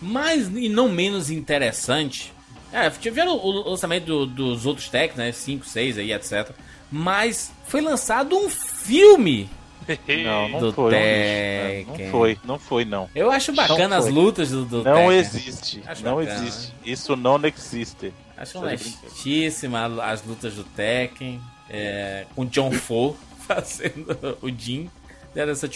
[0.00, 2.32] Mais e não menos interessante.
[2.72, 5.30] É, tiveram o lançamento do- dos outros techs, né?
[5.30, 6.50] 5, 6 aí, etc.
[6.90, 9.48] Mas foi lançado um filme.
[10.24, 10.92] Não, não Do foi.
[10.92, 11.84] Não, Tekken.
[12.04, 13.10] não foi, não foi, não.
[13.16, 15.12] Eu acho bacana as lutas do, do Não Tekken.
[15.18, 15.82] existe.
[15.84, 16.72] Acho não bacana, existe.
[16.84, 18.12] Isso não existe.
[18.42, 21.40] Acho honestíssima as lutas do Tekken.
[21.70, 23.16] É, com John Fo
[23.46, 24.90] fazendo o Jin.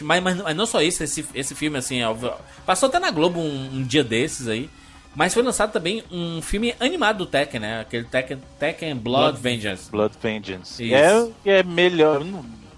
[0.03, 2.35] Mas, mas, mas não só isso, esse, esse filme, assim, óbvio,
[2.67, 4.69] passou até na Globo um, um dia desses aí.
[5.15, 7.81] Mas foi lançado também um filme animado do Tekken, né?
[7.81, 9.91] Aquele Tekken, Tekken Blood, Vengeance.
[9.91, 10.85] Blood Vengeance.
[10.85, 11.35] Isso.
[11.47, 12.23] É, é melhor.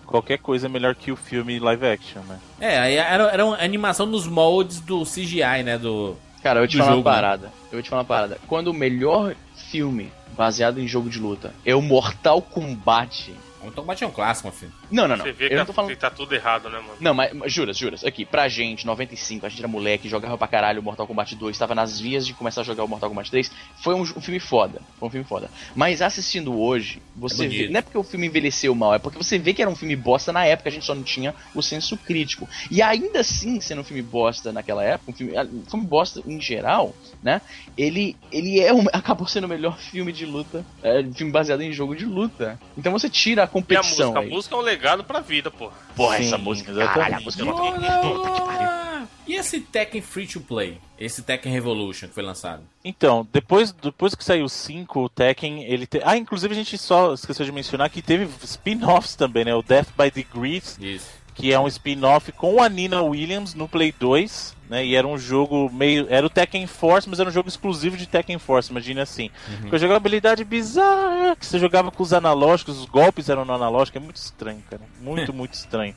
[0.06, 2.38] Qualquer coisa é melhor que o filme live action, né?
[2.60, 5.76] É, aí era, era uma animação nos moldes do CGI, né?
[5.76, 7.16] Do, Cara, eu vou te falar jogo, uma né?
[7.16, 7.46] parada.
[7.64, 8.38] Eu vou te falar uma parada.
[8.46, 9.34] Quando o melhor
[9.70, 11.52] filme baseado em jogo de luta.
[11.64, 13.34] É o Mortal Kombat,
[13.68, 14.72] Mortal Kombat é um clássico, meu filho.
[14.90, 15.24] Não, não, não.
[15.24, 15.90] Você vê Eu que, não tô falando.
[15.90, 16.96] que tá tudo errado, né, mano?
[17.00, 18.04] Não, mas juras, juras.
[18.04, 21.56] Aqui, pra gente, 95, a gente era moleque, jogava pra caralho o Mortal Kombat 2,
[21.56, 23.50] tava nas vias de começar a jogar o Mortal Kombat 3.
[23.82, 24.80] Foi um, um filme foda.
[24.98, 25.50] Foi um filme foda.
[25.74, 27.68] Mas assistindo hoje, você É vê.
[27.68, 29.94] Não é porque o filme envelheceu mal, é porque você vê que era um filme
[29.96, 32.48] bosta na época, a gente só não tinha o senso crítico.
[32.70, 36.22] E ainda assim, sendo um filme bosta naquela época, um filme, ah, um filme bosta
[36.26, 37.40] em geral, né?
[37.76, 41.72] Ele, ele é um, acabou sendo o melhor filme de luta, é, filme baseado em
[41.72, 42.58] jogo de luta.
[42.76, 44.06] Então você tira a E a competição.
[44.06, 44.18] música?
[44.18, 44.28] A aí.
[44.30, 45.74] música é um legado pra vida, porra.
[45.94, 46.94] Porra, Sim, essa música, exatamente.
[46.94, 48.78] caralho, a música é Puta que pariu.
[49.26, 50.78] E esse Tekken Free to Play?
[50.98, 52.62] Esse Tekken Revolution que foi lançado?
[52.82, 56.00] Então, depois, depois que saiu o 5, o Tekken, ele te...
[56.02, 59.54] Ah, inclusive a gente só esqueceu de mencionar que teve spin-offs também, né?
[59.54, 61.10] O Death by Degrees, Isso.
[61.38, 64.84] Que é um spin-off com a Nina Williams no Play 2, né?
[64.84, 66.06] E era um jogo meio.
[66.10, 69.30] Era o Tekken Force, mas era um jogo exclusivo de Tekken Force, imagine assim.
[69.70, 73.96] Com a jogabilidade bizarra, que você jogava com os analógicos, os golpes eram no analógico,
[73.96, 74.82] é muito estranho, cara.
[75.00, 75.94] Muito, muito estranho.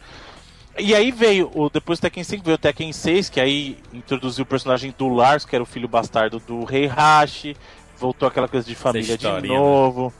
[0.77, 4.43] E aí veio, o, depois do Tekken 5 veio o Tekken 6, que aí introduziu
[4.43, 7.57] o personagem do Lars, que era o filho bastardo do Rei Hashi,
[7.97, 10.13] voltou aquela coisa de família de historinha, novo.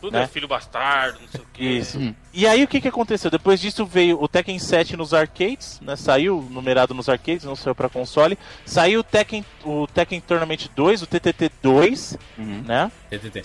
[0.00, 0.22] Tudo Né?
[0.22, 1.64] é filho bastardo, não sei o quê.
[1.64, 2.14] Isso.
[2.32, 3.30] E aí o que, que aconteceu?
[3.30, 5.96] Depois disso veio o Tekken 7 nos arcades, né?
[5.96, 8.38] Saiu numerado nos arcades, não saiu pra console.
[8.64, 12.62] Saiu o Tekken, o Tekken Tournament 2, o TTT 2, Uhum.
[12.64, 12.92] né?
[13.10, 13.42] TTT.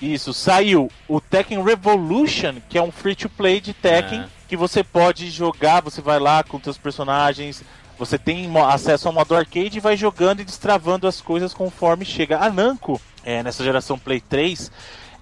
[0.00, 4.28] Isso, saiu o Tekken Revolution, que é um free to play de Tekken, Ah.
[4.48, 7.62] que você pode jogar, você vai lá com seus personagens,
[7.98, 12.38] você tem acesso ao modo arcade e vai jogando e destravando as coisas conforme chega.
[12.38, 14.70] A Namco, é, nessa geração Play 3,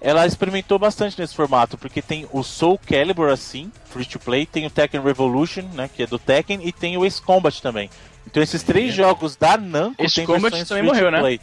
[0.01, 4.65] ela experimentou bastante nesse formato, porque tem o Soul Calibur assim, free to play, tem
[4.65, 7.89] o Tekken Revolution, né, que é do Tekken, e tem o Ace Combat também.
[8.27, 11.19] Então esses três jogos da Namco Ace tem Combat versões também free to morreu, né?
[11.19, 11.39] play.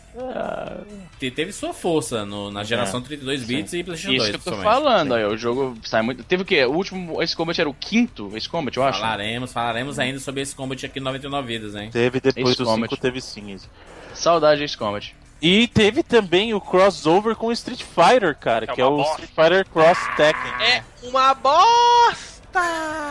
[1.18, 3.02] Te- Teve sua força no- na geração É.
[3.02, 4.42] 32 bits e PlayStation Isso 2.
[4.42, 6.22] que eu tô falando, aí, o jogo sai muito.
[6.22, 6.64] Teve o quê?
[6.64, 9.00] O último Ace Combat era o quinto Ace Combat, eu acho.
[9.00, 11.90] Falaremos, falaremos ainda sobre esse combat aqui no 99 vidas, hein?
[11.90, 12.88] Teve depois Ace do Combat.
[12.90, 13.68] 5, teve sim isso.
[14.14, 15.12] Saudade de Ace Combat.
[15.40, 19.22] E teve também o crossover com o Street Fighter, cara, É que é o bosta.
[19.24, 20.52] Street Fighter Cross Tekken.
[20.66, 22.25] É uma bosta!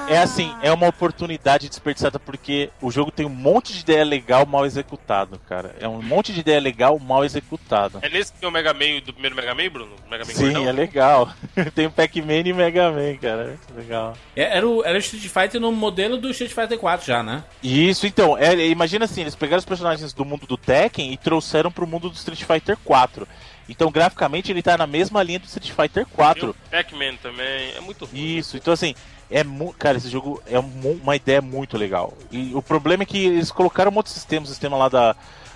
[0.07, 4.45] É assim, é uma oportunidade desperdiçada porque o jogo tem um monte de ideia legal
[4.45, 5.75] mal executado, cara.
[5.79, 7.99] É um monte de ideia legal mal executado.
[8.01, 9.95] É nesse que tem o Mega Man do primeiro Mega Man, Bruno?
[10.09, 10.69] Mega Man Sim, gordão?
[10.69, 11.29] é legal.
[11.73, 13.43] tem o Pac-Man e o Mega Man, cara.
[13.43, 14.17] É muito legal.
[14.35, 17.43] É, Era o, era o Street Fighter no modelo do Street Fighter 4 já, né?
[17.63, 21.17] Isso, então, é, é, imagina assim, eles pegaram os personagens do mundo do Tekken e
[21.17, 23.27] trouxeram pro mundo do Street Fighter 4.
[23.67, 26.49] Então, graficamente, ele tá na mesma linha do Street Fighter Tem 4.
[26.51, 28.37] o Pac-Man também, é muito ruim.
[28.37, 28.93] Isso, então assim,
[29.29, 29.43] é
[29.77, 32.13] cara, esse jogo é uma ideia muito legal.
[32.31, 35.15] E o problema é que eles colocaram outro sistema, o sistema lá da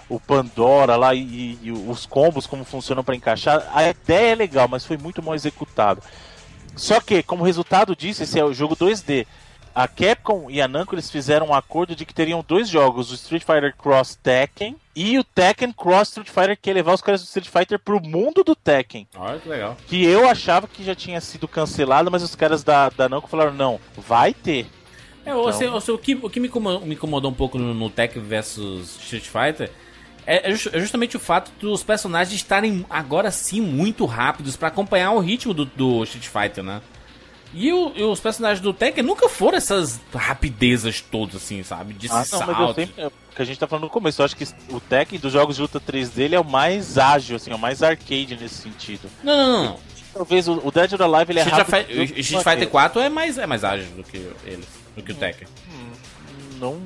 [0.09, 3.69] o Pandora lá e, e- os combos como funcionam pra encaixar.
[3.73, 6.01] A ideia é legal, mas foi muito mal executado.
[6.75, 9.27] Só que, como resultado disso, esse é o jogo 2D.
[9.79, 13.15] A Capcom e a Namco eles fizeram um acordo de que teriam dois jogos, o
[13.15, 17.21] Street Fighter Cross Tekken e o Tekken Cross Street Fighter, que ia levar os caras
[17.21, 19.77] do Street Fighter pro mundo do Tekken Olha que legal.
[19.87, 23.53] que eu achava que já tinha sido cancelado, mas os caras da, da Namco falaram,
[23.53, 24.67] não, vai ter.
[25.25, 27.73] É, o, assim, o, o que, o que me incomo- me incomodou um pouco no,
[27.73, 29.71] no Tekken versus Street Fighter
[30.27, 35.11] é, é é justamente o fato dos personagens estarem agora sim muito rápidos pra acompanhar
[35.13, 36.81] o ritmo do, do Street Fighter, né?
[37.53, 41.93] E, o- e os personagens do Tekken nunca foram essas rapidezas todas, assim, sabe?
[41.93, 42.47] De Ah, não, salto.
[42.47, 44.47] mas eu sempre, é o que a gente tá falando no começo, eu acho que
[44.69, 47.59] o Tekken dos jogos de luta 3 dele é o mais ágil, assim, é o
[47.59, 49.09] mais arcade nesse sentido.
[49.23, 49.79] Não, não, não.
[50.13, 51.99] Talvez o, o Dead or Alive ele é Street, rápido.
[51.99, 54.65] O Street Fighter 4 é mais, é mais ágil do que eles,
[54.95, 55.47] do que o Tekken.
[56.59, 56.81] Não, Não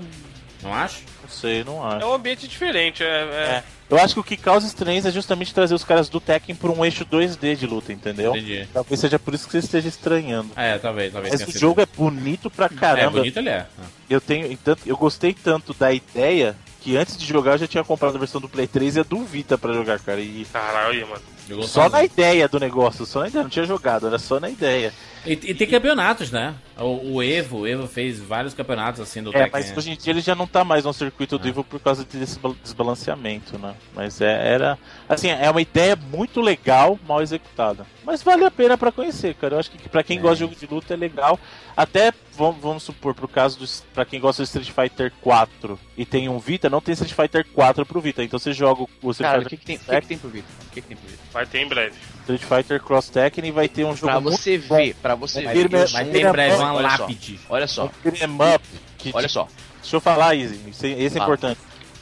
[0.71, 0.99] acho?
[1.23, 2.03] não sei, não acho.
[2.05, 3.07] É um ambiente diferente, é...
[3.07, 3.11] é-
[3.57, 3.63] É.
[3.89, 6.71] Eu acho que o que causa estranheza é justamente trazer os caras do Tekken por
[6.71, 8.31] um eixo 2D de luta, entendeu?
[8.35, 8.67] Entendi.
[8.73, 10.49] Talvez seja por isso que você esteja estranhando.
[10.55, 11.39] É, talvez, talvez.
[11.41, 13.19] Mas o jogo é bonito pra É, caramba.
[13.19, 13.67] bonito ele é.
[14.09, 17.83] Eu tenho, tanto, eu gostei tanto da ideia que antes de jogar eu já tinha
[17.83, 20.19] comprado a versão do Play 3 e a do Vita pra jogar, cara.
[20.19, 21.63] E Caralho, mano.
[21.67, 24.91] Só na ideia do negócio, só na ideia, não tinha jogado, era só na ideia.
[25.25, 26.53] E, e tem campeonatos, né?
[26.77, 29.51] O, o Evo, o Evo fez vários campeonatos assim do É, Tekken.
[29.53, 31.49] mas hoje em dia ele já não tá mais no circuito do Ah.
[31.49, 33.73] Evil por causa desse ba- desbalanceamento, né?
[33.95, 34.77] Mas é, era.
[35.07, 37.85] Assim, é uma ideia muito legal, mal executada.
[38.03, 39.55] Mas vale a pena pra conhecer, cara.
[39.55, 40.21] Eu acho que pra quem É.
[40.21, 41.39] gosta de jogo de luta é legal.
[41.75, 43.65] Até, vamos, vamos supor, pro caso do.
[43.93, 47.45] Pra quem gosta de Street Fighter 4 e tem um Vita, não tem Street Fighter
[47.53, 48.23] 4 pro Vita.
[48.23, 50.17] Então você joga o Street Cara, o Fighter que, que tem, o que, que tem
[50.17, 50.47] pro Vita?
[50.67, 51.23] O que, que tem pro Vita?
[51.31, 51.95] Vai ter em breve.
[52.23, 54.75] Street Fighter Cross Tekken e vai ter um jogo Pra muito você bom.
[54.75, 55.69] ver, pra você Vai ver.
[55.69, 57.39] Vai sou ter em breve uma olha só, lápide.
[57.49, 58.65] Olha só, Um beat'em up.
[58.97, 59.47] Que, olha só.
[59.81, 60.59] Deixa eu falar, Easy.
[60.69, 61.23] Esse, esse é Fala.
[61.23, 61.59] importante.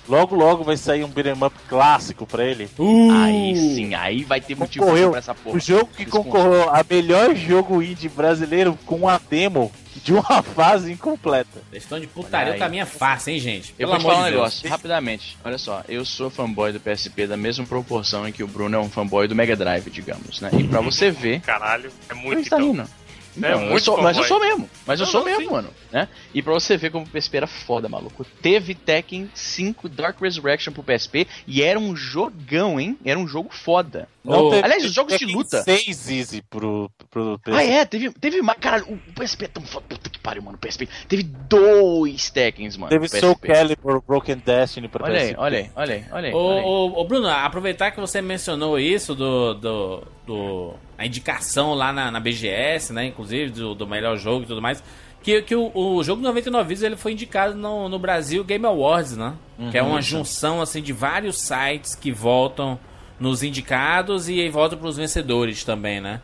[0.07, 2.69] Logo, logo vai sair um beat'em up clássico pra ele.
[3.23, 5.55] Aí sim, aí vai ter motivo pra essa porra.
[5.55, 9.71] O jogo que Eles concorreu a melhor jogo indie brasileiro com uma demo
[10.03, 11.61] de uma fase incompleta.
[11.71, 13.71] Questão de putaria, caminho é fácil, hein, gente?
[13.77, 15.37] Eu Pelo vou te amor falar um de negócio, rapidamente.
[15.43, 18.79] Olha só, eu sou fanboy do PSP da mesma proporção em que o Bruno é
[18.79, 20.49] um fanboy do Mega Drive, digamos, né?
[20.57, 21.41] E pra você ver.
[21.41, 22.71] Caralho, é muito tá então.
[22.71, 22.81] rindo.
[23.37, 24.69] É Não, eu muito sou- mas eu sou mesmo.
[24.85, 25.49] Mas eu Não, sou não, mesmo, sim.
[25.51, 25.69] mano.
[25.89, 26.05] Né?
[26.33, 28.25] E pra você ver como o PSP era foda, maluco.
[28.41, 32.97] Teve Tekken 5 Dark Resurrection pro PSP e era um jogão, hein?
[33.05, 34.09] Era um jogo foda.
[34.23, 35.63] Ô, aliás, os jogos de luta.
[35.63, 37.53] 6 easy pro, pro PS.
[37.55, 37.85] Ah, é?
[37.85, 38.59] Teve, teve mais.
[38.59, 39.85] Cara, o PSP é tão foda.
[39.89, 40.57] Puta que pariu, mano.
[40.57, 40.87] O PSP.
[41.07, 42.89] Teve dois Tekkens, mano.
[42.89, 43.47] Teve Soul PSP.
[43.47, 45.39] Calibur, Broken Destiny pra Olha aí, PSP.
[45.41, 46.33] olha aí, olha aí, olha aí.
[46.33, 46.65] Ô, olha aí.
[46.65, 49.53] ô, ô, Bruno, aproveitar que você mencionou isso do.
[49.55, 53.05] do, do- a indicação lá na, na BGS, né?
[53.05, 54.83] Inclusive, do, do melhor jogo e tudo mais.
[55.23, 59.15] Que, que o, o jogo 99 Vidas ele foi indicado no, no Brasil Game Awards,
[59.17, 59.33] né?
[59.71, 62.79] que é uma junção assim de vários sites que voltam
[63.21, 66.19] nos indicados e aí voltam pros vencedores também, né?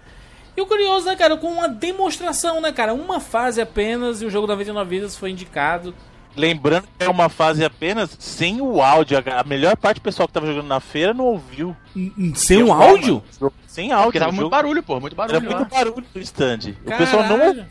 [0.58, 2.94] E o curioso, né, cara, com uma demonstração, né, cara?
[2.94, 5.94] Uma fase apenas e o jogo 99 Vidas foi indicado.
[6.36, 9.18] Lembrando que é uma fase apenas sem o áudio.
[9.18, 11.76] A melhor parte do pessoal que tava jogando na feira não ouviu.
[12.36, 13.24] Sem um Tem áudio?
[13.68, 14.06] Sem áudio.
[14.06, 15.00] Porque tava o muito jogo- barulho, pô.
[15.00, 15.36] Muito barulho.
[15.38, 16.76] Era muito barulho no stand.
[16.86, 17.66] O pessoal não Caralho.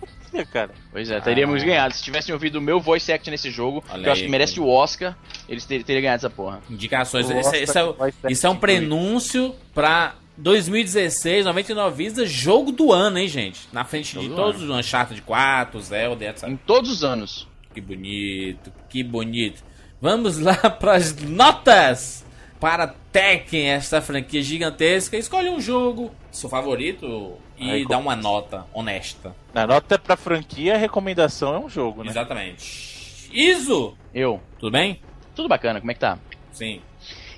[0.52, 0.70] Cara.
[0.92, 1.94] Pois é, teríamos ganhado.
[1.94, 4.30] Se tivessem ouvido o meu voice act nesse jogo, Olha que eu acho aí, que
[4.30, 5.16] merece o Oscar,
[5.48, 6.60] eles ter- teriam ganhado essa porra.
[6.70, 7.28] Indicações.
[7.28, 13.28] Isso, é, ser isso é um prenúncio pra 2016, 99 Vidas, jogo do ano, hein,
[13.28, 13.68] gente?
[13.72, 16.48] Na frente de Jogo todos os Uncharted 4, Zelda, etc.
[16.48, 17.48] Em todos os anos.
[17.72, 19.62] Que bonito, que bonito.
[20.00, 22.24] Vamos lá pras notas
[22.60, 25.16] para Tekken, esta franquia gigantesca.
[25.16, 29.34] Escolhe um jogo, seu favorito, e Aí, dá uma nota honesta.
[29.54, 32.10] Na nota pra franquia, a recomendação é um jogo, né?
[32.10, 33.28] Exatamente.
[33.32, 33.96] Iso!
[34.14, 34.40] Eu.
[34.58, 35.00] Tudo bem?
[35.34, 36.18] Tudo bacana, como é que tá?
[36.52, 36.80] Sim.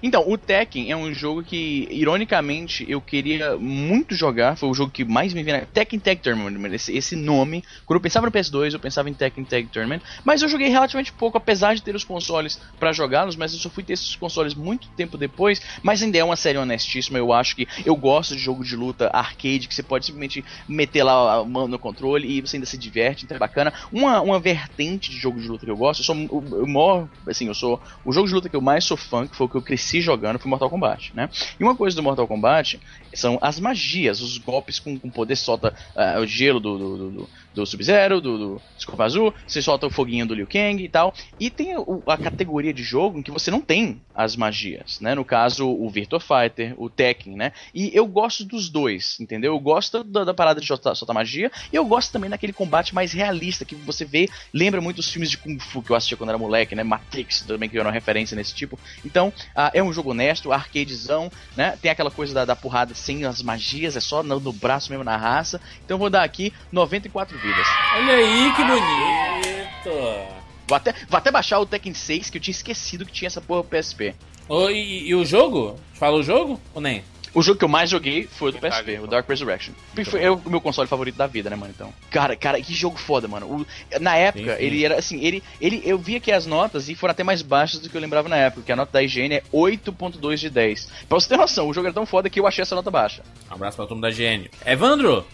[0.02, 4.56] Então, o Tekken é um jogo que, ironicamente, eu queria muito jogar.
[4.56, 5.66] Foi o jogo que mais me veio na.
[5.66, 7.64] Tekken Tag Tournament, esse, esse nome.
[7.84, 10.00] Quando eu pensava no PS2, eu pensava em Tekken Tag Tournament.
[10.24, 13.34] Mas eu joguei relativamente pouco, apesar de ter os consoles pra jogá-los.
[13.34, 15.60] Mas eu só fui ter esses consoles muito tempo depois.
[15.82, 17.18] Mas ainda é uma série honestíssima.
[17.18, 21.02] Eu acho que eu gosto de jogo de luta arcade, que você pode simplesmente meter
[21.02, 23.24] lá a mão no controle e você ainda se diverte.
[23.24, 23.72] Então é bacana.
[23.92, 27.08] Uma, uma vertente de jogo de luta que eu gosto, eu sou o maior.
[27.26, 27.80] Assim, eu sou.
[28.04, 29.87] O jogo de luta que eu mais sou fã, que foi o que eu cresci
[30.00, 31.28] jogando, foi Mortal Kombat, né?
[31.58, 32.78] E uma coisa do Mortal Kombat
[33.14, 37.28] são as magias, os golpes com, com poder solta ah, o gelo do, do, do-
[37.58, 38.62] do, Sub-Zero, do, do
[39.02, 41.12] Azul, você solta o foguinho do Liu Kang e tal.
[41.38, 45.14] E tem o- a categoria de jogo em que você não tem as magias, né?
[45.14, 47.52] No caso, o Virtua Fighter, o Tekken, né?
[47.74, 49.52] E eu gosto dos dois, entendeu?
[49.54, 52.94] Eu gosto da, da parada de soltar, soltar magia e eu gosto também daquele combate
[52.94, 56.16] mais realista que você vê, lembra muito os filmes de Kung Fu que eu assistia
[56.16, 56.82] quando era moleque, né?
[56.82, 58.78] Matrix também que era uma referência nesse tipo.
[59.04, 59.32] Então,
[59.72, 61.76] é um jogo honesto, arcadezão, né?
[61.80, 65.04] Tem aquela coisa da, da porrada sem as magias, é só no, no braço mesmo,
[65.04, 65.60] na raça.
[65.84, 67.66] Então vou dar aqui 94 vidas.
[67.96, 70.38] Olha aí que bonito!
[70.68, 73.40] Vou até, vou até baixar o Tekken 6, que eu tinha esquecido que tinha essa
[73.40, 74.14] porra pro PSP.
[74.48, 75.78] Ô, e, e o jogo?
[75.94, 77.02] Fala o jogo ou nem?
[77.34, 79.06] O jogo que eu mais joguei foi o do PSP, o então.
[79.06, 79.72] Dark Resurrection.
[80.06, 81.72] Foi é o meu console favorito da vida, né, mano?
[81.74, 81.92] Então.
[82.10, 83.46] Cara, cara, que jogo foda, mano.
[83.46, 83.66] O-
[84.00, 84.64] na época, Sim, sim.
[84.64, 85.82] ele era assim, ele, ele.
[85.84, 88.36] Eu vi aqui as notas e foram até mais baixas do que eu lembrava na
[88.36, 90.86] época, que a nota da IGN é 8.2 de 10.
[91.08, 93.22] Pra você ter noção, o jogo era tão foda que eu achei essa nota baixa.
[93.50, 94.50] Um abraço pra turma da GN.
[94.64, 95.24] Evandro!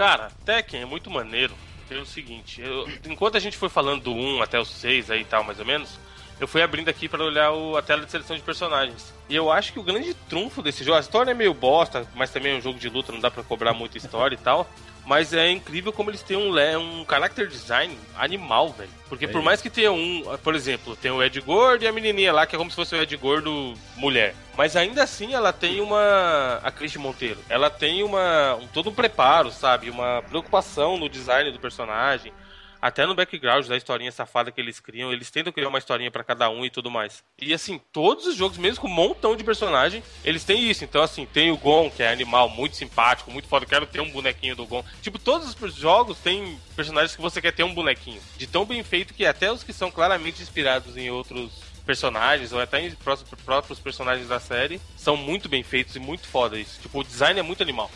[0.00, 1.52] Cara, Tekken é muito maneiro.
[1.86, 5.24] Pelo seguinte, eu- enquanto a gente foi falando do 1 até o 6 aí e
[5.26, 5.90] tal, mais ou menos,
[6.40, 9.12] eu fui abrindo aqui pra olhar o- a tela de seleção de personagens.
[9.28, 12.30] E eu acho que o grande trunfo desse jogo, a história é meio bosta, mas
[12.30, 14.66] também é um jogo de luta, não dá pra cobrar muita história e tal.
[15.06, 16.50] Mas é incrível como eles têm um,
[17.00, 18.90] um character design animal, velho.
[19.08, 22.32] Porque por mais que tenha um, por exemplo, tem o Ed Gordo e a menininha
[22.32, 24.36] lá, que é como se fosse o Ed Gordo mulher.
[24.56, 26.60] Mas ainda assim ela tem uma.
[26.62, 27.40] A Cristi Monteiro.
[27.48, 28.54] Ela tem uma.
[28.56, 29.90] Um, todo um preparo, sabe?
[29.90, 32.32] Uma preocupação no design do personagem.
[32.80, 36.24] Até no background da historinha safada que eles criam, eles tentam criar uma historinha pra
[36.24, 37.22] cada um e tudo mais.
[37.38, 40.82] E assim, todos os jogos, mesmo com um montão de personagem, eles têm isso.
[40.82, 43.66] Então, assim, tem o Gon, que é animal muito simpático, muito foda.
[43.66, 44.82] Quero ter um bonequinho do Gon.
[45.02, 48.20] Tipo, todos os jogos têm personagens que você quer ter um bonequinho.
[48.38, 51.50] De tão bem feito que até os que são claramente inspirados em outros
[51.84, 56.26] personagens, ou até em pró- próprios personagens da série, são muito bem feitos e muito
[56.28, 56.80] foda isso.
[56.80, 57.90] Tipo, o design é muito animal.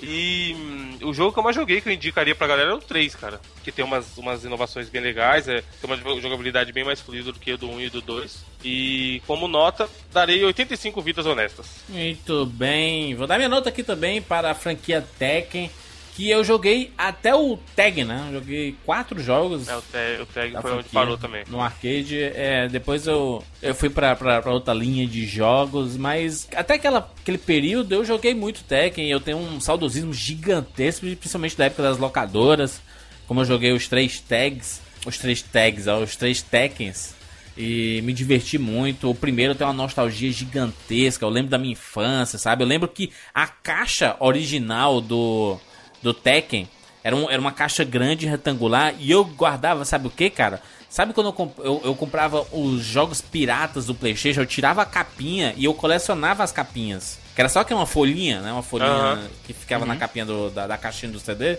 [0.00, 2.78] E hum, o jogo que eu mais joguei, que eu indicaria pra galera, é o
[2.78, 3.40] 3, cara.
[3.64, 7.38] Que tem umas, umas inovações bem legais, é, tem uma jogabilidade bem mais fluida do
[7.38, 8.44] que o do 1 e do 2.
[8.64, 11.66] E como nota, darei 85 vidas honestas.
[11.88, 13.14] Muito bem.
[13.14, 15.70] Vou dar minha nota aqui também para a franquia Tekken,
[16.18, 18.24] que eu joguei até o Tag, né?
[18.26, 19.68] Eu joguei quatro jogos.
[19.68, 21.44] É, o tag, o tag foi onde franquia parou também.
[21.46, 22.20] No arcade.
[22.20, 27.08] É, depois eu, eu fui pra, pra, pra outra linha de jogos, mas até aquela,
[27.20, 29.08] aquele período eu joguei muito Tekken.
[29.08, 32.80] Eu tenho um saudosismo gigantesco, principalmente da época das locadoras.
[33.28, 37.14] Como eu joguei os três tags, os três tags, ó, os três Tekkens.
[37.56, 39.08] E me diverti muito.
[39.08, 41.24] O primeiro tem uma nostalgia gigantesca.
[41.24, 42.64] Eu lembro da minha infância, sabe?
[42.64, 45.60] Eu lembro que a caixa original do,
[46.02, 46.68] do Tekken
[47.02, 50.60] era, um, era uma caixa grande retangular e eu guardava, sabe o que, cara?
[50.90, 54.40] Sabe quando eu, comp- eu, eu comprava os jogos piratas do PlayStation?
[54.40, 57.18] Eu tirava a capinha e eu colecionava as capinhas.
[57.34, 58.50] Que era só que uma folhinha, né?
[58.50, 59.28] Uma folhinha Aham.
[59.46, 61.58] que ficava na capinha do- da, da caixinha do CD.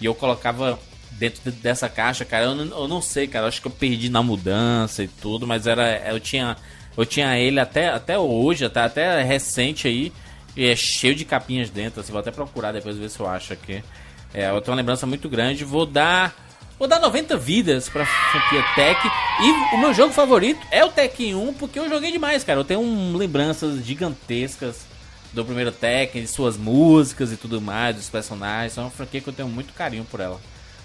[0.00, 0.78] E eu colocava
[1.12, 2.44] dentro de- dessa caixa, cara.
[2.46, 3.44] Eu não, eu não sei, cara.
[3.44, 5.98] Eu acho que eu perdi na mudança e tudo, mas era.
[6.10, 6.56] Eu tinha.
[6.96, 10.12] Eu tinha ele até, até hoje, até, até recente aí.
[10.56, 12.00] E é cheio de capinhas dentro.
[12.00, 13.82] Assim, vou até procurar depois ver se eu acho aqui.
[14.32, 15.64] É, eu tenho uma lembrança muito grande.
[15.64, 16.34] Vou dar.
[16.78, 19.00] Vou dar 90 vidas pra franquia Tech.
[19.40, 22.60] E o meu jogo favorito é o Tekken 1, porque eu joguei demais, cara.
[22.60, 24.86] Eu tenho um, lembranças gigantescas
[25.32, 28.76] do primeiro Tekken, de suas músicas e tudo mais, dos personagens.
[28.76, 30.40] É uma franquia que eu tenho muito carinho por ela.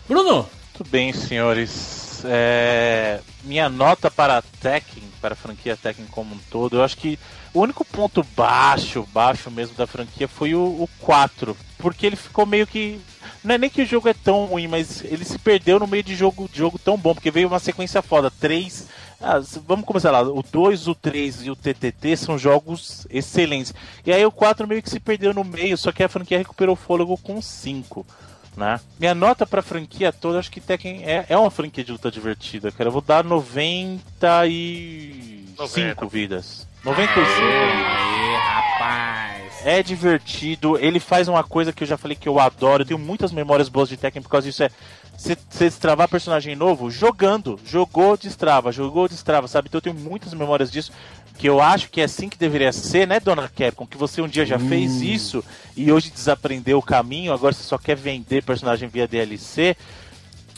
[0.08, 0.48] Bruno!
[0.82, 2.24] Muito bem, senhores.
[2.26, 7.20] É, Minha nota para Tekken, para a franquia Tekken como um todo, eu acho que
[7.54, 11.56] o único ponto baixo, baixo mesmo da franquia foi o, o 4.
[11.78, 13.00] Porque ele ficou meio que.
[13.44, 16.04] Não é nem que o jogo é tão ruim, mas ele se perdeu no meio
[16.04, 18.32] de jogo, de jogo tão bom, porque veio uma sequência foda.
[18.32, 18.88] 3.
[19.20, 20.22] Ah, vamos começar lá.
[20.22, 23.74] O 2, o 3 e o TTT são jogos excelentes.
[24.06, 26.74] E aí o 4 meio que se perdeu no meio, só que a franquia recuperou
[26.74, 28.06] o fôlego com o 5
[28.56, 28.80] né?
[29.00, 32.72] Minha nota pra franquia toda, acho que Tekken é, é uma franquia de luta divertida,
[32.72, 32.90] cara.
[32.90, 34.02] Eu vou dar 95
[35.58, 36.06] 90.
[36.08, 36.68] vidas.
[36.84, 37.22] 95.
[37.22, 39.66] Aê, rapaz!
[39.66, 43.00] É divertido, ele faz uma coisa que eu já falei que eu adoro, eu tenho
[43.00, 44.72] muitas memórias boas de Tekken por causa disso, é
[45.16, 49.68] você destravar personagem novo jogando, jogou, destrava, jogou, destrava, sabe?
[49.68, 50.92] Então eu tenho muitas memórias disso,
[51.38, 53.86] que eu acho que é assim que deveria ser, né, dona Capcom?
[53.86, 55.44] Que você um dia já fez isso
[55.78, 59.78] e hoje desaprendeu o caminho, agora você só quer vender personagem via DLC.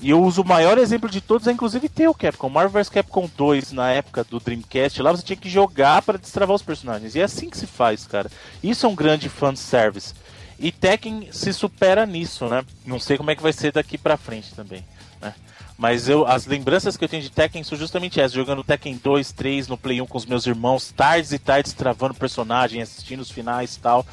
[0.03, 2.49] E eu uso o maior exemplo de todos, é inclusive teu, Capcom.
[2.49, 6.53] Marvel vs Capcom 2, na época do Dreamcast, lá você tinha que jogar para destravar
[6.53, 7.15] os personagens.
[7.15, 8.30] E é assim que se faz, cara.
[8.61, 10.13] Isso é um grande fanservice.
[10.59, 12.65] E Tekken se supera nisso, né?
[12.85, 14.85] Não sei como é que vai ser daqui pra frente também,
[15.21, 15.34] né?
[15.77, 19.31] Mas eu, as lembranças que eu tenho de Tekken são justamente essas, jogando Tekken 2,
[19.31, 23.31] 3 no Play 1 com os meus irmãos, tardes e tardes travando personagem, assistindo os
[23.31, 24.05] finais e tal.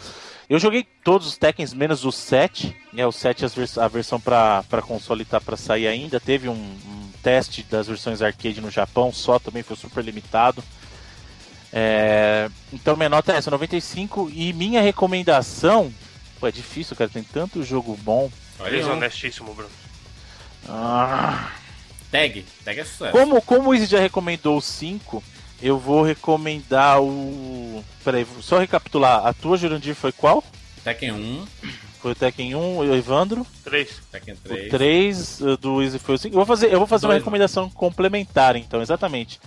[0.51, 2.77] Eu joguei todos os Tekkens, menos o 7.
[2.97, 6.19] É, o 7 as vers- a versão pra, pra console tá pra sair ainda.
[6.19, 10.63] Teve um, um teste das versões arcade no Japão, só também foi super limitado.
[11.73, 14.29] É, então minha nota é essa, 95.
[14.35, 15.95] E minha recomendação.
[16.41, 17.09] Pô, é difícil, cara.
[17.09, 18.29] Tem tanto jogo bom.
[18.69, 19.71] Desonestíssimo, Bruno.
[20.69, 21.53] Ah,
[22.11, 22.45] Tag.
[22.65, 23.13] Tag é sucesso.
[23.13, 25.23] como, como o Izzy já recomendou o 5,
[25.63, 27.85] eu vou recomendar o.
[28.05, 29.27] Peraí, só recapitular.
[29.27, 30.43] A tua, Jurandir, foi qual?
[30.83, 31.47] Tekken 1,
[32.01, 33.47] Foi o Tekken 1, o Evandro.
[33.63, 34.01] Três.
[34.11, 34.71] Tekken O 3.
[34.71, 36.35] 3 uh, do Easy foi o 5.
[36.35, 39.39] Eu vou fazer, eu vou fazer uma Dois, recomendação complementar, então, exatamente.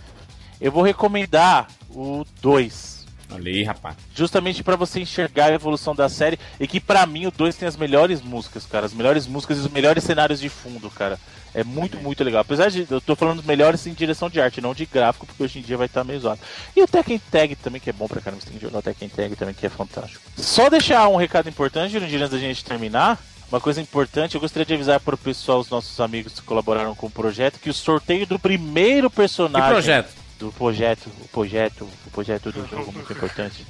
[0.62, 2.93] Eu vou recomendar o 2.
[3.34, 3.96] Ali, rapaz.
[4.16, 6.40] Justamente pra você enxergar a evolução da série.
[6.60, 8.86] E que pra mim o 2 tem as melhores músicas, cara.
[8.86, 11.20] As melhores músicas e os melhores cenários de fundo, cara.
[11.54, 12.42] É muito, muito legal.
[12.42, 12.88] Apesar de.
[12.90, 15.62] Eu tô falando dos melhores em direção de arte, não de gráfico, porque hoje em
[15.62, 16.40] dia vai estar meio zoado.
[16.76, 18.42] E o Tekken Tag também, que é bom pra caramba.
[18.42, 20.22] Você tem que jogar o Tekken Tag também, que é fantástico.
[20.36, 23.20] Só deixar um recado importante, antes da gente terminar.
[23.52, 26.96] Uma coisa importante, eu gostaria de avisar para o pessoal, os nossos amigos que colaboraram
[26.96, 30.23] com o projeto, que o sorteio do primeiro Que personagem projeto?
[30.40, 33.66] Do projeto, o projeto, o projeto do jogo muito importante.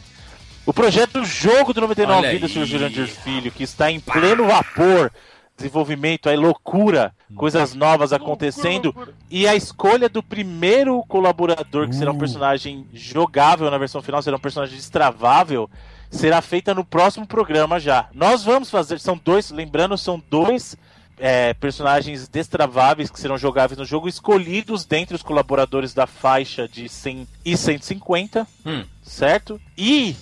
[0.65, 4.48] O projeto do jogo do 99 Olha Vidas, aí, Jurandir Filho, que está em pleno
[4.48, 5.11] vapor.
[5.56, 8.95] Desenvolvimento, é loucura, coisas novas acontecendo.
[9.30, 14.38] E a escolha do primeiro colaborador, que será um personagem jogável na versão final, será
[14.38, 15.69] um personagem destravável,
[16.10, 18.10] será feita no próximo programa já.
[18.14, 20.76] Nós vamos fazer, são dois, lembrando, são dois
[21.18, 26.90] é, personagens destraváveis que serão jogáveis no jogo, escolhidos dentre os colaboradores da faixa de
[26.90, 28.84] 100 e 150, Hum.
[29.03, 29.60] certo?
[29.77, 30.15] E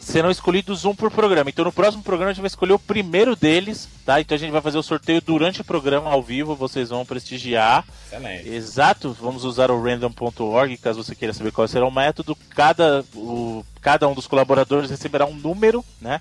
[0.00, 1.48] serão escolhidos um por programa.
[1.48, 4.20] Então no próximo programa a gente vai escolher o primeiro deles, tá?
[4.20, 7.84] Então a gente vai fazer o sorteio durante o programa ao vivo, vocês vão prestigiar.
[8.06, 8.48] Excelente.
[8.48, 12.36] Exato, vamos usar o random.org, caso você queira saber qual será o método.
[12.50, 16.20] Cada, o, cada um dos colaboradores receberá um número, né?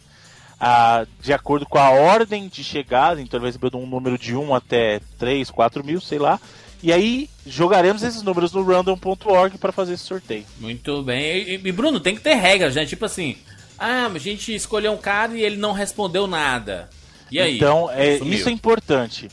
[0.64, 4.36] Ah, de acordo com a ordem de chegada, então ele vai receber um número de
[4.36, 6.40] 1 até 3, 4 mil, sei lá.
[6.84, 10.46] E aí jogaremos esses números no random.org para fazer esse sorteio.
[10.60, 11.38] Muito bem.
[11.50, 12.86] E, e, Bruno, tem que ter regras, né?
[12.86, 13.38] Tipo assim,
[13.78, 16.92] ah, a gente escolheu um cara e ele não respondeu nada.
[17.32, 17.56] E aí?
[17.56, 18.34] Então, é, Sumiu.
[18.36, 19.30] isso é importante.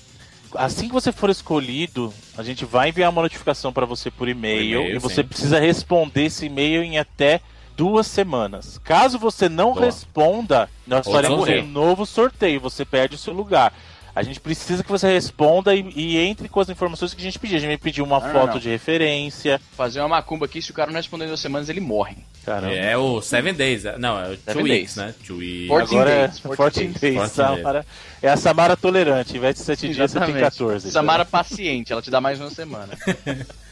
[0.55, 4.79] Assim que você for escolhido, a gente vai enviar uma notificação para você por e-mail,
[4.79, 5.29] Por e-mail, e você sim.
[5.29, 7.43] precisa responder esse e-mail em até
[7.79, 8.77] duas semanas.
[8.83, 9.87] Caso você não Boa.
[9.87, 11.63] responda, nós Outro faremos sorteio.
[11.63, 12.61] um novo sorteio.
[12.61, 13.73] Você perde o seu lugar.
[14.17, 17.39] A gente precisa que você responda e, e entre com as informações que a gente
[17.39, 17.57] pediu.
[17.57, 18.59] A gente vai pedir uma Não, não, foto não.
[18.59, 19.61] de referência.
[19.77, 22.17] Fazer uma macumba aqui, se o cara não responder em duas semanas, ele morre.
[22.45, 22.75] Caramba.
[22.75, 23.85] É o Seven Days.
[23.97, 24.97] Não, é o Two Seven Weeks, Days.
[24.97, 25.15] né?
[25.25, 25.71] Two Weeks.
[25.93, 27.01] Agora é days, 14 14 days.
[27.01, 27.15] days.
[27.17, 27.87] 14 Samara.
[28.21, 29.37] É a Samara tolerante.
[29.37, 30.91] Em vez de 7 dias, você tem 14.
[30.91, 32.89] Samara paciente, ela te dá mais uma semana.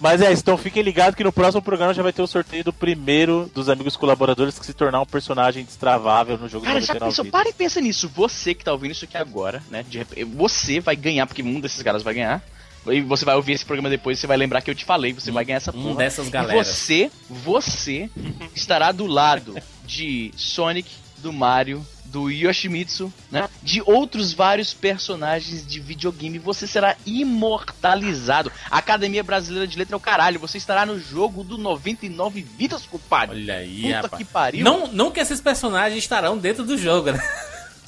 [0.00, 2.72] Mas é, então fiquem ligados que no próximo programa já vai ter o sorteio do
[2.72, 7.10] primeiro dos amigos colaboradores que se tornar um personagem destravável no jogo Cara, já 99
[7.10, 7.24] pensou?
[7.24, 7.40] vidas.
[7.40, 8.08] Para e pensa nisso.
[8.14, 9.84] Você que tá ouvindo isso aqui agora, né?
[9.88, 12.42] De repente, você vai ganhar, porque um desses caras vai ganhar.
[12.86, 15.12] E você vai ouvir esse programa depois e você vai lembrar que eu te falei,
[15.12, 15.96] você vai ganhar essa um porra.
[15.96, 16.66] dessas E galeras.
[16.68, 18.08] você, você
[18.54, 20.88] estará do lado de Sonic,
[21.18, 23.48] do Mario, do Yoshimitsu, né?
[23.62, 26.38] De outros vários personagens de videogame.
[26.38, 28.50] Você será imortalizado.
[28.70, 30.40] A Academia Brasileira de Letra é o caralho.
[30.40, 33.36] Você estará no jogo do 99 vidas, compadre.
[33.36, 34.22] Olha aí, Puta rapaz.
[34.22, 34.64] que pariu.
[34.64, 37.20] Não, não que esses personagens estarão dentro do jogo, né?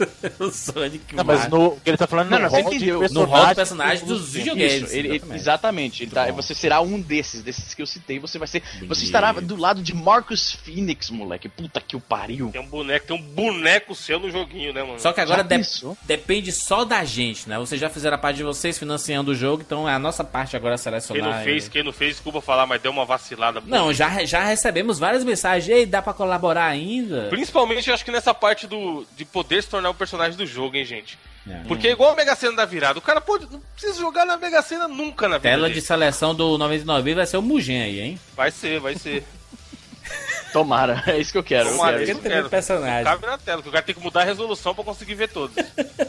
[0.38, 2.70] o Sonic Não, mas no, o que ele tá falando Não, no não, você rol
[2.78, 2.92] de.
[3.14, 4.30] No rol de personagens dos Isso.
[4.32, 4.72] videogames.
[4.82, 5.40] Isso, ele- ele- exatamente.
[5.40, 6.02] exatamente.
[6.04, 8.18] Ele tá- você será um desses, desses que eu citei.
[8.18, 8.62] Você vai ser.
[8.62, 9.02] Você Bonito.
[9.02, 11.48] estará do lado de Marcus Phoenix, moleque.
[11.48, 12.50] Puta que o pariu.
[12.50, 14.98] Tem um boneco, tem um boneco seu no joguinho, né, mano?
[15.00, 15.60] Só que agora de-
[16.04, 17.58] depende só da gente, né?
[17.58, 20.56] Vocês já fizeram a parte de vocês financiando o jogo, então é a nossa parte
[20.56, 21.38] agora Quem selecionar.
[21.38, 23.62] não fez, e- quem não fez, desculpa falar, mas deu uma vacilada.
[23.66, 25.68] Não, já, já recebemos várias mensagens.
[25.68, 27.26] Ei, dá pra colaborar ainda?
[27.30, 30.76] Principalmente, eu acho que nessa parte do de poder se tornar o personagem do jogo,
[30.76, 31.18] hein, gente.
[31.48, 31.62] É.
[31.66, 32.98] Porque é igual a Mega Sena da virada.
[32.98, 35.48] O cara pode, não precisa jogar na Mega Sena nunca na vida.
[35.50, 35.86] Tela de dele.
[35.86, 38.20] seleção do 99 vai ser o Mugen aí, hein?
[38.36, 39.24] Vai ser, vai ser.
[40.52, 41.68] Tomara, é isso que eu quero.
[41.68, 42.02] eu Tomara, quero.
[42.04, 42.48] isso Porque eu quero.
[42.50, 43.04] personagem.
[43.04, 45.54] Cabe na tela, que o cara tem que mudar a resolução pra conseguir ver todos.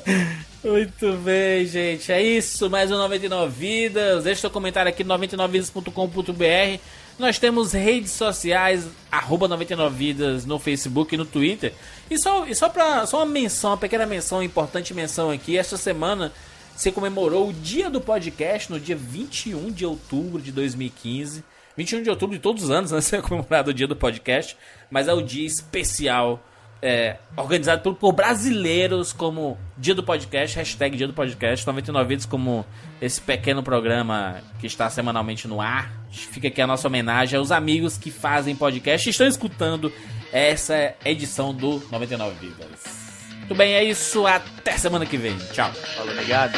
[0.64, 2.12] Muito bem, gente.
[2.12, 2.70] É isso.
[2.70, 4.24] Mais um 99 Vidas.
[4.24, 6.80] Deixa seu comentário aqui no 99vidas.com.br.
[7.22, 11.72] Nós temos redes sociais, arroba 99 Vidas no Facebook e no Twitter.
[12.10, 15.56] E só, e só, pra, só uma menção, uma pequena menção, importante menção aqui.
[15.56, 16.34] Esta semana
[16.76, 21.44] você comemorou o dia do podcast no dia 21 de outubro de 2015.
[21.78, 23.00] 21 de outubro de todos os anos, né?
[23.00, 24.58] Você é comemorado o dia do podcast.
[24.90, 26.44] Mas é o dia especial
[26.82, 32.26] é, organizado por, por brasileiros como Dia do Podcast, hashtag Dia do Podcast, 99 vídeos
[32.26, 32.66] como
[33.02, 35.92] esse pequeno programa que está semanalmente no ar.
[36.10, 39.92] Fica aqui a nossa homenagem aos amigos que fazem podcast e estão escutando
[40.32, 43.02] essa edição do 99 Vidas.
[43.40, 44.26] Muito bem, é isso.
[44.26, 45.38] Até semana que vem.
[45.52, 45.72] Tchau.
[45.74, 46.54] Falou, obrigado.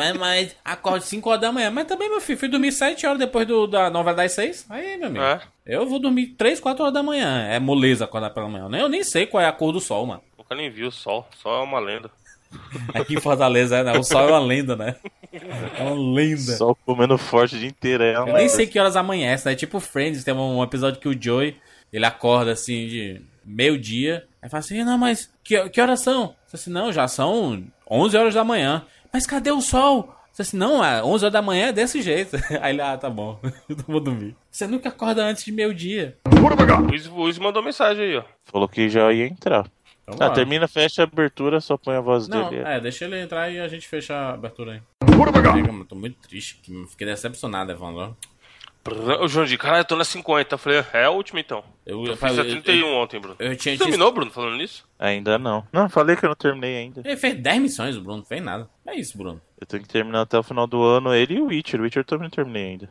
[0.00, 1.70] Mas, mas acorde 5 horas da manhã.
[1.70, 4.66] Mas também, meu filho, fui dormir 7 horas depois do, da novela das 6.
[4.70, 5.24] Aí, meu amigo.
[5.24, 5.40] É.
[5.66, 7.46] Eu vou dormir 3, 4 horas da manhã.
[7.48, 8.68] É moleza acordar pela manhã.
[8.78, 10.22] Eu nem sei qual é a cor do sol, mano.
[10.36, 11.28] Nunca nem viu o sol.
[11.40, 12.10] Sol é uma lenda.
[12.94, 13.98] Aqui em Fortaleza, é, né?
[13.98, 14.96] O sol é uma lenda, né?
[15.32, 16.56] É uma lenda.
[16.56, 18.02] Só comendo forte o dia inteiro.
[18.02, 19.54] É Eu nem sei que horas amanhece, né?
[19.54, 21.56] Tipo Friends, tem um episódio que o Joey,
[21.92, 26.22] ele acorda assim de meio-dia, aí fala assim, não, mas que, que horas são?
[26.22, 28.84] Eu assim, não, já são 11 horas da manhã.
[29.12, 30.08] Mas cadê o sol?
[30.08, 32.36] Eu disse assim, não, é 11 horas da manhã é desse jeito.
[32.62, 33.38] Aí ele, ah, tá bom,
[33.68, 34.36] eu vou dormir.
[34.50, 36.16] Você nunca acorda antes de meio-dia.
[36.26, 38.22] O Luiz, o Luiz mandou mensagem aí, ó.
[38.46, 39.66] Falou que já ia entrar.
[40.04, 40.34] Então, Ah, bora.
[40.34, 42.62] termina, fecha a abertura, só põe a voz Não, dele.
[42.66, 44.82] é, deixa ele entrar e a gente fecha a abertura aí.
[45.42, 48.16] Caramba, mano, tô muito triste, fiquei decepcionado, Evandro.
[49.20, 50.54] Ô, João de, caralho, eu tô na 50.
[50.54, 51.64] Eu falei, é a última então.
[51.86, 53.36] Eu, Eu eu, fiz a eu, 31 ontem, Bruno.
[53.38, 54.86] eu tinha Você terminou, Bruno, falando nisso?
[54.98, 55.66] Ainda não.
[55.72, 57.02] Não, falei que eu não terminei ainda.
[57.04, 58.68] Ele fez 10 missões, o Bruno, não fez nada.
[58.86, 59.40] É isso, Bruno.
[59.60, 61.80] Eu tenho que terminar até o final do ano ele e o Witcher.
[61.80, 62.90] O Witcher eu também não terminei ainda.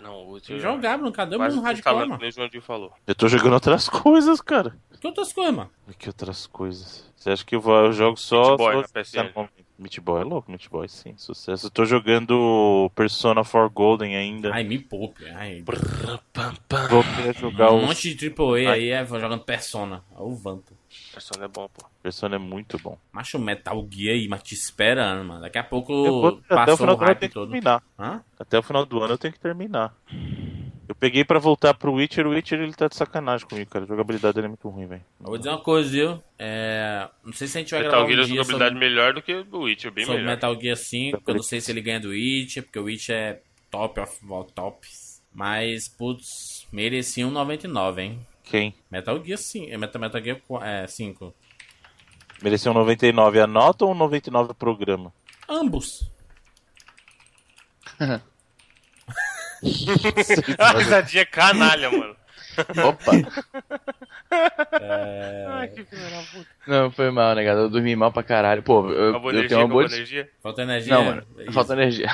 [0.00, 1.12] Não, o que jogar, Bruno.
[1.12, 2.26] Cadê o Bruno Hardcore, mano?
[2.26, 2.92] o Joãozinho falou.
[3.06, 4.76] Eu tô jogando outras coisas, cara.
[5.00, 5.70] Que outras coisas, mano?
[5.98, 7.12] Que outras coisas?
[7.14, 8.56] Você acha que eu, vou, eu jogo só.
[8.56, 9.48] Boy só na PSN.
[9.76, 11.66] Meat Boy é louco, Meat Boy sim, sucesso.
[11.66, 14.54] Eu tô jogando Persona 4 Golden ainda.
[14.54, 15.26] Ai, me poupe.
[15.30, 15.64] Ai,
[16.90, 17.86] Vou querer jogar um o.
[17.86, 20.04] monte de AAA aí é, jogando Persona.
[20.14, 20.72] Olha o Vanto.
[21.12, 21.84] Persona é bom, pô.
[22.02, 22.96] Persona é muito bom.
[23.12, 25.40] Macho Metal Gear aí, mas te esperando, mano.
[25.40, 27.30] Daqui a pouco Eu vou, até o passou final o do ano eu hype tenho
[27.30, 27.50] que todo.
[27.50, 27.82] terminar.
[27.98, 28.20] Hã?
[28.38, 29.92] Até o final do ano eu tenho que terminar.
[30.86, 33.84] Eu peguei pra voltar pro Witcher, o Witcher ele tá de sacanagem comigo, cara.
[33.84, 35.02] A jogabilidade dele é muito ruim, velho.
[35.20, 36.22] Eu vou dizer uma coisa, viu?
[36.38, 37.08] É...
[37.24, 39.22] Não sei se a gente vai Metal gravar Gear um dia jogabilidade sobre, melhor do
[39.22, 40.34] que o Witcher, bem sobre melhor.
[40.34, 43.08] Metal Gear 5, porque eu não sei se ele ganha do Witch, porque o Witch
[43.08, 43.40] é
[43.70, 45.22] top of all tops.
[45.32, 48.26] Mas, putz, merecia um 99, hein?
[48.44, 48.74] Quem?
[48.90, 51.34] Metal Gear 5, é Metal, Metal Gear é, 5.
[52.42, 55.12] Mereceu um 99 a nota ou um 99 o programa?
[55.48, 56.10] Ambos.
[60.58, 62.16] A risadinha é canalha, mano.
[62.84, 63.12] Opa!
[65.50, 66.46] Ai, que filha da puta.
[66.66, 67.60] Não, foi mal, né, cara?
[67.60, 68.62] Eu dormi mal pra caralho.
[68.62, 69.94] Pô, eu, Acabou a eu energia, tenho uma acabou boa.
[69.96, 70.30] energia.
[70.42, 70.94] Falta energia.
[70.94, 71.52] Não, mano, Isso.
[71.52, 72.08] falta energia.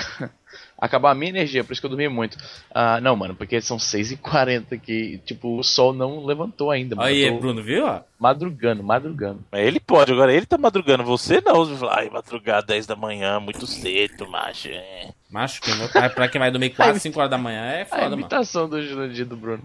[0.81, 2.39] Acabar a minha energia, por isso que eu dormi muito.
[2.75, 7.07] Ah, não, mano, porque são 6h40 que, tipo, o sol não levantou ainda, mano.
[7.09, 7.85] Aí, Eu Bruno, viu?
[8.19, 9.45] madrugando, madrugando.
[9.53, 11.65] Ele pode, agora ele tá madrugando, você não.
[11.67, 14.69] Você fala, Ai, madrugar 10 da manhã, muito cedo, macho.
[14.69, 15.11] É.
[15.31, 18.03] Macho, quem vai, pra quem vai dormir 4, 5 horas da manhã é A foda,
[18.03, 18.15] mano.
[18.17, 19.63] imitação do Jurandir do Bruno.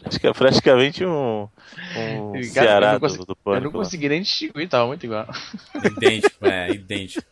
[0.00, 1.48] Pratica- Praticamente um,
[1.96, 3.64] um Cara, Ceará eu não do, consegui- do Eu pânico.
[3.72, 3.84] não lá.
[3.84, 5.26] consegui nem distinguir, tava muito igual.
[5.84, 7.24] Idêntico, é, idêntico.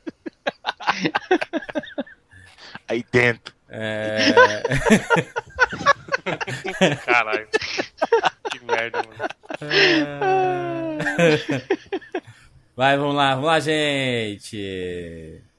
[2.89, 3.55] Aí dentro.
[3.69, 4.33] É...
[7.05, 7.47] Caralho.
[8.51, 9.29] que merda, mano.
[12.77, 15.43] Vai, vamos lá, vamos lá, gente.